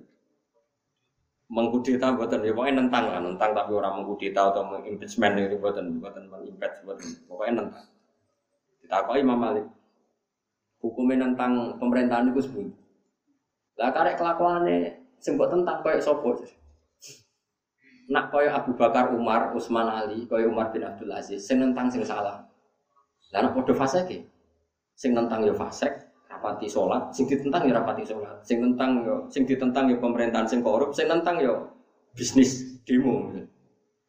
mengkudeta 1.47 2.12
buatan 2.12 2.43
ya 2.43 2.51
pokoknya 2.51 2.76
nentang 2.76 3.08
lah 3.08 3.24
nentang 3.24 3.55
tapi 3.55 3.72
orang 3.72 4.03
mengkudeta 4.03 4.51
atau 4.51 4.68
mengimpeachment 4.68 5.39
itu 5.39 5.55
buatan 5.55 5.95
buatan 6.03 6.28
mengimpeach 6.28 6.84
buatan 6.84 7.08
pokoknya 7.24 7.53
nentang. 7.64 7.86
Kita 8.84 9.08
kau 9.08 9.16
Imam 9.16 9.39
Malik. 9.39 9.64
Hukumnya 10.84 11.24
nentang 11.24 11.80
pemerintahan 11.80 12.36
itu 12.36 12.43
sebut 12.43 12.68
lah 13.78 13.93
karek 13.93 14.18
kelakuannya 14.18 15.05
sempat 15.22 15.53
tentang 15.53 15.78
kayak 15.86 16.01
sopo 16.01 16.34
nak 18.10 18.34
koyo 18.34 18.49
Abu 18.49 18.74
Bakar 18.74 19.14
Umar 19.14 19.53
Utsman 19.53 19.86
Ali 19.86 20.26
koyo 20.26 20.49
Umar 20.49 20.74
bin 20.74 20.82
Abdul 20.82 21.14
Aziz 21.14 21.45
sing 21.45 21.62
nentang 21.62 21.91
sing 21.91 22.01
salah 22.01 22.46
lah 23.38 23.45
nek 23.45 23.53
padha 23.53 23.73
fasik 23.77 24.25
sing 24.97 25.13
nentang 25.13 25.45
yo 25.45 25.53
fasik 25.53 25.93
rapati 26.38 26.65
sholat. 26.65 27.13
Sing 27.13 27.29
ditentang 27.29 27.69
yo 27.69 27.73
rapati 27.77 28.03
sholat. 28.05 28.41
Sing 28.41 28.57
nentang 28.61 29.05
yo 29.05 29.15
sing 29.29 29.45
ditentang 29.45 29.93
yo 29.93 30.01
pemerintahan 30.01 30.49
sing 30.49 30.65
korup. 30.65 30.93
Sing 30.97 31.05
nentang 31.05 31.38
yo 31.38 31.69
bisnis 32.17 32.81
demo. 32.81 33.29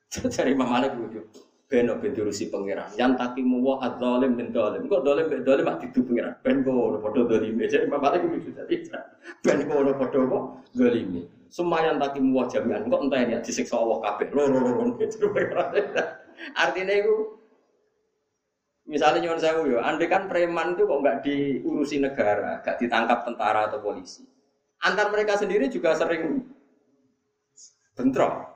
Cari 0.08 0.56
Imam 0.56 0.68
Malik 0.68 0.96
lucu 0.96 1.20
beno 1.68 2.00
ben 2.00 2.16
diurusi 2.16 2.48
yang 2.96 3.12
takimu 3.20 3.60
wa 3.60 3.76
adzalim 3.84 4.40
min 4.40 4.48
zalim 4.56 4.88
kok 4.88 5.04
zalim 5.04 5.28
ben 5.28 5.44
zalim 5.44 5.68
mak 5.68 5.84
didu 5.84 6.00
pangeran? 6.00 6.32
Ben 6.40 6.56
kok 6.64 6.96
padha 7.04 7.20
zalim 7.28 7.52
jadi 7.60 7.84
Imam 7.84 8.00
Malik 8.00 8.24
lucu 8.24 8.50
tadi 8.56 8.76
ben 9.44 9.58
kok 9.68 9.76
padha 10.00 10.20
kok 10.24 10.44
zalim 10.72 11.28
Sumayan 11.48 11.96
taki 11.96 12.20
muah 12.20 12.44
jamian, 12.44 12.92
kok 12.92 13.08
entah 13.08 13.24
ini 13.24 13.40
disiksa 13.40 13.80
Allah 13.80 14.04
kabeh. 14.04 14.28
Lho 14.36 15.00
gitu. 15.00 15.32
Artinya 16.52 16.92
itu 16.92 17.37
misalnya 18.88 19.20
nyuwun 19.20 19.40
saya 19.40 19.60
yo, 19.68 19.78
andai 19.84 20.08
kan 20.08 20.26
preman 20.26 20.72
itu 20.74 20.88
kok 20.88 21.00
nggak 21.04 21.18
diurusi 21.20 22.00
negara, 22.00 22.64
nggak 22.64 22.80
ditangkap 22.80 23.18
tentara 23.28 23.68
atau 23.68 23.84
polisi. 23.84 24.24
Antar 24.80 25.12
mereka 25.12 25.36
sendiri 25.36 25.68
juga 25.68 25.92
sering 25.92 26.40
bentrok. 27.92 28.48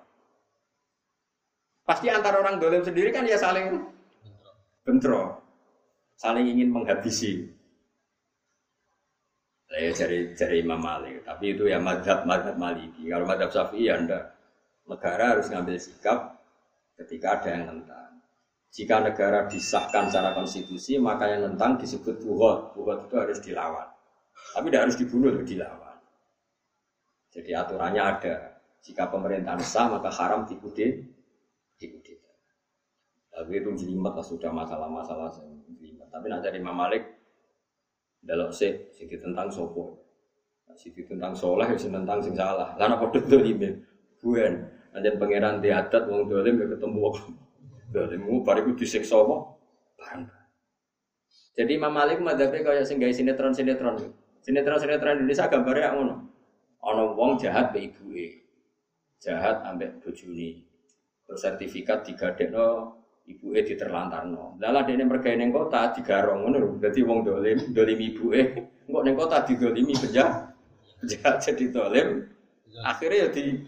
Pasti 1.85 2.09
antar 2.09 2.41
orang 2.41 2.57
dolim 2.57 2.81
sendiri 2.81 3.13
kan 3.13 3.29
ya 3.29 3.37
saling 3.37 3.85
bentrok, 4.83 5.45
saling 6.17 6.49
ingin 6.49 6.73
menghabisi. 6.73 7.53
Saya 9.73 9.89
cari 9.97 10.19
cari 10.37 10.57
Imam 10.61 10.81
Malik, 10.81 11.25
tapi 11.25 11.57
itu 11.57 11.65
ya 11.65 11.81
madhab 11.81 12.29
madhab 12.29 12.61
Maliki. 12.61 13.09
Kalau 13.09 13.25
madhab 13.25 13.49
Syafi'i 13.49 13.89
ya 13.89 13.97
anda 13.97 14.37
negara 14.85 15.37
harus 15.37 15.49
ngambil 15.49 15.81
sikap 15.81 16.37
ketika 17.01 17.41
ada 17.41 17.49
yang 17.57 17.65
nentang. 17.73 18.12
Jika 18.73 19.05
negara 19.05 19.45
disahkan 19.45 20.09
secara 20.09 20.33
konstitusi, 20.33 20.97
maka 20.97 21.29
yang 21.29 21.45
nentang 21.53 21.77
disebut 21.77 22.25
buhot. 22.25 22.73
Buhot 22.73 23.05
itu 23.05 23.15
harus 23.21 23.39
dilawan. 23.45 23.85
Tapi 24.57 24.67
tidak 24.73 24.83
harus 24.89 24.97
dibunuh, 24.97 25.29
dilawan. 25.45 25.97
Jadi 27.29 27.53
aturannya 27.53 28.01
ada. 28.01 28.35
Jika 28.81 29.13
pemerintahan 29.13 29.61
sah, 29.61 29.93
maka 29.93 30.09
haram 30.09 30.49
diikuti, 30.49 30.89
diikuti. 31.77 32.17
Tapi 33.33 33.53
itu 33.61 33.71
jelimet 33.77 34.13
lah 34.17 34.25
sudah 34.25 34.49
masalah-masalah. 34.53 35.29
Tapi 36.13 36.27
nak 36.29 36.41
dari 36.45 36.61
Imam 36.61 36.77
Malik, 36.77 37.23
Delok 38.23 38.55
sih, 38.55 38.87
sing 38.95 39.11
tentang 39.11 39.51
sopo. 39.51 39.99
Sing 40.79 40.95
tentang 40.95 41.35
soleh, 41.35 41.75
sing 41.75 41.91
tentang 41.91 42.23
sing 42.23 42.39
salah. 42.39 42.79
Karena 42.79 42.97
padha 42.97 43.19
dolime. 43.27 43.83
Buen. 44.23 44.63
Anjen 44.95 45.19
pangeran 45.19 45.59
di 45.59 45.75
adat 45.75 46.07
wong 46.07 46.31
dolim 46.31 46.63
ya 46.63 46.67
ketemu 46.71 46.99
dolim 47.93 48.25
bariku 48.43 48.73
disiksa 48.75 49.21
apa? 49.21 49.37
Barang. 50.01 50.25
Jadi 51.53 51.77
Imam 51.77 51.93
Malik 51.93 52.25
madzhabnya 52.25 52.65
kayak 52.65 52.89
sing 52.89 52.97
gawe 52.97 53.13
sinetron-sinetron. 53.13 53.97
Sinetron-sinetron 54.41 55.21
Indonesia 55.21 55.53
gambarnya 55.53 55.93
ngono. 55.93 56.15
Ana 56.81 57.13
wong 57.13 57.37
jahat 57.37 57.77
be 57.77 57.93
ibuke. 57.93 58.49
Jahat 59.21 59.61
ambek 59.69 60.01
bojone. 60.01 60.65
Terus 61.29 61.39
sertifikat 61.39 62.09
digadekno 62.09 62.97
ibuke 63.29 63.61
diterlantarno. 63.69 64.57
Lah 64.59 64.83
dene 64.83 65.05
mergawe 65.05 65.37
ning 65.37 65.53
kota 65.53 65.93
digarong 65.93 66.49
ngono 66.49 66.57
lho. 66.57 66.71
Dadi 66.81 67.01
wong 67.05 67.21
dolim, 67.21 67.59
dolim 67.77 67.99
ibuke. 68.01 68.41
Engko 68.89 69.01
ning 69.05 69.15
kota 69.15 69.45
didolimi 69.45 69.93
penjahat. 69.93 70.57
Penjahat 71.05 71.37
jadi 71.45 71.65
dolim. 71.69 72.09
Akhirnya 72.81 73.29
ya 73.29 73.29
di 73.29 73.61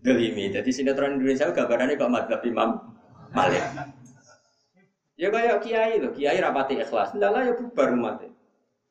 dolimi. 0.00 0.48
Jadi 0.48 0.70
sinetron 0.72 1.20
Indonesia 1.20 1.52
gambarannya 1.52 2.00
kok 2.00 2.08
madzhab 2.08 2.40
Imam 2.48 2.97
Malik. 3.32 3.64
Ya 5.18 5.28
kayak 5.34 5.66
kiai 5.66 5.98
loh, 5.98 6.14
kiai 6.14 6.38
rapati 6.38 6.78
ikhlas. 6.78 7.10
Enggak 7.12 7.30
lah 7.34 7.42
ya 7.42 7.52
bubar 7.58 7.90
umat. 7.90 8.22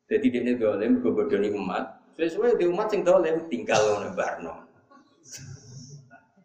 Jadi 0.08 0.26
dia 0.28 0.40
ini 0.44 0.52
dolim, 0.56 1.00
gue 1.00 1.12
bodoni 1.12 1.48
umat. 1.52 2.00
Sesuai 2.16 2.58
di 2.58 2.66
umat 2.68 2.90
sing 2.92 3.06
dolim 3.06 3.48
tinggal 3.48 3.78
ngono 3.78 4.10
barno. 4.12 4.54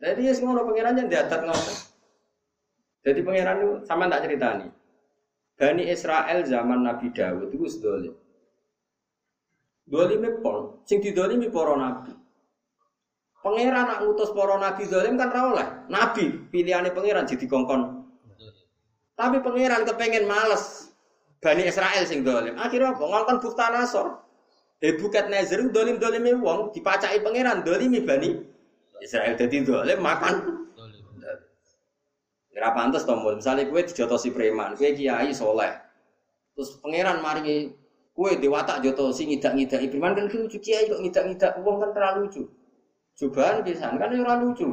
Jadi 0.04 0.22
ya 0.28 0.34
semua 0.36 0.64
pangeran 0.64 1.00
yang 1.00 1.08
diatat 1.08 1.42
ngoten. 1.48 1.78
Jadi 3.04 3.20
pangeran 3.24 3.58
itu 3.60 3.72
sama 3.88 4.08
tak 4.12 4.24
cerita 4.28 4.48
nih. 4.60 4.72
Bani 5.60 5.84
Israel 5.88 6.40
zaman 6.44 6.80
Nabi 6.84 7.08
Dawud 7.12 7.52
itu 7.52 7.68
dolim. 7.80 8.16
Dolime 9.84 10.40
pol, 10.40 10.80
sing 10.88 11.04
didolimi 11.04 11.52
para 11.52 11.76
nabi. 11.76 12.16
Pangeran 13.44 13.86
nak 13.92 14.00
ngutus 14.08 14.32
para 14.32 14.56
nabi 14.56 14.88
dolim 14.88 15.20
kan 15.20 15.30
ra 15.30 15.42
oleh. 15.52 15.68
Nabi 15.92 16.48
pilihane 16.48 16.96
pangeran 16.96 17.28
jadi 17.28 17.44
kongkon 17.44 18.04
tapi 19.14 19.40
pangeran 19.46 19.86
kepengen 19.86 20.26
males. 20.26 20.90
Bani 21.44 21.68
Israel 21.68 22.04
sing 22.08 22.24
dolim. 22.24 22.56
Akhirnya 22.56 22.96
apa? 22.96 23.04
Ngongkon 23.04 23.38
bukta 23.44 23.68
nasor. 23.70 24.24
Bukat 24.84 25.32
Nazir 25.32 25.64
dolim 25.72 25.96
dolimi 25.96 26.36
wong 26.36 26.76
dipacai 26.76 27.24
pangeran 27.24 27.64
dolimi 27.64 28.04
bani 28.04 28.36
Israel 29.00 29.40
jadi 29.40 29.64
dolim 29.64 30.00
makan. 30.04 30.68
Kira 32.52 32.70
pantas 32.76 33.08
tombol. 33.08 33.40
Misalnya 33.40 33.66
kue 33.72 33.82
dijotosi 33.82 34.36
preman, 34.36 34.76
kue 34.76 34.92
kiai 34.92 35.32
soleh. 35.32 35.72
Terus 36.54 36.80
pangeran 36.84 37.24
mari 37.24 37.72
kue 38.12 38.32
dewatak 38.40 38.84
jotosi 38.84 39.32
ngidak 39.32 39.56
ngidak 39.56 39.80
preman 39.88 40.20
kan 40.20 40.28
lucu 40.28 40.60
kiai 40.60 40.92
kok 40.92 41.00
ngidak 41.00 41.24
ngidak 41.32 41.52
uang 41.64 41.78
kan 41.80 41.90
terlalu 41.96 42.20
lucu. 42.28 42.44
Cobaan 43.14 43.62
bisa 43.62 43.94
kan 43.94 44.10
ora 44.10 44.42
lucu. 44.42 44.68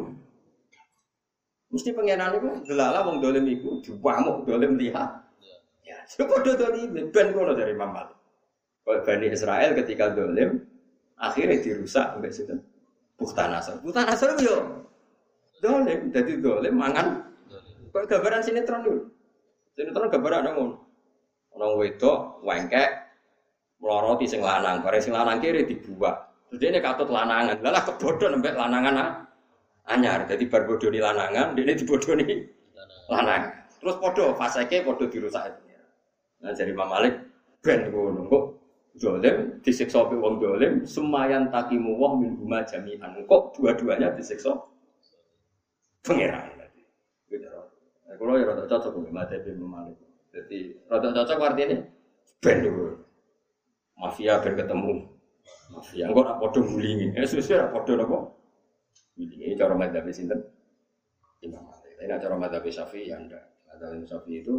Mesti 1.70 1.94
pengenan 1.94 2.34
itu 2.40 2.72
delala 2.72 3.06
wong 3.06 3.22
dolim 3.22 3.46
iku 3.46 3.78
diwamuk 3.84 4.48
dolim 4.48 4.74
lihat. 4.74 5.22
Ya, 5.86 6.02
padha 6.30 6.52
dolim 6.56 6.90
ben 7.12 7.28
kono 7.30 7.54
dari 7.54 7.76
Imam 7.76 7.94
Malik. 7.94 8.16
Bani 8.82 9.30
Israel 9.30 9.70
ketika 9.78 10.10
dolim 10.10 10.58
akhirnya 11.14 11.62
dirusak 11.62 12.16
sampai 12.16 12.32
situ. 12.32 12.56
Bukta 13.14 13.46
Nasr. 13.46 13.78
Bukta 13.84 14.02
Nasr 14.08 14.34
yo 14.40 14.88
dolim, 15.60 16.08
jadi 16.10 16.40
dolim 16.40 16.74
mangan. 16.74 17.22
Kok 17.92 18.06
gambaran 18.08 18.42
sinetron 18.42 18.82
itu? 18.86 18.94
Sinetron 19.76 20.08
gambaran 20.08 20.50
ngono. 20.56 20.76
Orang 21.54 21.76
wedok 21.76 22.40
wengkek 22.46 22.88
meloroti 23.82 24.24
sing 24.24 24.40
lanang, 24.40 24.80
bareng 24.80 25.02
sing 25.02 25.12
lanang 25.12 25.42
kiri 25.42 25.66
dibuat. 25.66 26.29
Dia 26.58 26.82
katut 26.82 27.06
lanangan, 27.06 27.62
lalah 27.62 27.82
kebodoh 27.86 28.26
nembek 28.26 28.58
lanangan 28.58 28.94
ah 28.98 29.10
anyar. 29.86 30.26
Jadi 30.26 30.50
bar 30.50 30.66
bodoni 30.66 30.98
lanangan, 30.98 31.54
ini 31.54 31.78
dibodoni 31.78 32.26
lanang. 33.06 33.42
Terus 33.78 33.96
podo 34.02 34.34
faseke 34.34 34.82
podo 34.82 35.06
dirusak 35.06 35.50
itu. 35.50 35.62
Nah 36.40 36.50
jadi 36.56 36.72
Imam 36.72 36.88
Malik 36.88 37.14
ben 37.60 37.92
ngono 37.92 38.24
kok 38.26 38.44
dolim 38.96 39.60
disiksa 39.60 40.08
pe 40.08 40.16
wong 40.16 40.40
dolim 40.40 40.82
semayan 40.88 41.52
takimu 41.52 41.96
wong 41.96 42.12
min 42.24 42.32
huma 42.40 42.64
jami'an. 42.64 43.14
Kok 43.28 43.56
dua-duanya 43.56 44.16
disiksa 44.16 44.56
pangeran. 46.02 46.56
Gitu. 47.30 47.46
Nah, 47.46 48.14
kalau 48.18 48.34
ya 48.34 48.44
rada 48.50 48.64
cocok 48.66 48.90
dengan 48.90 49.22
madzhab 49.22 49.46
Imam 49.46 49.70
Malik. 49.70 49.96
Jadi 50.34 50.58
rada 50.90 51.08
cocok 51.14 51.38
artinya 51.40 51.78
ben 52.40 52.58
Mafia 54.00 54.40
ben 54.40 54.54
ketemu. 54.56 55.09
Mafia 55.70 56.10
engko 56.10 56.20
ora 56.26 56.34
padha 56.36 56.60
ngulingi. 56.60 57.14
Eh 57.14 57.26
sesuai 57.26 57.56
ora 57.62 57.68
padha 57.70 57.92
napa? 57.94 58.18
Ini 59.20 59.54
cara 59.54 59.74
madzhab 59.76 60.06
sinten? 60.10 60.40
Imam 61.44 61.62
Malik. 61.68 61.94
Ini 62.00 62.16
cara 62.18 62.34
madzhab 62.36 62.64
Syafi'i 62.66 63.12
ya 63.12 63.16
enggak. 63.20 63.44
Madzhab 63.68 64.02
Syafi'i 64.02 64.42
itu 64.42 64.54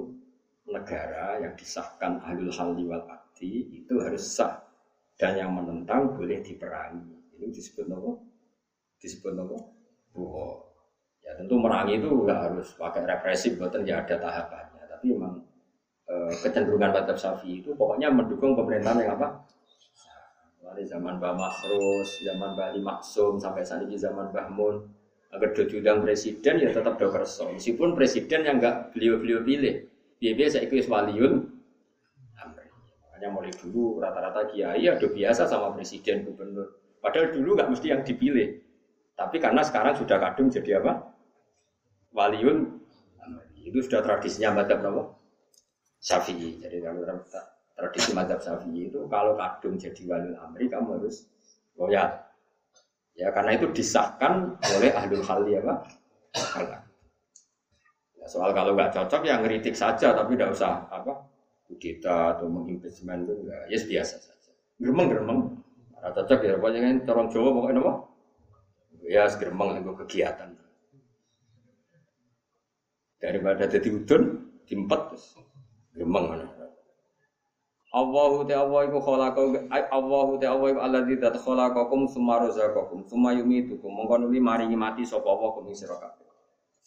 negara 0.70 1.42
yang 1.42 1.54
disahkan 1.58 2.22
ahlul 2.22 2.54
halli 2.54 2.84
wal 2.86 3.04
akti 3.10 3.82
itu 3.82 3.98
harus 3.98 4.24
sah 4.24 4.62
dan 5.18 5.36
yang 5.36 5.52
menentang 5.52 6.14
boleh 6.16 6.40
diperangi. 6.40 7.38
Ini 7.38 7.50
disebut 7.50 7.90
apa? 7.90 8.12
Disebut 9.02 9.34
apa? 9.36 9.58
Buho. 10.14 10.48
Ya 11.22 11.38
tentu 11.38 11.58
merangi 11.58 12.02
itu 12.02 12.10
enggak 12.10 12.40
harus 12.50 12.74
pakai 12.78 13.04
represif, 13.06 13.58
buatan 13.58 13.86
ya 13.86 14.02
ada 14.02 14.16
tahapannya. 14.18 14.84
Tapi 14.90 15.06
memang 15.12 15.42
e, 16.06 16.16
kecenderungan 16.40 16.94
madzhab 16.94 17.18
Syafi'i 17.18 17.66
itu 17.66 17.74
pokoknya 17.74 18.14
mendukung 18.14 18.54
pemerintahan 18.54 19.02
yang 19.02 19.18
apa? 19.18 19.44
Mulai 20.72 20.88
zaman 20.88 21.20
Mbah 21.20 21.36
Masrus, 21.36 22.24
zaman 22.24 22.56
Mbah 22.56 22.72
Ali 22.72 22.80
Maksum, 22.80 23.44
sampai 23.44 23.68
saat 23.68 23.84
ini 23.84 24.00
zaman 24.00 24.32
Mbah 24.32 24.48
Mun. 24.56 24.88
Agar 25.36 25.52
diundang 25.56 26.04
presiden 26.04 26.60
ya 26.64 26.72
tetap 26.72 26.96
do 26.96 27.12
kerso. 27.12 27.52
Meskipun 27.52 27.96
presiden 27.96 28.48
yang 28.48 28.60
enggak 28.60 28.96
beliau-beliau 28.96 29.44
pilih. 29.44 29.88
Biasa 30.20 30.60
saya 30.60 30.68
ikut 30.68 30.88
Makanya 33.22 33.38
mulai 33.38 33.54
dulu 33.54 34.02
rata-rata 34.02 34.50
kiai 34.50 34.82
ada 34.90 35.08
biasa 35.08 35.46
sama 35.46 35.78
presiden 35.78 36.26
gubernur. 36.26 36.74
Padahal 36.98 37.30
dulu 37.30 37.54
nggak 37.54 37.70
mesti 37.70 37.88
yang 37.94 38.02
dipilih. 38.02 38.58
Tapi 39.14 39.38
karena 39.38 39.62
sekarang 39.62 39.94
sudah 39.94 40.18
kadung 40.18 40.50
jadi 40.50 40.82
apa? 40.82 41.14
Waliun 42.18 42.82
itu 43.62 43.78
sudah 43.86 44.02
tradisinya 44.02 44.58
madzhab 44.58 44.82
apa? 44.82 45.04
Syafi'i. 46.02 46.66
Jadi 46.66 46.82
kalau 46.82 47.06
tradisi 47.82 48.14
madzhab 48.14 48.38
syafi'i 48.38 48.94
itu 48.94 49.10
kalau 49.10 49.34
kadung 49.34 49.74
jadi 49.74 50.02
wali 50.06 50.38
amri 50.38 50.70
kamu 50.70 51.02
harus 51.02 51.26
loyal. 51.74 52.14
Ya 53.18 53.34
karena 53.34 53.58
itu 53.58 53.74
disahkan 53.74 54.62
oleh 54.78 54.94
ahlul 54.94 55.26
hal 55.26 55.42
ya 55.50 55.60
pak. 55.66 55.80
Ya, 58.22 58.26
soal 58.30 58.54
kalau 58.54 58.78
nggak 58.78 58.94
cocok 58.94 59.26
ya 59.26 59.42
ngeritik 59.42 59.74
saja 59.74 60.14
tapi 60.14 60.38
tidak 60.38 60.54
usah 60.54 60.86
apa 60.94 61.26
kudeta 61.66 62.38
atau 62.38 62.46
mengimpeachment 62.46 63.26
itu 63.26 63.50
ya 63.50 63.58
yes, 63.74 63.84
biasa 63.90 64.16
saja. 64.22 64.54
Geremeng 64.78 65.10
geremeng. 65.10 65.40
Nah, 65.98 66.14
cocok 66.14 66.40
ya 66.46 66.54
pokoknya 66.62 66.80
kan 66.86 66.96
orang 67.18 67.28
Jawa 67.34 67.50
pokoknya 67.50 67.82
apa? 67.82 67.94
Ya 69.10 69.26
geremeng 69.34 69.82
itu 69.82 69.92
kegiatan. 70.06 70.50
Daripada 73.22 73.70
jadi 73.70 73.90
udun, 73.90 74.24
terus 74.66 75.38
geremeng 75.94 76.26
mana. 76.30 76.61
Allahu 77.92 78.48
te 78.48 78.56
Allah 78.56 78.88
iku 78.88 79.04
khalaqa 79.04 79.68
Allahu 79.92 80.40
te 80.40 80.48
Allah 80.48 80.68
iku 80.72 80.80
alladzi 80.80 81.20
dat 81.20 81.36
khalaqakum 81.36 82.08
summa 82.08 82.40
razaqakum 82.40 83.04
summa 83.04 83.36
yumitukum 83.36 83.92
mongko 83.92 84.16
nuli 84.24 84.40
maringi 84.40 84.80
mati 84.80 85.04
sapa 85.04 85.28
Allah 85.28 85.52
kuming 85.52 85.76
sira 85.76 86.00
kabeh. 86.00 86.24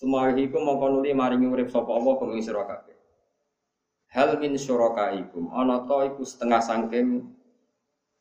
Summa 0.00 0.32
iku 0.32 0.56
mongko 0.64 0.96
nuli 0.96 1.12
maringi 1.12 1.44
urip 1.44 1.68
sapa 1.68 1.92
Allah 1.92 2.16
kuming 2.16 2.40
sira 2.40 2.64
kabeh. 2.64 2.96
Hal 4.16 4.40
min 4.40 4.56
syurakaikum 4.56 5.52
ana 5.52 5.84
ta 5.84 6.08
iku 6.08 6.24
setengah 6.24 6.64
sangking 6.64 7.28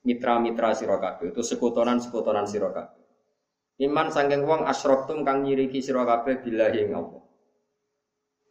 mitra-mitra 0.03 0.75
sira 0.75 0.99
kabeh 0.99 1.31
itu 1.31 1.39
sekutonan-sekutonan 1.39 2.43
sira 2.51 2.67
kabeh. 2.67 2.99
Iman 3.79 4.11
sangking 4.11 4.43
wong 4.43 4.67
asyraktum 4.67 5.23
kang 5.23 5.47
nyiriki 5.47 5.79
sira 5.79 6.03
kabeh 6.03 6.43
billahi 6.43 6.91
Allah. 6.91 7.22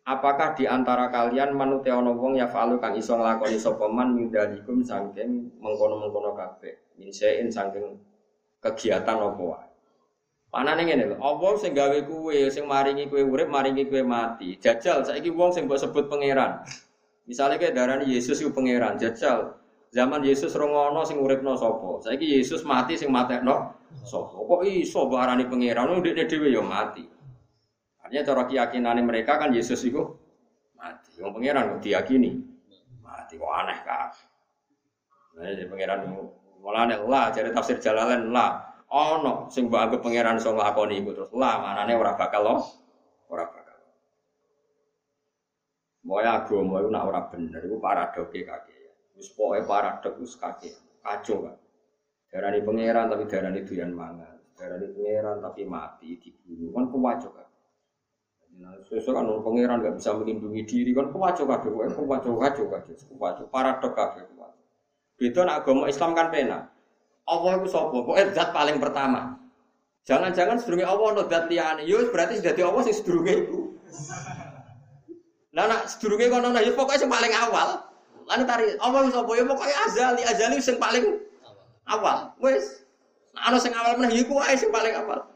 Apakah 0.03 0.59
di 0.59 0.67
antara 0.67 1.15
kalian 1.15 1.55
manute 1.55 1.87
ana 1.87 2.11
wong 2.11 2.35
ya 2.35 2.51
falu 2.51 2.83
kang 2.83 2.99
iso 2.99 3.15
nglakoni 3.15 3.55
sapa 3.55 3.87
man 3.87 4.19
mindalikum 4.19 4.83
saking 4.83 5.63
mengkono-mengkono 5.63 6.35
kabeh. 6.35 6.75
Minsein 6.99 7.47
saking 7.47 7.87
kegiatan 8.59 9.15
apa 9.23 9.43
wae. 9.43 9.69
Panane 10.51 10.83
ngene 10.85 11.15
lho, 11.15 11.17
apa 11.23 11.55
sing 11.57 11.73
gawe 11.73 11.97
kuwe, 12.03 12.51
sing 12.51 12.67
maringi 12.67 13.07
kuwe 13.07 13.23
urip, 13.25 13.49
maringi 13.49 13.87
kuwe 13.87 14.03
mati. 14.03 14.59
Jajal 14.59 15.07
saiki 15.07 15.31
wong 15.31 15.55
sing 15.55 15.71
mbok 15.71 15.79
sebut 15.79 16.11
pangeran. 16.11 16.61
Misalnya 17.25 17.63
kayak 17.63 17.73
darani 17.79 18.11
Yesus 18.11 18.43
itu 18.43 18.51
pangeran, 18.51 18.99
jajal. 18.99 19.55
Zaman 19.95 20.27
Yesus 20.27 20.53
rongono 20.59 21.07
sing 21.07 21.23
uripno 21.23 21.55
sapa? 21.55 22.03
Saiki 22.03 22.43
Yesus 22.43 22.67
mati 22.67 22.99
sing 22.99 23.09
matekno 23.09 23.71
sapa? 24.03 24.35
Kok 24.35 24.67
iso 24.67 25.07
mbok 25.07 25.21
arani 25.23 25.47
pangeran? 25.47 25.89
Ndekne 25.89 26.27
dhewe 26.27 26.51
ya 26.51 26.61
mati. 26.61 27.07
Artinya 28.13 28.29
cara 28.29 28.45
keyakinan 28.45 29.09
mereka 29.09 29.41
kan 29.41 29.57
Yesus 29.57 29.89
itu 29.89 30.05
mati. 30.77 31.17
Yang 31.17 31.33
pangeran 31.33 31.65
kok 31.73 31.81
diyakini 31.81 32.45
mati 33.01 33.41
kok 33.41 33.49
aneh 33.49 33.79
kak. 33.89 34.13
Nah, 35.33 35.49
jadi 35.49 35.65
pangeran 35.65 36.13
mulane 36.61 37.01
lah 37.09 37.33
jadi 37.33 37.57
tafsir 37.57 37.81
Jalalain 37.81 38.29
lah. 38.29 38.85
Ono 38.93 39.49
sing 39.49 39.73
mbok 39.73 39.81
anggap 39.81 40.01
pangeran 40.05 40.37
iso 40.37 40.53
nglakoni 40.53 41.01
iku 41.01 41.17
terus 41.17 41.33
lah 41.33 41.57
manane 41.65 41.97
ora 41.97 42.13
bakal 42.13 42.41
lo. 42.45 42.57
Ora 43.33 43.49
bakal. 43.49 43.81
Moya 46.05 46.45
agama 46.45 46.85
iku 46.85 46.93
nak 46.93 47.09
ora 47.09 47.21
bener 47.33 47.65
iku 47.65 47.81
paradoke 47.81 48.45
kake. 48.45 48.77
Wis 49.17 49.33
pokoke 49.33 49.65
paradok 49.65 50.21
wis 50.21 50.37
kake. 50.37 51.01
Kacau 51.01 51.49
kan. 51.49 51.57
Darani 52.29 52.61
pangeran 52.61 53.09
tapi 53.09 53.25
darani 53.25 53.65
doyan 53.65 53.97
mangan. 53.97 54.37
Darani 54.53 54.93
pangeran 54.93 55.41
tapi 55.41 55.65
mati 55.65 56.21
dibunuh. 56.21 56.77
Kan 56.77 56.93
kewajo 56.93 57.31
kan. 57.33 57.49
Nah, 58.61 58.77
sesuatu 58.85 59.17
kan 59.17 59.25
pangeran 59.41 59.79
nggak 59.81 59.97
bisa 59.97 60.13
melindungi 60.13 60.63
diri 60.69 60.91
kan 60.93 61.09
kewajo 61.09 61.43
kabeh, 61.49 61.71
kewajo 61.73 62.31
kewajo 62.31 62.63
kewajo, 62.69 62.93
kewajo 62.93 63.43
paradok 63.49 63.93
kabeh 63.97 64.23
kewajo. 64.29 64.61
Beda 65.17 65.41
nak 65.49 65.57
agama 65.65 65.89
Islam 65.89 66.13
kan 66.13 66.29
pena. 66.29 66.59
Allah 67.25 67.53
itu 67.63 67.69
sapa? 67.71 67.95
Pokoknya 67.95 68.35
zat 68.35 68.51
paling 68.51 68.77
pertama. 68.83 69.39
Jangan-jangan 70.03 70.59
sedurunge 70.59 70.83
Allah 70.83 71.07
ono 71.15 71.23
zat 71.31 71.47
liyane. 71.47 71.87
Yo 71.87 72.03
berarti 72.11 72.43
sudah 72.43 72.53
di 72.53 72.63
Allah 72.67 72.83
sing 72.83 72.95
sedurunge 72.99 73.35
iku. 73.47 73.61
Lah 75.55 75.65
nak 75.71 75.87
sedurunge 75.87 76.27
kono 76.27 76.51
nah 76.51 76.61
yo 76.61 76.75
pokoke 76.75 76.99
sing 76.99 77.09
paling 77.09 77.31
awal. 77.33 77.87
Lan 78.27 78.43
tari 78.45 78.75
Allah 78.83 78.99
itu 79.07 79.15
sapa? 79.15 79.31
Yo 79.39 79.45
pokoke 79.47 79.71
azali, 79.71 80.23
azali 80.27 80.59
sing 80.59 80.77
paling 80.83 81.23
awal. 81.87 82.35
Wes. 82.43 82.83
Nah, 83.33 83.49
ana 83.49 83.57
awal 83.63 83.93
meneh 83.97 84.27
iku 84.27 84.43
wae 84.43 84.59
sing 84.59 84.75
paling 84.75 84.93
awal. 84.93 85.32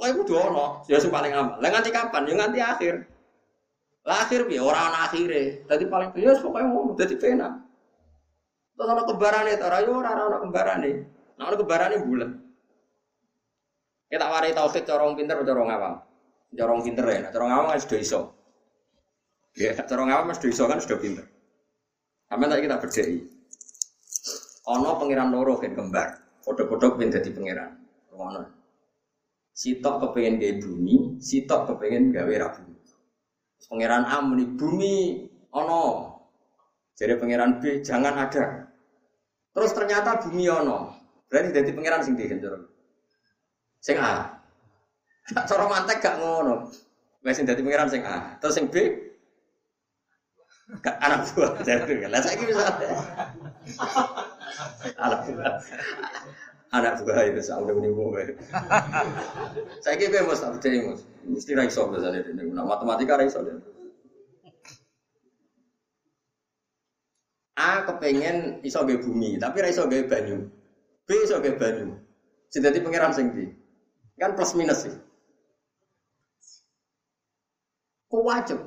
Pokoknya 0.00 0.16
kudu 0.16 0.32
ono, 0.32 0.66
ya 0.88 0.96
sing 0.96 1.12
paling 1.12 1.28
awal. 1.36 1.60
Lah 1.60 1.68
nganti 1.68 1.92
kapan? 1.92 2.24
Ya 2.24 2.34
nganti 2.40 2.58
akhir. 2.64 2.94
Lah 4.08 4.24
akhir 4.24 4.48
piye? 4.48 4.56
Ora 4.56 4.88
ana 4.88 5.04
akhire. 5.04 5.68
Dadi 5.68 5.84
paling 5.84 6.16
ya 6.16 6.40
pokoknya 6.40 6.72
ngono 6.72 6.96
dadi 6.96 7.20
pena. 7.20 7.60
Terus 8.72 8.88
ana 8.88 9.04
kembarane 9.04 9.60
ta 9.60 9.68
ora 9.68 9.84
yo 9.84 9.92
ora 10.00 10.16
ana 10.16 10.40
kembarane. 10.40 10.90
Nah 11.36 11.44
ana 11.52 11.56
kembarane 11.60 11.96
bulan. 12.00 12.30
Ya 14.08 14.16
tak 14.16 14.32
warai 14.32 14.56
tauhid 14.56 14.88
cara 14.88 15.04
wong 15.04 15.20
pinter 15.20 15.36
cara 15.44 15.58
wong 15.60 15.68
awam. 15.68 15.94
Cara 16.56 16.70
wong 16.72 16.80
pinter 16.80 17.04
ya, 17.04 17.28
cara 17.28 17.42
wong 17.44 17.52
awam 17.52 17.66
kan 17.76 18.00
iso. 18.00 18.20
Ya, 19.52 19.76
cara 19.76 20.00
wong 20.00 20.08
awam 20.16 20.32
sudah 20.32 20.48
iso 20.48 20.64
kan 20.64 20.80
sudah 20.80 20.96
pinter. 20.96 21.28
Sampe 22.24 22.48
tak 22.48 22.64
kita 22.64 22.80
berdei. 22.80 23.20
Ana 24.64 24.96
pangeran 24.96 25.28
loro 25.28 25.60
kan 25.60 25.76
kembar. 25.76 26.24
Foto-foto 26.40 26.96
pengen 26.96 27.20
dadi 27.20 27.36
pangeran. 27.36 27.76
Ngono. 28.16 28.59
Sitok 29.60 30.00
kepengen 30.00 30.40
gawe 30.40 30.56
bumi, 30.56 31.20
sitok 31.20 31.68
kepengen 31.68 32.16
gawe 32.16 32.32
ra 32.32 32.48
bumi. 32.48 32.80
Pangeran 33.68 34.08
A 34.08 34.24
muni 34.24 34.48
bumi 34.56 35.28
ono. 35.52 36.16
Jadi 36.96 37.20
pangeran 37.20 37.60
B 37.60 37.84
jangan 37.84 38.24
ada. 38.24 38.72
Terus 39.52 39.76
ternyata 39.76 40.16
bumi 40.24 40.48
ono. 40.48 40.96
Berarti 41.28 41.52
jadi 41.52 41.76
pangeran 41.76 42.00
sing 42.00 42.16
dihenjar. 42.16 42.72
Sing 43.84 44.00
A. 44.00 44.40
Cara 45.48 45.68
mantek 45.68 46.00
gak 46.00 46.24
ngono. 46.24 46.72
Wes 47.20 47.44
dadi 47.44 47.60
pangeran 47.60 47.92
sing 47.92 48.00
A. 48.00 48.40
Terus 48.40 48.56
sing 48.56 48.72
B 48.72 48.80
gak 50.80 50.96
anak 51.04 51.36
buah. 51.36 51.60
Lah 52.08 52.20
saiki 52.24 52.48
bisa. 52.48 52.64
Anak 55.04 55.20
buah. 55.28 55.60
Anak 56.70 57.02
buah 57.02 57.26
itu 57.26 57.42
sak 57.42 57.66
udah 57.66 57.74
muni 57.74 57.90
kowe. 57.90 58.22
Saiki 59.84 60.06
kowe 60.06 60.30
mesti 60.30 60.46
percaya 60.54 60.78
Mas. 60.86 61.02
Mesti 61.26 61.50
ra 61.58 61.66
iso 61.66 61.90
biasane 61.90 62.22
dene. 62.22 62.46
Nah, 62.54 62.62
matematika 62.62 63.18
ra 63.18 63.26
iso 63.26 63.42
dene. 63.42 63.58
A 67.58 67.82
kepengen 67.90 68.62
iso 68.62 68.86
gawe 68.86 68.98
bumi, 69.02 69.34
tapi 69.42 69.58
ra 69.58 69.68
iso 69.68 69.90
gawe 69.90 70.02
banyu. 70.06 70.46
B 71.02 71.08
iso 71.26 71.42
gawe 71.42 71.58
banyu. 71.58 71.98
Dadi 72.54 72.78
pangeran 72.78 73.18
sing? 73.18 73.34
Kan 74.14 74.38
plus 74.38 74.54
minus 74.54 74.86
sih. 74.86 74.94
Kok 78.10 78.22
wajib? 78.26 78.58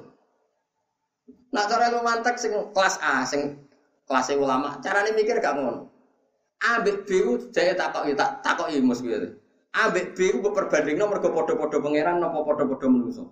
Nah 1.55 1.63
cara 1.69 1.87
ilmu 1.87 2.01
mantek 2.03 2.35
sing 2.41 2.51
kelas 2.73 2.97
A, 2.99 3.23
sing 3.23 3.63
kelas 4.09 4.33
ulama, 4.35 4.81
carane 4.83 5.13
mikir 5.13 5.39
gak 5.39 5.55
ngono. 5.55 5.92
A 6.63 6.79
B 6.79 7.03
B 7.03 7.09
ku 7.19 7.51
jaya 7.51 7.75
takoki 7.75 8.15
tak 8.15 8.39
takoki 8.39 8.79
mus 8.79 9.03
kuwi. 9.03 9.35
A 9.75 9.91
B 9.91 10.15
B 10.15 10.31
ku 10.31 10.39
perbandingno 10.55 11.11
mergo 11.11 11.35
padha-padha 11.35 11.77
pangeran 11.83 12.23
napa 12.23 12.39
padha-padha 12.47 12.87
manusa. 12.87 13.27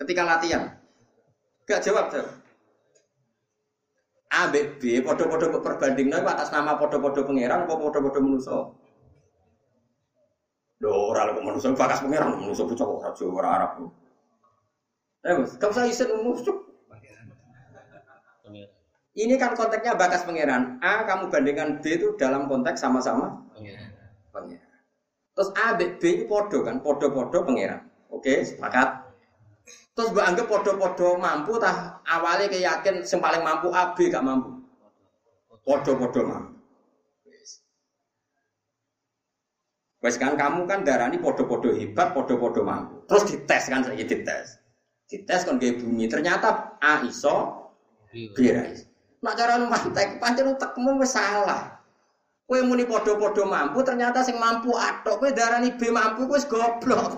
Ketika 0.00 0.24
latihan. 0.24 0.80
Gak 1.68 1.84
jawab, 1.84 2.08
jawab. 2.08 2.32
A 4.32 4.48
B 4.48 4.54
B 4.80 5.04
padha-padha 5.04 5.60
perbandingno 5.60 6.16
atas 6.24 6.48
nama 6.48 6.80
padha-padha 6.80 7.28
pangeran 7.28 7.68
apa 7.68 7.74
padha-padha 7.76 8.20
manusa. 8.24 8.72
Lho 10.80 11.12
ora 11.12 11.28
kok 11.36 11.44
manusa 11.44 11.76
bakas 11.76 12.00
pangeran 12.00 12.40
manusa 12.40 12.64
bocah 12.64 12.84
kok 12.88 12.98
ora 13.04 13.10
Jawa 13.12 13.32
ora 13.36 13.48
Arab. 13.52 13.70
Eh, 15.20 15.36
gak 15.60 15.68
usah 15.68 15.84
isin 15.84 16.08
umum 16.16 16.40
Ini 19.20 19.36
kan 19.36 19.52
konteksnya 19.52 20.00
bakas 20.00 20.24
pangeran. 20.24 20.80
A 20.80 21.04
kamu 21.04 21.28
bandingkan 21.28 21.84
B 21.84 22.00
itu 22.00 22.16
dalam 22.16 22.48
konteks 22.48 22.80
sama-sama 22.80 23.44
pangeran. 23.52 23.92
Terus 25.36 25.50
A 25.60 25.76
B, 25.76 26.00
B 26.00 26.02
itu 26.08 26.24
podo 26.24 26.64
kan, 26.64 26.80
podo-podo 26.80 27.44
pangeran. 27.44 27.84
Oke, 28.08 28.44
sepakat. 28.44 29.12
Terus 29.92 30.16
mbak 30.16 30.24
anggap 30.24 30.46
podo-podo 30.48 31.20
mampu 31.20 31.60
tah 31.60 32.00
awalnya 32.08 32.48
kayak 32.48 32.64
yakin 32.64 32.94
yang 33.04 33.20
paling 33.20 33.42
mampu 33.44 33.68
A 33.70 33.92
B 33.92 34.08
gak 34.08 34.24
mampu. 34.24 34.56
Podo-podo 35.60 36.20
mampu. 36.24 36.52
Wes 40.00 40.16
kan 40.16 40.32
kamu 40.32 40.64
kan 40.64 40.80
darani 40.80 41.20
podo-podo 41.20 41.76
hebat, 41.76 42.16
podo-podo 42.16 42.64
mampu. 42.64 43.04
Terus 43.04 43.24
dites 43.28 43.64
kan 43.68 43.84
saya 43.84 44.00
dites. 44.00 44.48
Dites 45.04 45.40
kan 45.44 45.60
kayak 45.60 45.84
bumi. 45.84 46.08
Ternyata 46.08 46.80
A 46.80 47.04
iso, 47.04 47.68
B 48.08 48.38
ra 48.48 48.64
iso. 48.64 48.89
Nak 49.20 49.36
cara 49.36 49.60
mantek 49.60 50.16
pancen 50.16 50.48
utekmu 50.56 50.96
wis 50.96 51.12
salah. 51.12 51.76
Kowe 52.48 52.58
muni 52.66 52.82
padha-padha 52.82 53.46
mampu 53.46 53.78
ternyata 53.86 54.26
sing 54.26 54.34
mampu 54.40 54.74
atok 54.74 55.22
kowe 55.22 55.30
darani 55.30 55.76
B 55.78 55.92
mampu 55.92 56.26
kowe 56.26 56.40
goblok. 56.50 57.14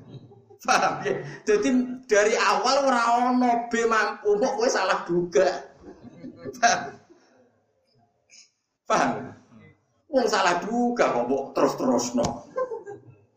Paham 0.66 0.94
ya? 1.06 1.14
Jadi 1.46 2.02
dari 2.10 2.34
awal 2.34 2.84
ora 2.84 3.02
ono 3.30 3.70
B 3.70 3.86
mampu 3.86 4.36
kok 4.36 4.52
kowe 4.58 4.68
salah 4.68 5.06
duga. 5.06 5.48
Paham? 8.84 9.32
Wong 10.10 10.26
salah 10.26 10.60
duga 10.60 11.14
kok 11.14 11.24
mbok 11.24 11.44
terus-terusno. 11.54 12.26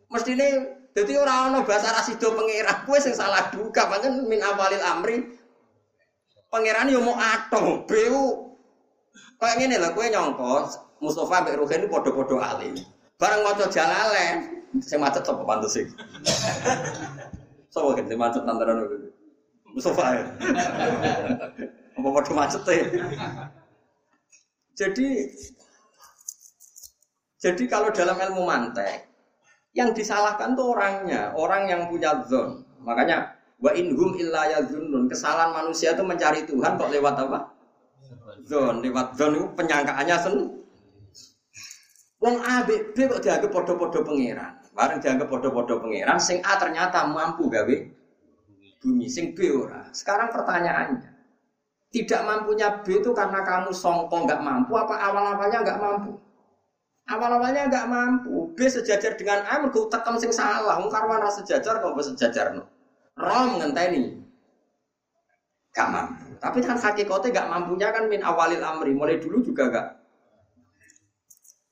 Mestine 0.10 0.48
dadi 0.92 1.14
ora 1.16 1.48
ono 1.48 1.64
bahasa 1.64 1.94
rasido 1.94 2.34
pangeran 2.34 2.84
kowe 2.84 2.98
sing 2.98 3.14
salah 3.14 3.48
duga 3.54 3.88
pancen 3.88 4.26
min 4.26 4.42
awalil 4.42 4.82
amri 4.82 5.39
pangeran 6.50 6.90
yo 6.92 7.00
mau 7.02 7.16
atom, 7.16 7.86
beu. 7.86 8.50
Kayak 9.40 9.56
ngene 9.56 9.78
lah, 9.80 9.92
kowe 9.96 10.04
nyongko 10.04 10.54
Mustafa 11.00 11.48
mbek 11.48 11.56
Ruhin 11.56 11.88
padha-padha 11.88 12.38
alim. 12.44 12.76
Bareng 13.16 13.42
maca 13.48 13.72
jalalen, 13.72 14.68
sing 14.84 15.00
macet 15.00 15.24
sapa 15.24 15.48
pantes 15.48 15.72
sih. 15.80 15.88
Sapa 17.74 17.94
kan 17.94 18.10
sing 18.10 18.20
macet 18.20 18.44
nantaran 18.44 18.84
Mustafa. 19.72 20.28
Apa 21.96 22.08
padha 22.12 22.34
macet 22.36 22.62
ya? 22.68 22.86
Jadi 24.76 25.08
jadi 27.40 27.64
kalau 27.72 27.96
dalam 27.96 28.20
ilmu 28.20 28.44
mantek 28.44 29.08
yang 29.72 29.96
disalahkan 29.96 30.60
tuh 30.60 30.76
orangnya, 30.76 31.32
orang 31.32 31.72
yang 31.72 31.82
punya 31.88 32.28
zon. 32.28 32.68
Makanya 32.84 33.39
Wa 33.60 33.76
inhum 33.76 34.16
illa 34.16 34.48
yazunnun. 34.56 35.12
Kesalahan 35.12 35.52
manusia 35.52 35.92
itu 35.92 36.04
mencari 36.04 36.48
Tuhan 36.48 36.80
kok 36.80 36.90
lewat 36.90 37.16
apa? 37.28 37.40
Zon, 38.48 38.80
lewat 38.82 39.20
zon 39.20 39.36
itu 39.36 39.46
penyangkaannya 39.54 40.16
sen. 40.16 40.36
Wong 42.20 42.36
A 42.44 42.68
B 42.68 42.92
B 42.92 43.08
kok 43.08 43.24
dianggap 43.24 43.52
podo-podo 43.52 44.04
pangeran. 44.04 44.60
Bareng 44.76 45.00
dianggap 45.04 45.28
podo-podo 45.28 45.80
pangeran, 45.84 46.20
sing 46.20 46.40
A 46.44 46.56
ternyata 46.56 47.04
mampu 47.08 47.52
gawe 47.52 47.76
bumi, 48.80 49.08
sing 49.12 49.36
B 49.36 49.52
ora. 49.52 49.92
Sekarang 49.92 50.32
pertanyaannya, 50.32 51.12
tidak 51.92 52.22
mampunya 52.24 52.80
B 52.80 53.04
itu 53.04 53.12
karena 53.12 53.44
kamu 53.44 53.76
songko 53.76 54.24
nggak 54.24 54.40
mampu 54.40 54.72
apa 54.76 54.96
awal-awalnya 55.00 55.60
nggak 55.64 55.80
mampu? 55.80 56.12
Awal-awalnya 57.12 57.68
nggak 57.68 57.88
mampu. 57.92 58.56
B 58.56 58.68
sejajar 58.72 59.20
dengan 59.20 59.44
A 59.48 59.60
mergo 59.60 59.92
tekem 59.92 60.16
sing 60.16 60.32
salah. 60.32 60.80
Wong 60.80 60.88
karwan 60.88 61.28
sejajar 61.28 61.84
kok 61.84 61.96
sejajar 62.04 62.56
no. 62.56 62.68
Rom 63.20 63.60
ngenteni. 63.60 64.16
Gak 65.76 65.90
mampu. 65.92 66.40
Tapi 66.40 66.60
kan 66.64 66.80
hakikatnya 66.80 67.36
gak 67.36 67.50
mampunya 67.52 67.92
kan 67.92 68.08
min 68.08 68.24
awalil 68.24 68.64
amri. 68.64 68.96
Mulai 68.96 69.20
dulu 69.20 69.44
juga 69.44 69.68
gak. 69.68 69.88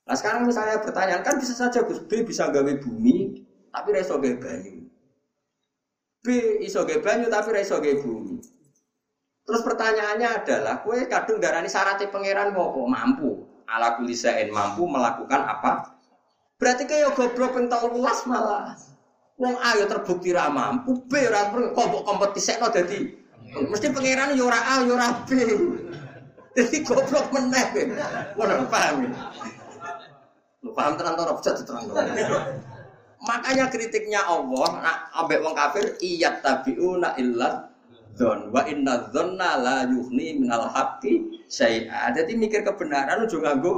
Nah 0.07 0.15
sekarang 0.15 0.47
misalnya 0.47 0.79
pertanyaan 0.79 1.23
kan 1.23 1.35
bisa 1.35 1.51
saja 1.51 1.83
Gus 1.83 1.99
B 2.07 2.23
bisa 2.23 2.47
gawe 2.47 2.73
bumi 2.79 3.43
tapi 3.71 3.87
reso 3.91 4.15
gawe 4.15 4.35
banyu. 4.39 4.87
B 6.23 6.27
iso 6.63 6.87
gawe 6.87 6.99
banyu 7.03 7.27
tapi 7.27 7.49
reso 7.51 7.79
gawe 7.79 7.95
bumi. 7.99 8.39
Terus 9.47 9.63
pertanyaannya 9.63 10.43
adalah, 10.43 10.83
kue 10.83 11.07
kadung 11.07 11.39
darani 11.39 11.71
syaratnya 11.71 12.11
pangeran 12.11 12.51
mau 12.51 12.83
mampu 12.83 13.47
ala 13.63 13.95
kulisain 13.95 14.51
mampu 14.51 14.83
melakukan 14.83 15.39
apa 15.39 15.95
Berarti 16.57 16.83
kayak 16.89 17.13
goblok 17.13 17.53
ping 17.53 17.69
13 17.69 18.27
malah. 18.27 18.73
Wong 19.37 19.55
A 19.61 19.77
yo 19.77 19.85
terbukti 19.85 20.33
ra 20.33 20.49
mampu, 20.49 21.05
B 21.05 21.13
ora 21.29 21.53
kok 21.53 22.03
kompetisekno 22.09 22.73
dadi 22.73 23.05
mesti 23.69 23.93
pangeran 23.93 24.33
yo 24.33 24.49
ora 24.49 24.57
A 24.57 24.73
yo 24.81 24.97
ora 24.97 25.23
B. 25.23 25.29
Dadi 26.57 26.81
goblok 26.81 27.29
meneh. 27.29 27.93
Ngono 28.33 28.65
paham 28.65 29.05
ya? 29.05 29.29
Lu 30.65 30.73
paham 30.73 30.97
tenan 30.97 31.13
ora 31.21 31.37
bisa 31.37 31.53
diterang. 31.53 31.85
Makanya 33.21 33.69
kritiknya 33.69 34.25
Allah 34.25 34.69
nak 34.81 34.97
ambek 35.21 35.45
wong 35.45 35.53
kafir 35.53 36.01
iyat 36.01 36.41
tabiuna 36.41 37.13
illa 37.21 37.69
dzon 38.17 38.49
wa 38.49 38.65
inna 38.65 39.13
dzonna 39.13 39.61
la 39.61 39.85
yuhni 39.85 40.41
minal 40.41 40.65
haqqi 40.65 41.45
syai'a. 41.45 42.09
Dadi 42.17 42.33
mikir 42.33 42.65
kebenaran 42.65 43.21
ojo 43.21 43.37
nganggo 43.37 43.73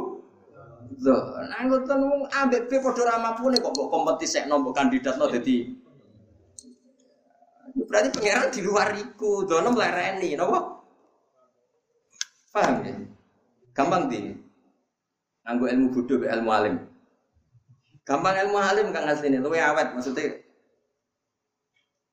Loh, 0.89 1.37
nah 1.45 1.61
ngoten 1.69 2.01
wong 2.01 2.21
ambek 2.33 2.65
pe 2.65 2.81
padha 2.81 3.05
ra 3.05 3.21
mampune 3.21 3.61
kok 3.61 3.71
mbok 3.77 3.89
kompetisekno 3.93 4.57
mbok 4.57 4.73
kandidatno 4.73 5.29
dadi 5.29 5.57
Berarti 7.89 8.09
pangeran 8.13 8.53
di 8.53 8.61
luar 8.61 8.93
iku, 8.93 9.49
dono 9.49 9.73
melereni, 9.73 10.37
napa? 10.37 10.61
Paham 12.53 12.85
ya? 12.85 12.93
Gampang 13.73 14.09
di. 14.09 14.29
Anggo 15.45 15.65
ilmu 15.65 15.89
bodho 15.93 16.21
ilmu 16.21 16.49
alim. 16.53 16.75
Gampang 18.05 18.35
ilmu 18.45 18.57
alim 18.61 18.93
kang 18.93 19.09
asline 19.09 19.41
luwe 19.41 19.57
awet 19.57 19.93
maksudnya. 19.97 20.37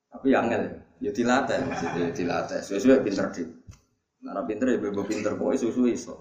Tapi 0.09 0.33
yang 0.33 0.49
angel 0.49 0.81
ya 1.05 1.13
dilatih 1.13 1.61
maksudnya 1.69 2.09
dilatih. 2.13 2.61
Suwe-suwe 2.65 3.05
pinter 3.05 3.29
di. 3.33 3.45
Nah, 4.25 4.45
pinter 4.49 4.73
ya 4.73 4.81
bebo 4.81 5.05
pinter 5.05 5.37
kok 5.37 5.61
susu 5.61 5.85
iso. 5.93 6.17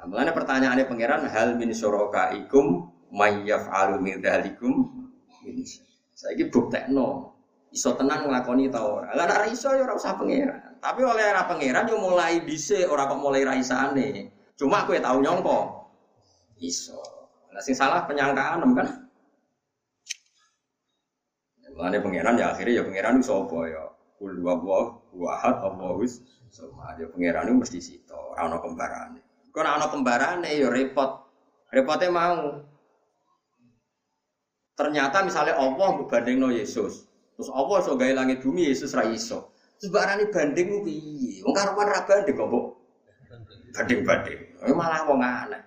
Nah, 0.00 0.08
mulanya 0.08 0.32
pertanyaannya 0.32 0.88
pangeran 0.88 1.28
hal 1.28 1.60
min 1.60 1.76
syuraka 1.76 2.32
ikum 2.32 2.88
mayyaf 3.12 3.68
alu 3.68 4.00
min 4.00 4.24
dalikum 4.24 4.88
saya 6.16 6.40
ini 6.40 6.48
buktekno 6.48 7.36
iso 7.68 7.92
tenan 8.00 8.24
nglakoni 8.24 8.72
ta 8.72 8.80
ora? 8.80 9.12
Lah 9.12 9.28
ora 9.28 9.44
iso 9.52 9.68
ya 9.76 9.84
ora 9.84 10.00
usah 10.00 10.16
pangeran. 10.16 10.80
Tapi 10.80 11.00
oleh 11.04 11.24
ora 11.36 11.44
pangeran 11.44 11.84
yo 11.84 12.00
mulai 12.00 12.40
dhisik 12.40 12.88
ora 12.88 13.12
kok 13.12 13.20
mulai 13.20 13.44
raisane 13.44 14.32
cuma 14.56 14.88
aku 14.88 14.96
ya 14.96 15.04
tau 15.04 15.20
nyongko? 15.20 15.58
Iso. 16.64 17.00
Lah 17.52 17.60
sing 17.60 17.76
salah 17.76 18.08
penyangkaan 18.08 18.64
kan? 18.72 18.88
Mulane 21.76 22.00
pangeran 22.00 22.40
ya 22.40 22.56
akhirnya 22.56 22.80
ya 22.80 22.82
pangeran 22.88 23.20
iso 23.20 23.44
apa 23.44 23.58
ya? 23.68 23.84
Kul 24.16 24.40
huwallahu 24.40 25.20
ahad 25.28 25.60
Allahus 25.60 26.24
sama 26.48 26.96
ya 26.96 27.04
pangeran 27.12 27.52
itu 27.52 27.54
mesti 27.56 27.78
sito 27.84 28.16
ora 28.16 28.48
ana 28.48 28.56
kembarane 28.60 29.29
Kau 29.50 29.66
nak 29.66 29.82
anak 29.82 29.90
kembaran 29.90 30.46
ya 30.46 30.70
repot. 30.70 31.26
Repotnya 31.74 32.10
mau. 32.10 32.62
Ternyata 34.78 35.26
misalnya 35.26 35.58
Allah 35.58 35.88
berbanding 36.00 36.38
no 36.38 36.48
Yesus. 36.54 37.04
Terus 37.34 37.50
Allah 37.50 37.78
so 37.82 37.98
gaya 37.98 38.14
langit 38.14 38.40
bumi 38.40 38.70
Yesus 38.70 38.94
ra 38.94 39.04
iso. 39.10 39.52
Terus 39.76 39.90
barani 39.90 40.30
banding 40.30 40.86
piye? 40.86 41.42
Wong 41.42 41.54
karuan 41.56 41.88
ra 41.88 42.04
banding 42.06 42.36
kok, 42.36 42.48
Banding-banding. 43.70 44.40
Malah 44.74 45.06
wong 45.06 45.20
aneh. 45.22 45.62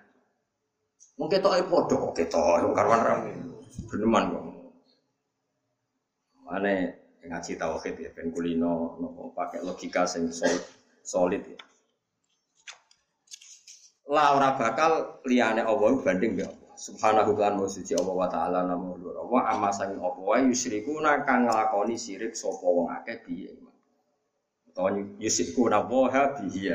Wong 1.16 1.28
ketoke 1.30 1.62
padha 1.66 1.94
kok 1.94 2.12
ketok 2.16 2.68
wong 2.68 2.74
karuan 2.74 3.00
ra 3.00 3.14
geneman 3.90 4.24
kok. 4.32 4.44
Mane 6.44 6.74
ngaji 7.24 7.52
tauhid 7.56 7.94
ya 7.96 8.10
ben 8.12 8.28
kulino 8.28 9.00
nopo 9.00 9.32
pakai 9.32 9.64
logika 9.64 10.04
sing 10.04 10.28
solid, 10.28 10.60
solid 11.00 11.40
ya 11.40 11.56
la 14.08 14.36
ora 14.36 14.56
bakal 14.60 15.22
liyane 15.24 15.64
Allah 15.64 15.92
banding 16.04 16.36
ya 16.36 16.48
Allah. 16.48 16.64
Subhanahu 16.74 17.38
lan 17.38 17.54
suci 17.70 17.94
Allah 17.94 18.14
wa 18.18 18.26
taala 18.26 18.66
namo 18.66 18.98
lur 18.98 19.14
Allah 19.14 19.54
amma 19.54 19.70
sanging 19.70 20.02
apa 20.02 20.18
wae 20.18 20.42
yusyrikuna 20.50 21.22
kang 21.22 21.46
nglakoni 21.46 21.94
sirik 21.94 22.34
sapa 22.34 22.66
wong 22.66 22.90
akeh 22.90 23.22
piye. 23.22 23.54
Utawa 24.66 24.90
yusyrikuna 25.22 25.86
wa 25.86 26.10
bihi 26.10 26.74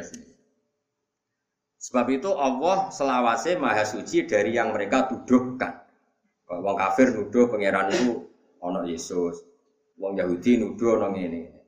Sebab 1.80 2.08
itu 2.12 2.32
Allah 2.36 2.92
selawase 2.92 3.56
maha 3.56 3.84
suci 3.88 4.24
dari 4.28 4.56
yang 4.56 4.72
mereka 4.72 5.08
tuduhkan. 5.12 5.84
Wong 6.48 6.76
kafir 6.76 7.12
nuduh 7.16 7.52
pangeran 7.52 7.92
itu 7.92 8.26
ana 8.64 8.84
Yesus. 8.88 9.44
Wong 10.00 10.16
Yahudi 10.16 10.60
nuduh 10.64 11.00
ana 11.00 11.12
ngene. 11.12 11.59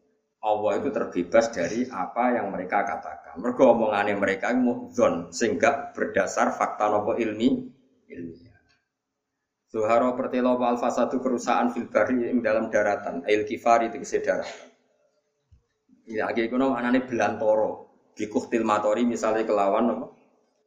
Allah 0.41 0.81
itu 0.81 0.89
terbebas 0.89 1.53
dari 1.53 1.85
apa 1.85 2.33
yang 2.33 2.49
mereka 2.49 2.81
katakan. 2.81 3.37
Mereka 3.37 3.61
omongannya 3.61 4.17
mereka 4.17 4.49
zon 4.89 5.29
sehingga 5.29 5.93
berdasar 5.93 6.57
fakta 6.57 6.89
nopo 6.89 7.13
ilmi 7.13 7.69
ilmiah. 8.09 8.57
Zuharo 9.69 10.17
pertelo 10.17 10.57
alfa 10.57 10.89
satu 10.89 11.21
kerusakan 11.21 11.71
filbari 11.71 12.27
yang 12.27 12.41
dalam 12.41 12.73
daratan, 12.73 13.21
ail 13.29 13.45
kifari 13.45 13.93
di 13.93 14.01
daratan. 14.01 14.67
Ya, 16.09 16.27
lagi 16.27 16.49
kuno 16.49 16.73
anane 16.73 17.05
belantoro, 17.05 17.87
bikuhtil 18.17 18.65
matori 18.65 19.05
misalnya 19.05 19.45
kelawan 19.45 19.93
nopo, 19.93 20.05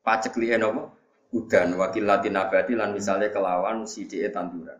pacek 0.06 0.38
liye 0.38 0.54
nopo, 0.54 0.94
udan 1.34 1.74
wakil 1.74 2.06
latin 2.06 2.38
abadi 2.38 2.78
lan 2.78 2.94
misalnya 2.94 3.34
kelawan 3.34 3.90
sidie 3.90 4.30
tanduran. 4.30 4.78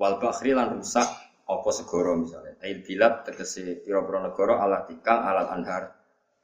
Wal 0.00 0.16
bakhri 0.16 0.56
lan 0.56 0.80
rusak 0.80 1.27
apa 1.48 1.70
segoro 1.72 2.12
misalnya? 2.20 2.60
Ail 2.60 2.84
bilat 2.84 3.24
tegese 3.24 3.80
pira-pira 3.80 4.28
negara 4.28 4.60
ala 4.60 4.84
tikang 4.84 5.20
alat 5.24 5.48
anhar. 5.48 5.82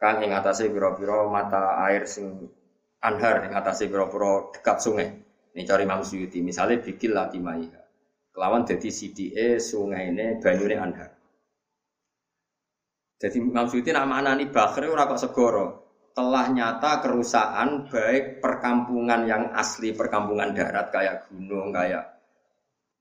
Kang 0.01 0.25
ing 0.25 0.33
atase 0.33 0.73
pira-pira 0.73 1.29
mata 1.29 1.77
air 1.85 2.09
sing 2.09 2.49
anhar 3.05 3.45
ing 3.45 3.53
atase 3.53 3.87
pira-pira 3.93 4.49
dekat 4.57 4.77
sungai. 4.81 5.09
Ini 5.55 5.63
cari 5.63 5.87
Imam 5.87 6.03
Suyuti 6.03 6.43
misalnya 6.43 6.83
bikil 6.83 7.15
latimaiha 7.15 7.85
kelawan 8.35 8.67
jadi 8.67 8.91
CDE 8.91 9.63
sungai 9.63 10.11
ini 10.11 10.43
banyune 10.43 10.75
anhar. 10.75 11.11
Jadi 13.15 13.39
Imam 13.39 13.71
Suyuti 13.71 13.95
nama 13.95 14.19
anani 14.19 14.51
bakhri 14.51 14.91
ora 14.91 15.07
kok 15.07 15.23
segoro 15.23 15.67
telah 16.15 16.51
nyata 16.51 17.03
kerusakan 17.03 17.91
baik 17.91 18.43
perkampungan 18.43 19.27
yang 19.27 19.43
asli 19.55 19.95
perkampungan 19.95 20.55
darat 20.55 20.91
kayak 20.91 21.31
gunung 21.31 21.71
kayak 21.75 22.14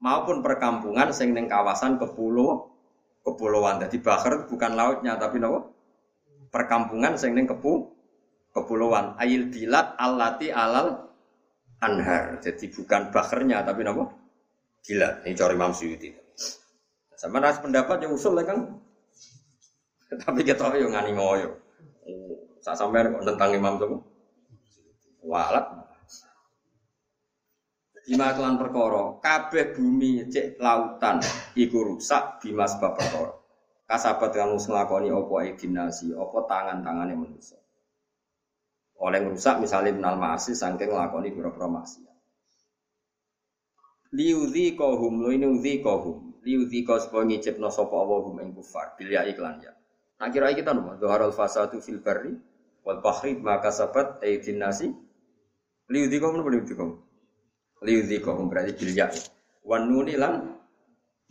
maupun 0.04 0.44
perkampungan 0.44 1.16
sing 1.16 1.32
ning 1.32 1.48
kawasan 1.48 1.96
kepulau 1.96 2.68
kepulauan. 3.24 3.80
Jadi 3.80 4.04
Bahar 4.04 4.52
bukan 4.52 4.76
lautnya 4.76 5.16
tapi 5.16 5.40
nopo 5.40 5.72
perkampungan 6.52 7.16
sing 7.16 7.32
ning 7.32 7.48
kepu 7.48 7.88
kepulauan. 8.52 9.16
Ail 9.16 9.48
bilat 9.48 9.96
alati 9.96 10.52
alal 10.52 11.08
anhar. 11.80 12.44
Jadi 12.44 12.68
bukan 12.68 13.16
baharnya 13.16 13.64
tapi 13.64 13.88
nopo 13.88 14.12
Bilat. 14.84 15.24
Ini 15.24 15.32
cari 15.40 15.56
Imam 15.56 15.72
Suyuti. 15.72 16.12
Sama 17.16 17.40
ras 17.40 17.64
pendapat 17.64 18.04
yang 18.04 18.12
usul 18.12 18.36
kan. 18.44 18.84
Tapi 20.28 20.44
kita 20.44 20.76
yo 20.76 20.92
ngani 20.92 21.16
ngoyo. 21.16 21.56
Oh, 22.04 22.36
Saya 22.60 22.76
sampai 22.76 23.08
tentang 23.08 23.56
Imam 23.56 23.80
Suyuti. 23.80 24.12
Walat 25.24 25.93
bima 28.04 28.36
kelan 28.36 28.60
perkara. 28.60 29.18
Kabeh 29.24 29.74
bumi 29.74 30.28
cek 30.28 30.60
lautan 30.60 31.24
iku 31.56 31.96
rusak 31.96 32.44
bima 32.44 32.68
sebab 32.68 32.94
perkara. 33.00 33.32
Kasabat 33.84 34.32
kang 34.32 34.56
nglakoni 34.56 35.12
apa 35.12 35.36
edinasi 35.44 36.16
apa 36.16 36.38
tangan-tangane 36.48 37.14
manusia 37.20 37.64
oleh 39.04 39.20
rusak 39.28 39.60
misalnya 39.60 39.92
minal 39.92 40.16
ma'asi 40.16 40.56
saking 40.56 40.96
nglakoni 40.96 41.36
pira-pira 41.36 41.68
maksiat. 41.68 42.16
Liudhi 44.16 44.80
kohum 44.80 45.20
lo 45.20 45.30
ini 45.34 45.50
udhi 45.50 45.84
kohum 45.84 46.40
liudhi 46.46 46.88
kau 46.88 47.02
supaya 47.02 47.28
ngicipno 47.28 47.68
sapa 47.68 47.92
Allah 47.98 48.20
hum 48.30 48.40
ing 48.40 48.56
kufar 48.56 48.96
iklan 49.02 49.60
ya. 49.60 49.74
Nah 50.22 50.30
kira 50.32 50.54
kita 50.56 50.72
nopo 50.72 50.96
doharul 51.02 51.34
fasadu 51.36 51.82
fil 51.84 52.00
barri 52.00 52.32
wal 52.86 53.02
bahri 53.04 53.36
maka 53.36 53.74
sabat 53.74 54.22
aidin 54.24 54.62
nasi 54.62 54.88
liudhi 55.90 56.22
kohum 56.22 56.40
nopo 56.40 56.54
liudhi 56.54 56.78
kohum 56.78 57.02
liudzikahum 57.84 58.48
berarti 58.48 58.74
bilya. 58.80 59.12
Wan 59.68 59.92
nuni 59.92 60.16
lan 60.16 60.56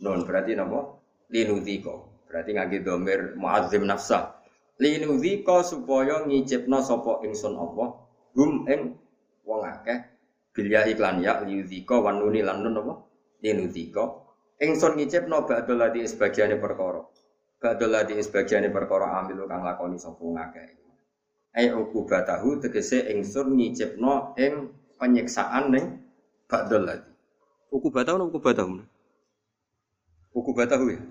nun 0.01 0.25
berarti 0.25 0.53
napa? 0.53 1.01
Linudzika. 1.33 1.93
Berarti 2.29 2.49
ngangge 2.53 2.79
domir 2.85 3.33
muazzim 3.37 3.85
nafsa. 3.85 4.37
Linudzika 4.77 5.65
supaya 5.65 6.25
ngicipno 6.25 6.81
sapa 6.81 7.21
ingsun 7.25 7.53
Allah 7.57 7.89
hum 8.33 8.65
ing 8.69 8.97
wong 9.45 9.61
akeh 9.65 9.99
bilya 10.53 10.89
iklan 10.89 11.21
ya 11.21 11.41
liudzika 11.45 12.01
wan 12.01 12.21
nuni 12.21 12.41
lan 12.45 12.61
nun 12.61 12.73
napa? 12.77 12.93
Linudzika. 13.41 14.21
Ingsun 14.61 14.97
ngicipno 14.97 15.43
ba'dal 15.49 15.77
ladhi 15.81 16.05
sebagiane 16.05 16.57
perkara. 16.61 17.01
Ba'dal 17.57 17.89
ladhi 17.91 18.21
sebagiane 18.21 18.69
perkara 18.69 19.19
ambil 19.21 19.49
kang 19.49 19.65
lakoni 19.65 19.97
sapa 19.97 20.21
ngakeh. 20.21 20.81
Ai 21.53 21.69
ukubatahu 21.69 22.65
tegese 22.65 23.13
ingsun 23.13 23.53
ngicipno 23.57 24.33
ing 24.41 24.73
penyiksaan 24.97 25.69
ning 25.69 26.02
Ba'dal 26.53 26.85
lagi. 26.85 27.09
Uku 27.73 27.89
batahu 27.89 28.29
uku 28.29 28.37
batahu. 28.37 28.77
Uku 30.37 30.51
batahu 30.53 30.85
ya. 30.93 31.01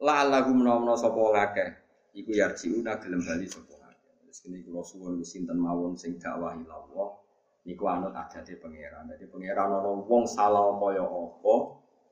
La 0.00 0.24
lagu 0.24 0.56
menawa 0.56 0.96
sapa 0.96 1.20
ngakeh 1.20 1.70
iku 2.16 2.32
yarjiuna 2.32 2.96
gelem 2.96 3.20
bali 3.20 3.44
sapa 3.44 3.76
ngakeh. 3.76 4.24
Wis 4.24 4.40
kene 4.40 4.64
kula 4.64 4.80
suwun 4.80 5.20
wis 5.20 5.36
sinten 5.36 5.60
mawon 5.60 6.00
sing 6.00 6.16
dakwah 6.16 6.56
Allah 6.56 7.08
niku 7.68 7.84
anut 7.84 8.16
adate 8.16 8.56
pangeran. 8.56 9.04
Dadi 9.04 9.28
pangeran 9.28 9.68
ana 9.68 9.92
wong 10.00 10.24
salah 10.24 10.80
kaya 10.80 11.04
apa, 11.04 11.54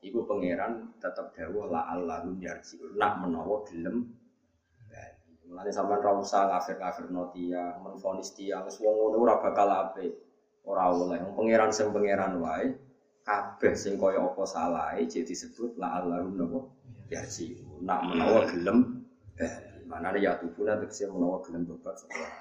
iku 0.05 0.29
pangeran 0.29 0.93
tetep 1.01 1.33
dawuh 1.33 1.73
la 1.73 1.89
Allahum 1.89 2.37
yarjiun. 2.37 3.01
Nak 3.01 3.25
menawa 3.25 3.65
gelem 3.65 4.13
Mulane 5.43 5.69
sampean 5.69 6.01
ra 6.01 6.17
usah 6.17 6.49
ngafir-ngafirno 6.49 7.29
tiyang, 7.29 7.83
menfonis 7.83 8.33
tiyang, 8.33 8.65
wong 8.65 8.95
ngono 8.95 9.17
ora 9.21 9.35
bakal 9.37 9.69
apik. 9.69 10.32
Ora 10.63 10.91
oleh 10.91 11.19
pangeran 11.35 11.71
sing 11.75 11.91
pangeran 11.91 12.39
wae. 12.39 12.71
Kabeh 13.23 13.71
sing 13.79 13.95
kaya 13.95 14.19
apa 14.19 14.43
salahe 14.43 15.07
jadi 15.07 15.23
disebut 15.23 15.79
la 15.79 16.03
Allahum 16.03 16.35
napa 16.35 16.59
yarjiun. 17.07 17.87
Nak 17.87 17.99
menawa 18.11 18.43
gelem 18.51 19.03
Mana 19.83 20.09
ya 20.17 20.39
tubuh 20.41 20.65
nanti 20.65 21.05
menawa 21.05 21.37
gelem 21.45 21.69
tobat 21.69 21.93
sekolah. 21.99 22.31